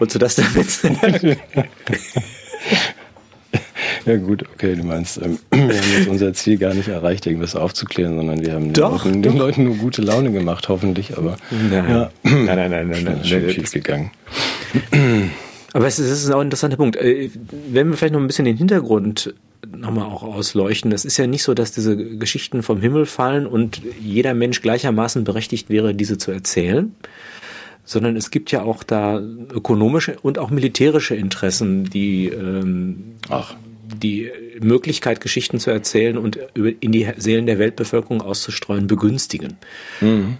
[0.01, 1.37] Wolltest du das damit sagen?
[4.05, 7.55] Ja gut, okay, du meinst, ähm, wir haben jetzt unser Ziel gar nicht erreicht, irgendwas
[7.55, 11.37] aufzuklären, sondern wir haben doch, den, Leuten, den Leuten nur gute Laune gemacht, hoffentlich, aber
[11.51, 14.09] nein, ja, nein, nein, nein, nein, nein, ist schon schief gegangen.
[15.73, 16.95] Aber es ist, es ist auch ein interessanter Punkt.
[16.95, 17.29] Äh,
[17.69, 19.35] wenn wir vielleicht noch ein bisschen den Hintergrund
[19.69, 20.89] nochmal auch ausleuchten.
[20.89, 25.23] Das ist ja nicht so, dass diese Geschichten vom Himmel fallen und jeder Mensch gleichermaßen
[25.23, 26.95] berechtigt wäre, diese zu erzählen,
[27.83, 33.55] sondern es gibt ja auch da ökonomische und auch militärische Interessen, die ähm, Ach.
[34.01, 39.57] die Möglichkeit, Geschichten zu erzählen und in die Seelen der Weltbevölkerung auszustreuen, begünstigen.
[39.99, 40.37] Mhm.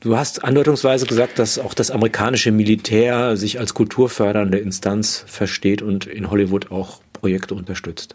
[0.00, 6.06] Du hast andeutungsweise gesagt, dass auch das amerikanische Militär sich als kulturfördernde Instanz versteht und
[6.06, 8.14] in Hollywood auch Projekte unterstützt.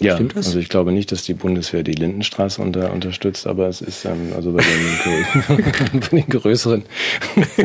[0.00, 4.04] Ja, also ich glaube nicht, dass die Bundeswehr die Lindenstraße unter, unterstützt, aber es ist
[4.04, 6.84] ähm, also bei den, bei den größeren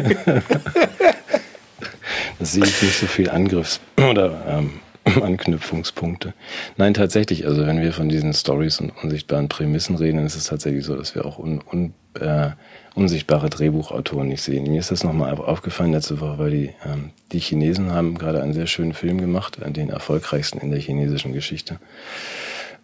[2.39, 4.71] das sehe ich nicht so viel Angriffs- oder ähm,
[5.23, 6.33] Anknüpfungspunkte.
[6.75, 10.85] Nein, tatsächlich, also wenn wir von diesen Stories und unsichtbaren Prämissen reden, ist es tatsächlich
[10.85, 12.49] so, dass wir auch un, un, äh,
[12.97, 14.69] unsichtbare Drehbuchautoren nicht sehen.
[14.69, 18.53] Mir ist das nochmal aufgefallen letzte Woche, weil die, ähm, die Chinesen haben gerade einen
[18.53, 21.79] sehr schönen Film gemacht, äh, den erfolgreichsten in der chinesischen Geschichte.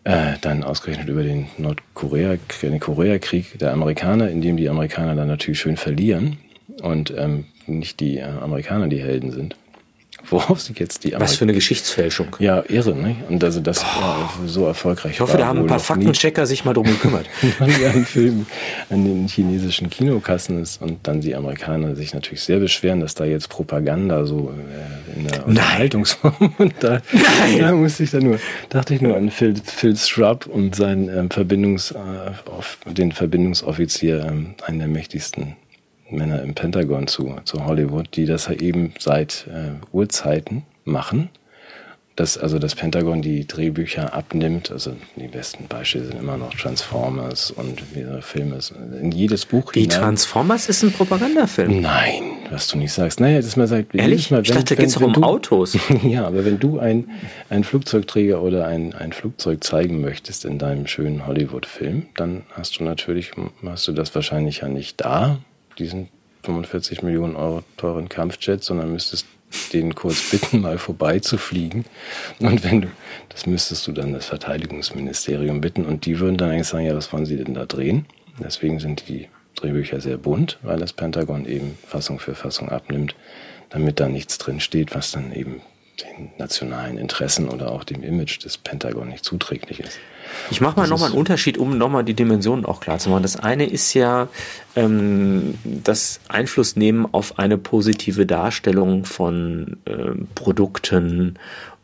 [0.04, 5.28] Äh, dann ausgerechnet über den Nordkorea, den Koreakrieg der Amerikaner, in dem die Amerikaner dann
[5.28, 6.38] natürlich schön verlieren
[6.82, 9.56] und ähm, nicht die äh, Amerikaner die Helden sind
[10.30, 11.30] worauf sich jetzt die Amerikaner.
[11.30, 12.36] Was für eine Geschichtsfälschung.
[12.40, 13.16] Ja, irre, ne?
[13.30, 15.14] Und also das ja, so erfolgreich.
[15.14, 17.28] Ich hoffe, da haben ein paar Faktenchecker sich mal drum gekümmert.
[17.60, 18.46] Wenn ein Film
[18.90, 23.26] an den chinesischen Kinokassen ist und dann die Amerikaner sich natürlich sehr beschweren, dass da
[23.26, 27.60] jetzt Propaganda so äh, in der Unterhaltungsform und da, Nein.
[27.60, 31.30] da musste ich dann nur, dachte ich nur an Phil, Phil Schrupp und seinen ähm,
[31.30, 35.56] Verbindungs, äh, den Verbindungsoffizier, ähm, einen der mächtigsten
[36.14, 41.30] Männer im Pentagon zu, zu Hollywood, die das eben seit äh, Urzeiten machen.
[42.16, 47.50] Dass also das Pentagon die Drehbücher abnimmt, also die besten Beispiele sind immer noch Transformers
[47.50, 48.60] und mehrere Filme.
[49.02, 50.00] In jedes Buch Die hinein.
[50.00, 51.82] Transformers ist ein Propagandafilm.
[51.82, 53.20] Nein, was du nicht sagst.
[53.20, 53.96] Naja, das mal sagt.
[53.96, 54.30] Ehrlich?
[54.30, 55.76] Mal, wenn, ich dachte, da geht es um du, Autos.
[56.04, 57.10] ja, aber wenn du ein,
[57.50, 62.84] ein Flugzeugträger oder ein, ein Flugzeug zeigen möchtest in deinem schönen Hollywood-Film, dann hast du
[62.84, 63.32] natürlich,
[63.66, 65.40] hast du das wahrscheinlich ja nicht da,
[65.78, 66.10] diesen
[66.44, 69.26] 45 Millionen Euro teuren Kampfjet, sondern müsstest
[69.72, 71.86] den kurz bitten, mal vorbeizufliegen.
[72.40, 72.88] Und wenn du,
[73.30, 77.14] das müsstest du dann das Verteidigungsministerium bitten und die würden dann eigentlich sagen, ja, was
[77.14, 78.06] wollen sie denn da drehen?
[78.40, 83.16] Deswegen sind die Drehbücher sehr bunt, weil das Pentagon eben Fassung für Fassung abnimmt,
[83.70, 85.62] damit da nichts drin steht, was dann eben
[86.02, 90.00] den nationalen Interessen oder auch dem Image des Pentagon nicht zuträglich ist.
[90.52, 93.24] Ich mache mal nochmal einen Unterschied, um nochmal die Dimensionen auch klar zu machen.
[93.24, 94.28] Das eine ist ja
[94.76, 101.38] ähm, das Einfluss nehmen auf eine positive Darstellung von ähm, Produkten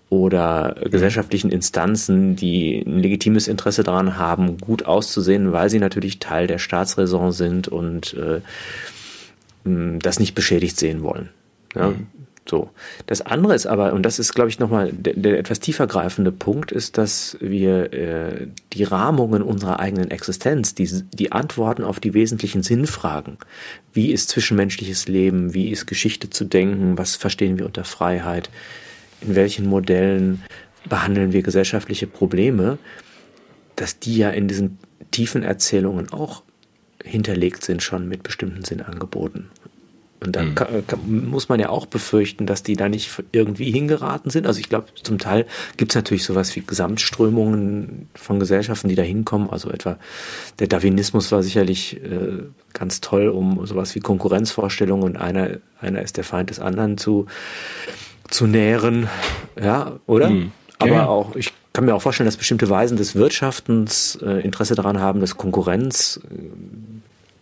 [0.10, 6.48] oder gesellschaftlichen Instanzen, die ein legitimes Interesse daran haben, gut auszusehen, weil sie natürlich Teil
[6.48, 8.42] der Staatsräson sind und äh,
[9.64, 11.30] das nicht beschädigt sehen wollen.
[11.76, 11.90] Ja?
[11.90, 12.08] Mhm.
[12.50, 12.72] So.
[13.06, 16.72] Das andere ist aber, und das ist, glaube ich, nochmal der, der etwas tiefergreifende Punkt,
[16.72, 22.64] ist, dass wir äh, die Rahmungen unserer eigenen Existenz, die, die Antworten auf die wesentlichen
[22.64, 23.38] Sinnfragen,
[23.94, 28.50] wie ist zwischenmenschliches Leben, wie ist Geschichte zu denken, was verstehen wir unter Freiheit,
[29.22, 30.42] in welchen Modellen
[30.88, 32.80] behandeln wir gesellschaftliche Probleme,
[33.76, 34.80] dass die ja in diesen
[35.12, 36.42] tiefen Erzählungen auch
[37.04, 39.50] hinterlegt sind schon mit bestimmten Sinnangeboten.
[40.22, 44.30] Und da kann, kann, muss man ja auch befürchten, dass die da nicht irgendwie hingeraten
[44.30, 44.48] sind.
[44.48, 45.46] Also ich glaube, zum Teil
[45.78, 49.50] gibt es natürlich sowas wie Gesamtströmungen von Gesellschaften, die da hinkommen.
[49.50, 49.98] Also etwa
[50.60, 52.44] der Darwinismus war sicherlich äh,
[52.74, 57.28] ganz toll, um sowas wie Konkurrenzvorstellungen und einer, einer ist der Feind des anderen zu,
[58.30, 59.08] zu nähren.
[59.62, 60.30] Ja, oder?
[60.30, 60.52] Mhm.
[60.80, 61.06] Aber ja.
[61.08, 65.22] auch, ich kann mir auch vorstellen, dass bestimmte Weisen des Wirtschaftens äh, Interesse daran haben,
[65.22, 66.36] dass Konkurrenz äh,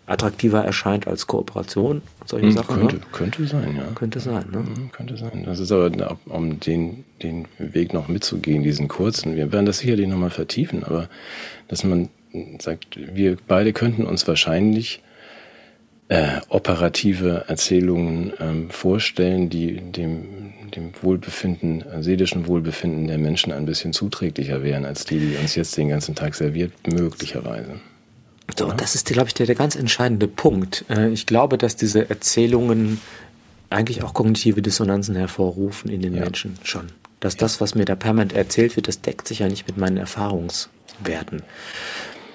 [0.07, 2.01] attraktiver erscheint als Kooperation.
[2.25, 2.75] Solche hm, Sachen.
[2.79, 3.01] Könnte, ne?
[3.11, 3.84] könnte sein, ja.
[3.93, 4.59] Könnte sein, ne?
[4.59, 5.43] Hm, könnte sein.
[5.45, 10.07] Das ist aber, um den, den Weg noch mitzugehen, diesen kurzen, wir werden das sicherlich
[10.07, 11.09] nochmal vertiefen, aber
[11.67, 12.09] dass man
[12.59, 15.01] sagt, wir beide könnten uns wahrscheinlich
[16.09, 23.91] äh, operative Erzählungen ähm, vorstellen, die dem, dem Wohlbefinden, seelischen Wohlbefinden der Menschen ein bisschen
[23.91, 27.81] zuträglicher wären, als die, die uns jetzt den ganzen Tag serviert, möglicherweise.
[28.55, 30.85] So, das ist, glaube ich, der, der ganz entscheidende Punkt.
[30.89, 33.01] Äh, ich glaube, dass diese Erzählungen
[33.69, 36.21] eigentlich auch kognitive Dissonanzen hervorrufen in den ja.
[36.21, 36.87] Menschen schon.
[37.19, 37.39] Dass ja.
[37.41, 41.41] das, was mir da permanent erzählt wird, das deckt sich ja nicht mit meinen Erfahrungswerten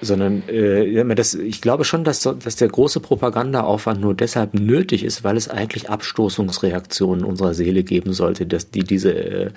[0.03, 5.23] sondern äh, das, ich glaube schon, dass, dass der große Propagandaaufwand nur deshalb nötig ist,
[5.23, 9.49] weil es eigentlich Abstoßungsreaktionen unserer Seele geben sollte, dass die diese äh,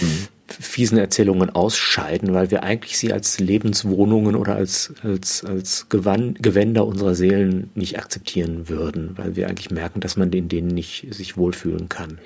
[0.00, 0.28] mhm.
[0.52, 6.86] Fiesen Erzählungen ausscheiden, weil wir eigentlich sie als Lebenswohnungen oder als, als, als Gewann, Gewänder
[6.86, 11.36] unserer Seelen nicht akzeptieren würden, weil wir eigentlich merken, dass man in denen nicht sich
[11.36, 12.18] wohlfühlen kann.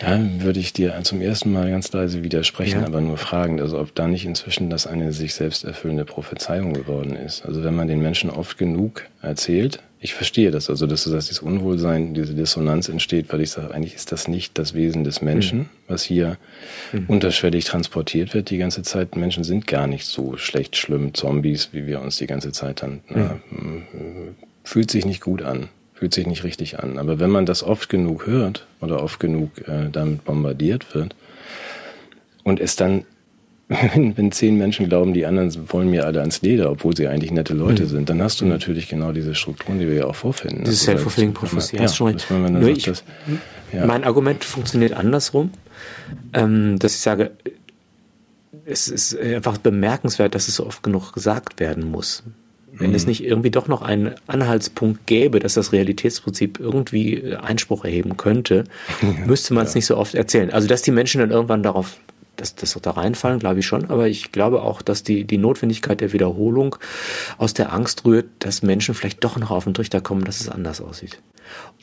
[0.00, 2.86] Da würde ich dir zum ersten Mal ganz leise widersprechen, ja.
[2.86, 7.16] aber nur fragen, also ob da nicht inzwischen das eine sich selbst erfüllende Prophezeiung geworden
[7.16, 7.46] ist.
[7.46, 11.42] Also wenn man den Menschen oft genug erzählt, ich verstehe das, also dass, dass dieses
[11.42, 15.58] Unwohlsein, diese Dissonanz entsteht, weil ich sage, eigentlich ist das nicht das Wesen des Menschen,
[15.58, 15.68] mhm.
[15.88, 16.38] was hier
[16.92, 17.06] mhm.
[17.08, 19.16] unterschwellig transportiert wird die ganze Zeit.
[19.16, 23.00] Menschen sind gar nicht so schlecht, schlimm, Zombies, wie wir uns die ganze Zeit dann,
[23.08, 23.18] mhm.
[23.18, 26.98] äh, fühlt sich nicht gut an fühlt sich nicht richtig an.
[26.98, 31.16] Aber wenn man das oft genug hört oder oft genug äh, damit bombardiert wird
[32.44, 33.06] und es dann,
[33.68, 37.52] wenn, zehn Menschen glauben, die anderen wollen mir alle ans Leder, obwohl sie eigentlich nette
[37.52, 37.88] Leute mhm.
[37.88, 40.64] sind, dann hast du natürlich genau diese Strukturen, die wir ja auch vorfinden.
[40.64, 42.30] Diese self-fulfilling Prophecy, ja, hast schon recht.
[42.30, 43.02] Nur ich, das,
[43.72, 43.84] ja.
[43.84, 45.50] Mein Argument funktioniert andersrum,
[46.32, 47.32] ähm, dass ich sage,
[48.64, 52.22] es ist einfach bemerkenswert, dass es so oft genug gesagt werden muss.
[52.72, 52.96] Wenn mhm.
[52.96, 58.64] es nicht irgendwie doch noch einen Anhaltspunkt gäbe, dass das Realitätsprinzip irgendwie Einspruch erheben könnte,
[59.26, 59.78] müsste man es ja.
[59.78, 60.50] nicht so oft erzählen.
[60.50, 61.98] Also, dass die Menschen dann irgendwann darauf
[62.36, 66.00] dass das da reinfallen, glaube ich schon, aber ich glaube auch, dass die, die Notwendigkeit
[66.00, 66.76] der Wiederholung
[67.38, 70.48] aus der Angst rührt, dass Menschen vielleicht doch noch auf den Trichter kommen, dass es
[70.48, 71.20] anders aussieht.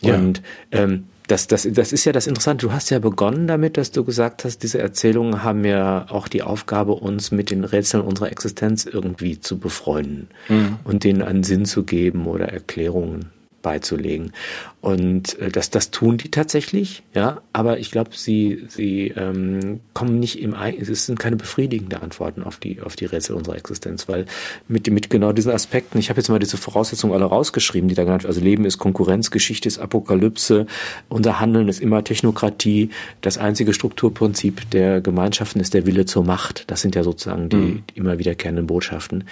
[0.02, 0.84] Und ja.
[0.84, 2.68] ähm, das, das, das ist ja das Interessante.
[2.68, 6.44] Du hast ja begonnen damit, dass du gesagt hast, diese Erzählungen haben ja auch die
[6.44, 10.80] Aufgabe, uns mit den Rätseln unserer Existenz irgendwie zu befreunden mhm.
[10.84, 13.32] und denen einen Sinn zu geben oder Erklärungen
[13.64, 14.34] beizulegen.
[14.82, 20.20] Und äh, das, das tun die tatsächlich, ja, aber ich glaube, sie, sie ähm, kommen
[20.20, 24.26] nicht im es sind keine befriedigenden Antworten auf die, auf die Rätsel unserer Existenz, weil
[24.68, 28.04] mit, mit genau diesen Aspekten, ich habe jetzt mal diese Voraussetzungen alle rausgeschrieben, die da
[28.04, 28.36] genannt werden.
[28.36, 30.68] Also Leben ist Konkurrenz, Geschichte ist Apokalypse,
[31.10, 32.90] unser Handeln ist immer Technokratie,
[33.22, 36.70] das einzige Strukturprinzip der Gemeinschaften ist der Wille zur Macht.
[36.70, 37.84] Das sind ja sozusagen die, mhm.
[37.90, 39.24] die immer wiederkehrenden Botschaften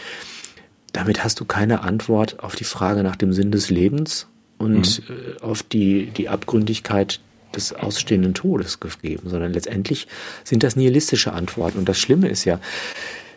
[0.93, 4.27] damit hast du keine Antwort auf die Frage nach dem Sinn des Lebens
[4.57, 5.15] und mhm.
[5.15, 7.19] Äh, auf die, die Abgründigkeit
[7.55, 10.07] des ausstehenden Todes gegeben, sondern letztendlich
[10.43, 11.79] sind das nihilistische Antworten.
[11.79, 12.59] Und das Schlimme ist ja,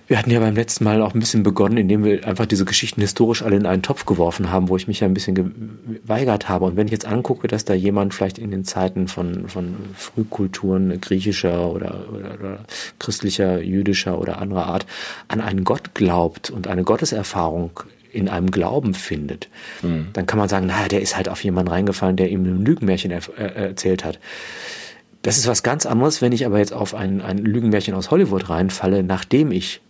[0.06, 3.00] wir hatten ja beim letzten Mal auch ein bisschen begonnen, indem wir einfach diese Geschichten
[3.00, 6.66] historisch alle in einen Topf geworfen haben, wo ich mich ja ein bisschen geweigert habe.
[6.66, 11.00] Und wenn ich jetzt angucke, dass da jemand vielleicht in den Zeiten von, von Frühkulturen
[11.00, 12.58] griechischer oder, oder, oder
[12.98, 14.86] christlicher, jüdischer oder anderer Art
[15.28, 17.80] an einen Gott glaubt und eine Gotteserfahrung
[18.12, 19.48] in einem Glauben findet,
[19.82, 20.08] mhm.
[20.12, 23.10] dann kann man sagen, naja, der ist halt auf jemanden reingefallen, der ihm ein Lügenmärchen
[23.10, 24.20] er, er, erzählt hat.
[25.22, 28.50] Das ist was ganz anderes, wenn ich aber jetzt auf ein, ein Lügenmärchen aus Hollywood
[28.50, 29.80] reinfalle, nachdem ich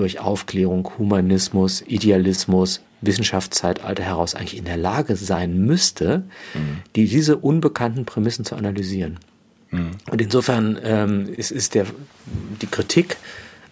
[0.00, 6.24] durch Aufklärung, Humanismus, Idealismus, Wissenschaftszeitalter heraus eigentlich in der Lage sein müsste,
[6.54, 6.78] mhm.
[6.96, 9.18] die, diese unbekannten Prämissen zu analysieren.
[9.70, 9.92] Mhm.
[10.10, 11.86] Und insofern ähm, ist, ist der,
[12.60, 13.16] die Kritik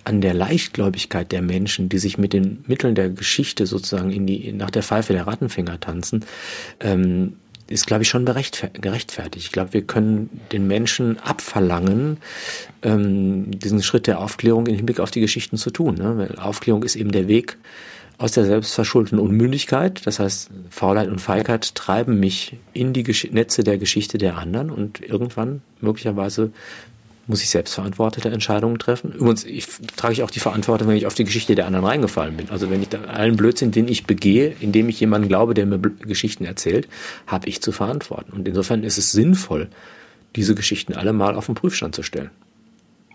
[0.05, 4.53] an der Leichtgläubigkeit der Menschen, die sich mit den Mitteln der Geschichte sozusagen in die,
[4.53, 6.25] nach der Pfeife der Rattenfinger tanzen,
[6.81, 7.35] ähm,
[7.69, 9.47] ist, glaube ich, schon gerechtfertigt.
[9.47, 12.19] Ich glaube, wir können den Menschen abverlangen,
[12.83, 15.97] ähm, diesen Schritt der Aufklärung im Hinblick auf die Geschichten zu tun.
[15.97, 16.17] Ne?
[16.17, 17.59] Weil Aufklärung ist eben der Weg
[18.19, 20.05] aus der selbstverschuldeten Unmündigkeit.
[20.05, 24.71] Das heißt, Faulheit und Feigheit treiben mich in die Gesch Netze der Geschichte der anderen
[24.71, 26.51] und irgendwann möglicherweise
[27.29, 29.13] muss ich selbstverantwortete Entscheidungen treffen.
[29.13, 32.37] Übrigens ich, trage ich auch die Verantwortung, wenn ich auf die Geschichte der anderen reingefallen
[32.37, 32.49] bin.
[32.51, 35.79] Also wenn ich da allen Blödsinn, den ich begehe, indem ich jemanden glaube, der mir
[35.79, 36.89] Geschichten erzählt,
[37.27, 38.33] habe ich zu verantworten.
[38.33, 39.69] Und insofern ist es sinnvoll,
[40.37, 42.31] diese Geschichten alle mal auf den Prüfstand zu stellen.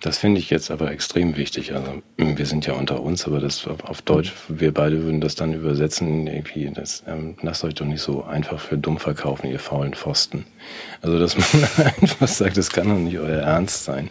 [0.03, 1.73] Das finde ich jetzt aber extrem wichtig.
[1.73, 5.53] Also wir sind ja unter uns, aber das auf Deutsch, wir beide würden das dann
[5.53, 9.93] übersetzen, irgendwie, das, ähm, lasst euch doch nicht so einfach für dumm verkaufen, ihr faulen
[9.93, 10.43] Pfosten.
[11.01, 11.69] Also dass man
[12.01, 14.09] einfach sagt, das kann doch nicht euer Ernst sein.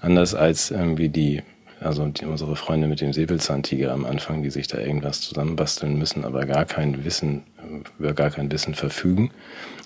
[0.00, 1.44] Anders als irgendwie die,
[1.78, 6.24] also die, unsere Freunde mit dem Säbelzahntiger am Anfang, die sich da irgendwas zusammenbasteln müssen,
[6.24, 7.44] aber gar kein Wissen,
[8.00, 9.30] über gar kein Wissen verfügen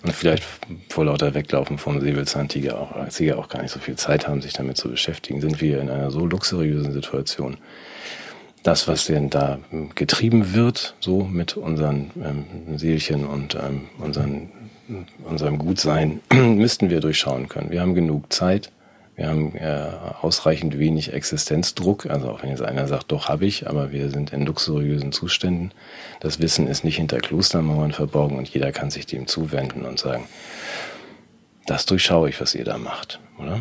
[0.04, 0.44] und vielleicht
[0.90, 4.28] vor lauter Weglaufen vom Säbelzahntiger auch, als sie ja auch gar nicht so viel Zeit
[4.28, 7.56] haben, sich damit zu beschäftigen, sind wir in einer so luxuriösen Situation,
[8.62, 9.58] das, was denn da
[9.94, 14.48] getrieben wird, so mit unseren ähm, Seelchen und ähm, unseren,
[15.24, 17.70] unserem Gutsein, müssten wir durchschauen können.
[17.70, 18.70] Wir haben genug Zeit.
[19.16, 19.90] Wir haben äh,
[20.22, 22.06] ausreichend wenig Existenzdruck.
[22.06, 25.70] Also auch wenn jetzt einer sagt, doch habe ich, aber wir sind in luxuriösen Zuständen.
[26.20, 30.24] Das Wissen ist nicht hinter Klostermauern verborgen und jeder kann sich dem zuwenden und sagen,
[31.66, 33.60] das durchschaue ich, was ihr da macht, oder?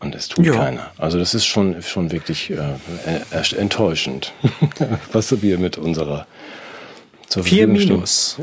[0.00, 0.54] Und es tut ja.
[0.54, 0.90] keiner.
[0.98, 4.32] Also das ist schon, schon wirklich äh, enttäuschend,
[5.12, 6.26] was wir mit unserer
[7.28, 8.38] zur vier Minus.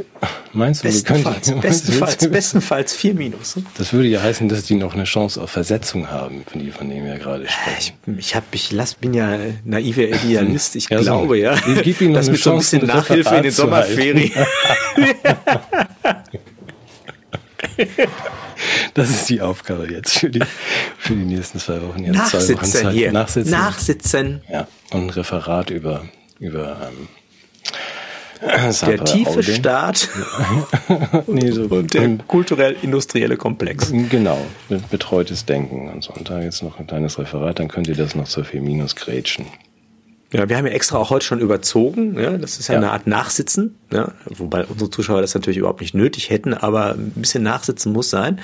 [0.52, 3.58] Meinst du, bestenfalls, können, bestenfalls, du, bestenfalls vier Minus.
[3.78, 6.90] Das würde ja heißen, dass die noch eine Chance auf Versetzung haben, von, die, von
[6.90, 7.96] denen wir gerade sprechen.
[8.06, 10.76] Ich, ich, hab, ich lass, bin ja naiver Idealist.
[10.76, 11.34] Ich ja, glaube so.
[11.36, 14.32] ja, gib ihnen dass mit so ein bisschen Nachhilfe in den Sommerferien.
[18.94, 20.42] Das ist die Aufgabe jetzt für die,
[21.00, 22.04] für die nächsten zwei Wochen.
[22.04, 23.12] Jetzt Nachsitzen zwei Wochen hier.
[23.12, 23.52] Nachsitzen.
[23.52, 24.42] Nachsitzen.
[24.50, 26.06] Ja, und ein Referat über,
[26.40, 27.08] über ähm,
[28.44, 29.56] der tiefe Auding.
[29.56, 30.10] Staat
[31.28, 33.92] nee, so und der kulturell-industrielle Komplex.
[34.10, 34.40] Genau,
[34.92, 36.14] betreutes Denken und so.
[36.14, 39.46] Und da jetzt noch ein kleines Referat, dann könnt ihr das noch zur Feminus grätschen.
[40.34, 42.20] Ja, wir haben ja extra auch heute schon überzogen.
[42.20, 43.76] Ja, das ist ja, ja, eine Art Nachsitzen.
[43.92, 48.10] Ja, wobei unsere Zuschauer das natürlich überhaupt nicht nötig hätten, aber ein bisschen Nachsitzen muss
[48.10, 48.40] sein.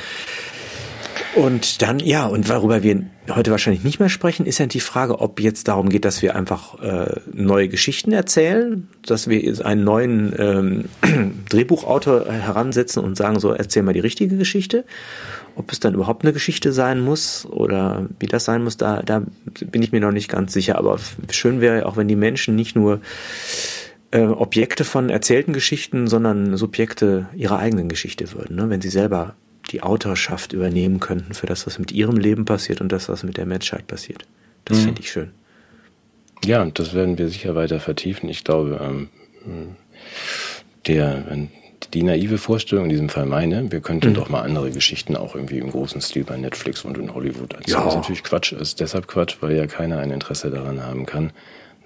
[1.36, 5.20] Und dann, ja, und worüber wir heute wahrscheinlich nicht mehr sprechen, ist ja die Frage,
[5.20, 10.34] ob jetzt darum geht, dass wir einfach äh, neue Geschichten erzählen, dass wir einen neuen
[10.38, 10.86] ähm,
[11.50, 14.86] Drehbuchautor heransetzen und sagen, so, erzähl mal die richtige Geschichte.
[15.56, 19.22] Ob es dann überhaupt eine Geschichte sein muss oder wie das sein muss, da, da
[19.66, 20.78] bin ich mir noch nicht ganz sicher.
[20.78, 21.00] Aber
[21.30, 23.02] schön wäre auch, wenn die Menschen nicht nur
[24.12, 28.70] äh, Objekte von erzählten Geschichten, sondern Subjekte ihrer eigenen Geschichte würden, ne?
[28.70, 29.36] wenn sie selber
[29.72, 33.38] die Autorschaft übernehmen könnten für das, was mit ihrem Leben passiert und das, was mit
[33.38, 34.26] der Menschheit passiert.
[34.66, 34.84] Das mhm.
[34.84, 35.32] finde ich schön.
[36.46, 38.30] Ja, und das werden wir sicher weiter vertiefen.
[38.30, 39.10] Ich glaube, ähm,
[40.88, 41.26] der,
[41.94, 44.14] die naive Vorstellung, in diesem Fall meine, wir könnten mhm.
[44.14, 47.78] doch mal andere Geschichten auch irgendwie im großen Stil bei Netflix und in Hollywood erzählen.
[47.78, 47.84] Ja.
[47.84, 51.32] Das ist natürlich Quatsch, ist deshalb Quatsch, weil ja keiner ein Interesse daran haben kann.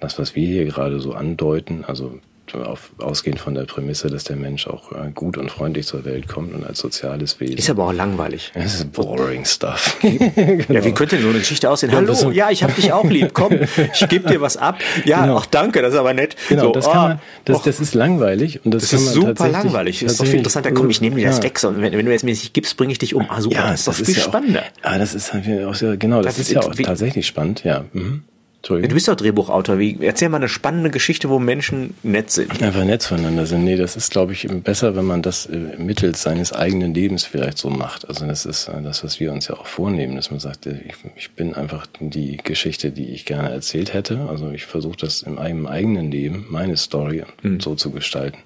[0.00, 2.18] Das, was wir hier gerade so andeuten, also
[2.54, 6.28] auf, ausgehend von der Prämisse, dass der Mensch auch äh, gut und freundlich zur Welt
[6.28, 7.58] kommt und als soziales Wesen.
[7.58, 8.52] Ist aber auch langweilig.
[8.64, 9.98] Das ist boring stuff.
[10.00, 10.24] genau.
[10.68, 11.92] Ja, wie könnte denn so eine Geschichte aussehen?
[11.92, 13.34] Hallo, ja, ich hab dich auch lieb.
[13.34, 13.52] Komm,
[13.92, 14.78] ich gebe dir was ab.
[15.04, 15.36] Ja, genau.
[15.36, 16.36] ach danke, das ist aber nett.
[16.48, 20.00] Genau, so, das, kann man, das, das ist langweilig und das, das ist super langweilig.
[20.00, 20.72] Das ist doch viel interessanter.
[20.72, 21.44] Komm, ich nehme dir das ja.
[21.44, 21.62] weg.
[21.64, 23.26] Und wenn, wenn du jetzt mir nicht gibst, bringe ich dich um.
[23.28, 24.62] Ah, super, ja, das ist doch viel ist spannender.
[24.62, 27.64] Ja, auch, ah, das ist auch, genau, das, das ist ja auch tatsächlich spannend.
[27.64, 27.84] Ja.
[27.92, 28.24] Mhm.
[28.66, 29.78] Du bist doch Drehbuchautor.
[29.78, 32.62] Wie, erzähl mal eine spannende Geschichte, wo Menschen nett sind.
[32.62, 33.64] Einfach nett zueinander sind.
[33.64, 37.58] Nee, das ist, glaube ich, besser, wenn man das äh, mittels seines eigenen Lebens vielleicht
[37.58, 38.08] so macht.
[38.08, 40.78] Also das ist äh, das, was wir uns ja auch vornehmen, dass man sagt, äh,
[40.86, 44.26] ich, ich bin einfach die Geschichte, die ich gerne erzählt hätte.
[44.28, 47.60] Also ich versuche das in meinem eigenen Leben, meine Story, mhm.
[47.60, 48.38] so zu gestalten.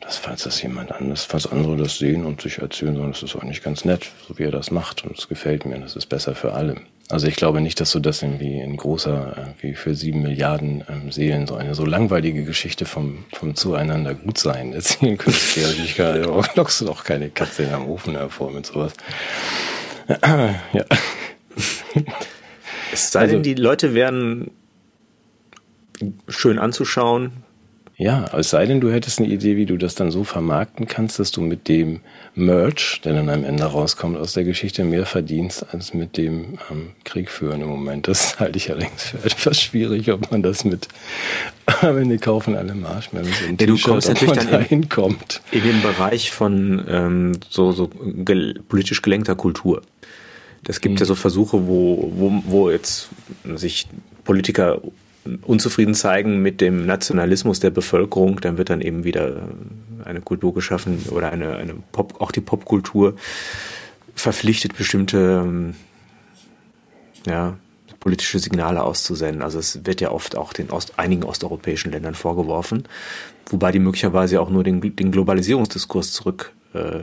[0.00, 3.36] Das, falls das jemand anders, falls andere das sehen und sich erzählen sollen, das ist
[3.36, 5.04] eigentlich ganz nett, so wie er das macht.
[5.04, 5.78] Und es gefällt mir.
[5.78, 6.76] Das ist besser für alle.
[7.10, 11.10] Also ich glaube nicht, dass du das irgendwie in großer, wie für sieben Milliarden ähm,
[11.10, 15.56] Seelen so eine so langweilige Geschichte vom, vom Zueinander gut sein erzählen könntest.
[15.56, 18.92] ich gerade, oh, lockst du doch keine Katze in am Ofen hervor mit sowas.
[20.08, 20.84] ja.
[22.92, 24.50] Es sei denn, also, die Leute werden
[26.28, 27.44] schön anzuschauen,
[28.00, 31.18] ja, es sei denn, du hättest eine Idee, wie du das dann so vermarkten kannst,
[31.18, 32.00] dass du mit dem
[32.34, 36.92] Merch, der dann am Ende rauskommt aus der Geschichte, mehr verdienst als mit dem ähm,
[37.04, 38.08] Krieg führen im Moment.
[38.08, 40.88] Das halte ich allerdings für etwas schwierig, ob man das mit,
[41.82, 45.42] wenn die kaufen alle Marshmallows und ja, Du kommst natürlich dann da hinkommt.
[45.50, 47.90] In, in den Bereich von ähm, so, so
[48.24, 49.82] gel politisch gelenkter Kultur.
[50.64, 51.00] Das gibt mhm.
[51.00, 53.10] ja so Versuche, wo, wo, wo jetzt
[53.56, 53.88] sich
[54.24, 54.80] Politiker
[55.42, 59.48] unzufrieden zeigen mit dem Nationalismus der Bevölkerung, dann wird dann eben wieder
[60.04, 63.14] eine Kultur geschaffen oder eine, eine Pop, auch die Popkultur
[64.14, 65.74] verpflichtet, bestimmte ähm,
[67.26, 67.56] ja,
[68.00, 69.42] politische Signale auszusenden.
[69.42, 72.84] Also es wird ja oft auch den Ost, einigen osteuropäischen Ländern vorgeworfen,
[73.46, 77.00] wobei die möglicherweise auch nur den, den Globalisierungsdiskurs zurück äh,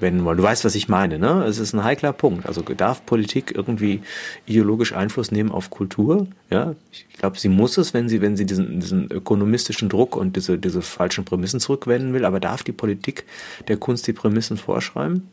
[0.00, 0.36] wenden wollen.
[0.36, 1.44] Du weißt, was ich meine, ne?
[1.44, 2.46] Es ist ein heikler Punkt.
[2.46, 4.02] Also darf Politik irgendwie
[4.46, 6.26] ideologisch Einfluss nehmen auf Kultur?
[6.50, 10.36] Ja, ich glaube, sie muss es, wenn sie, wenn sie diesen, diesen ökonomistischen Druck und
[10.36, 12.24] diese, diese falschen Prämissen zurückwenden will.
[12.24, 13.24] Aber darf die Politik
[13.68, 15.28] der Kunst die Prämissen vorschreiben?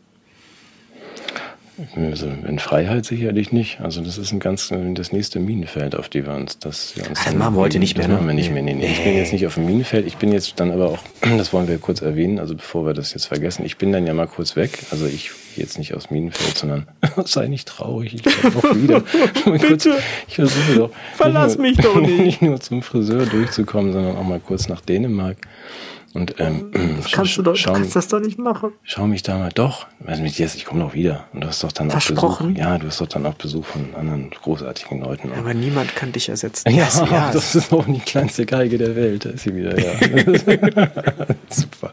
[1.95, 3.81] Also in Freiheit sicherlich nicht.
[3.81, 7.23] Also das ist ein ganz das nächste Minenfeld, auf die wir uns das wir uns
[7.23, 8.07] das machen wir heute nicht mehr.
[8.07, 8.63] Das machen wir nicht mehr.
[8.63, 8.87] Nee, nee.
[8.87, 10.07] Ich bin jetzt nicht auf dem Minenfeld.
[10.07, 10.99] Ich bin jetzt dann aber auch,
[11.37, 14.13] das wollen wir kurz erwähnen, also bevor wir das jetzt vergessen, ich bin dann ja
[14.13, 14.79] mal kurz weg.
[14.91, 16.87] Also ich jetzt nicht aus Minenfeld, sondern
[17.25, 19.01] sei nicht traurig, ich komme auch wieder.
[19.67, 19.87] kurz,
[20.27, 20.89] ich versuche doch.
[21.15, 22.19] Verlass nur, mich doch nicht.
[22.19, 25.37] Nicht nur zum Friseur durchzukommen, sondern auch mal kurz nach Dänemark.
[26.17, 28.71] Und ähm, das kannst du doch, schau, kannst das doch nicht machen.
[28.81, 29.85] Schau mich da mal doch.
[30.03, 31.25] Also mit jetzt, ich komme noch wieder.
[31.31, 32.41] Und du hast doch dann auch Besuch.
[32.55, 35.31] Ja, du hast doch dann auch Besuch von anderen großartigen Leuten.
[35.37, 36.71] Aber niemand kann dich ersetzen.
[36.71, 39.25] Ja, yes, ja das ist auch die kleinste Geige der Welt.
[39.25, 39.93] Da ist sie wieder, ja.
[41.49, 41.91] Super.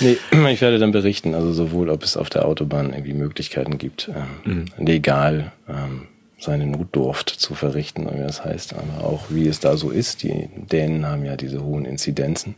[0.00, 0.16] Nee,
[0.50, 4.10] ich werde dann berichten, also sowohl, ob es auf der Autobahn irgendwie Möglichkeiten gibt,
[4.46, 4.84] ähm, mhm.
[4.84, 6.08] legal ähm,
[6.38, 10.22] seine Notdurft zu verrichten, wie das heißt, aber auch wie es da so ist.
[10.22, 12.54] Die Dänen haben ja diese hohen Inzidenzen.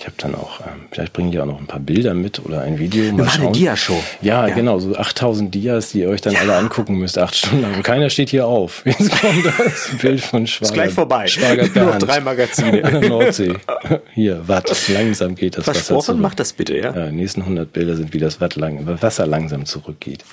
[0.00, 2.62] Ich habe dann auch, ähm, vielleicht bringe ich auch noch ein paar Bilder mit oder
[2.62, 3.12] ein Video.
[3.12, 4.02] Mal eine Dia-Show.
[4.22, 6.40] Ja, ja, genau, so 8000 Dias, die ihr euch dann ja.
[6.40, 7.82] alle angucken müsst, acht Stunden lang.
[7.82, 8.80] Keiner steht hier auf.
[8.86, 10.64] Jetzt kommt das Bild von Schwager.
[10.64, 11.26] Ist gleich vorbei.
[11.26, 11.68] Schwager.
[11.84, 12.82] Nur drei Magazine.
[12.82, 13.52] An der Nordsee.
[14.14, 14.74] Hier, Watt.
[14.88, 16.18] Langsam geht das Wasser zurück.
[16.18, 16.96] macht das bitte, ja?
[16.96, 17.08] ja.
[17.08, 20.24] Die nächsten 100 Bilder sind, wie das Watt lang, Wasser langsam zurückgeht.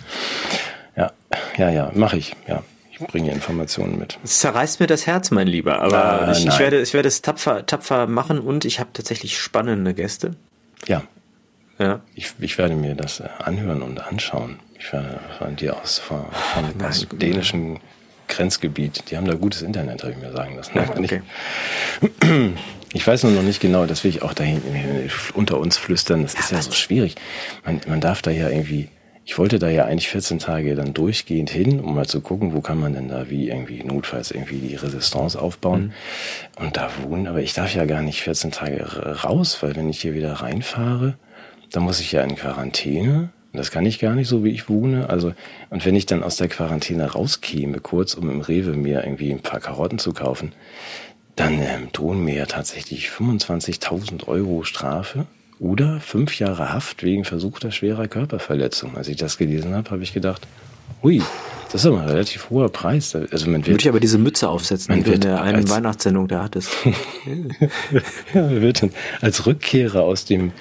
[0.95, 1.11] Ja,
[1.57, 2.63] ja, ja, mache ich, ja.
[2.99, 4.17] Ich bringe Informationen mit.
[4.23, 7.21] Es zerreißt mir das Herz, mein Lieber, aber ah, ich, ich, werde, ich werde es
[7.21, 10.35] tapfer, tapfer machen und ich habe tatsächlich spannende Gäste.
[10.87, 11.03] Ja.
[11.79, 12.01] Ja.
[12.15, 14.59] Ich, ich werde mir das äh, anhören und anschauen.
[14.79, 17.79] Ich werde von dir aus, von, von Ach, aus dänischen
[18.27, 19.09] Grenzgebiet.
[19.09, 20.71] Die haben da gutes Internet, habe ich mir sagen lassen.
[20.75, 21.21] Ja, okay.
[22.93, 24.61] Ich weiß nur noch nicht genau, das will ich auch dahin
[25.33, 26.23] unter uns flüstern.
[26.23, 27.15] Das ist ja so schwierig.
[27.65, 28.89] Man, man darf da ja irgendwie
[29.27, 32.61] ich wollte da ja eigentlich 14 Tage dann durchgehend hin, um mal zu gucken, wo
[32.61, 35.91] kann man denn da wie irgendwie notfalls irgendwie die Resistance aufbauen
[36.57, 36.63] mhm.
[36.63, 37.27] und da wohnen.
[37.27, 41.17] Aber ich darf ja gar nicht 14 Tage raus, weil wenn ich hier wieder reinfahre,
[41.73, 43.29] dann muss ich ja in Quarantäne.
[43.51, 45.09] Das kann ich gar nicht, so wie ich wohne.
[45.09, 45.33] Also,
[45.69, 49.41] und wenn ich dann aus der Quarantäne rauskäme, kurz, um im Rewe mir irgendwie ein
[49.41, 50.53] paar Karotten zu kaufen,
[51.35, 55.25] dann ähm, drohen mir ja tatsächlich 25.000 Euro Strafe
[55.59, 58.95] oder fünf Jahre Haft wegen versuchter schwerer Körperverletzung.
[58.95, 60.47] Als ich das gelesen habe, habe ich gedacht,
[61.03, 61.21] hui,
[61.71, 63.13] das ist aber ein relativ hoher Preis.
[63.15, 66.27] Also man wird, Würde ich aber diese Mütze aufsetzen, die du in der einen Weihnachtssendung
[66.27, 66.71] da hattest.
[68.33, 70.53] ja, man wird dann als Rückkehrer aus dem,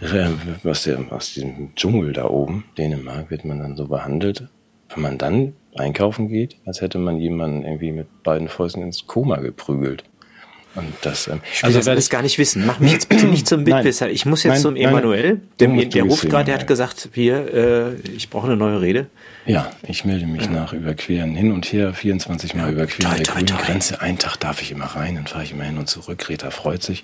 [0.00, 0.28] äh,
[0.68, 4.48] aus, dem, aus dem Dschungel da oben, Dänemark, wird man dann so behandelt.
[4.94, 9.36] Wenn man dann einkaufen geht, als hätte man jemanden irgendwie mit beiden Fäusten ins Koma
[9.36, 10.04] geprügelt.
[10.74, 12.64] Und das, ähm, ich will also das gar nicht wissen.
[12.64, 14.08] Mach mich jetzt bitte nicht zum Mitwisser.
[14.10, 15.40] Ich muss jetzt nein, zum Emanuel.
[15.60, 19.06] Dem, der ruft gerade, der hat gesagt, hier, äh, ich brauche eine neue Rede.
[19.44, 20.50] Ja, ich melde mich ja.
[20.50, 24.00] nach Überqueren hin und her, 24 Mal ja, überqueren der grünen Grenze.
[24.00, 26.18] Einen Tag darf ich immer rein, dann fahre ich immer hin und zurück.
[26.18, 27.02] Greta freut sich.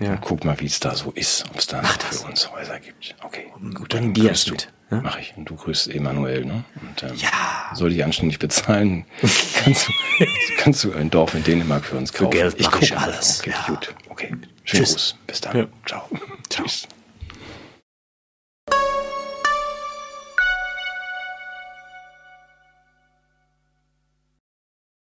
[0.00, 0.12] Ja.
[0.12, 2.80] Und guck mal, wie es da so ist, ob es da noch für uns Häuser
[2.80, 3.14] gibt.
[3.22, 4.54] Okay, gut, dann grüßt du.
[4.90, 5.00] Ja?
[5.02, 5.34] Mach ich.
[5.36, 6.64] Und du grüßt Emanuel, ne?
[6.80, 7.30] Und, ähm, ja.
[7.74, 9.04] Soll ich anständig bezahlen?
[9.64, 9.92] kannst, du,
[10.58, 12.32] kannst du ein Dorf in Dänemark für uns kaufen?
[12.32, 13.40] Für Geld ich gucke alles.
[13.40, 13.64] Okay, ja.
[13.66, 13.94] gut.
[14.08, 14.28] Okay.
[14.28, 14.92] Schönen Tschüss.
[14.92, 15.18] Gruß.
[15.26, 15.56] Bis dann.
[15.56, 15.66] Ja.
[15.86, 16.08] Ciao.
[16.48, 16.64] Ciao.
[16.64, 16.88] Tschüss.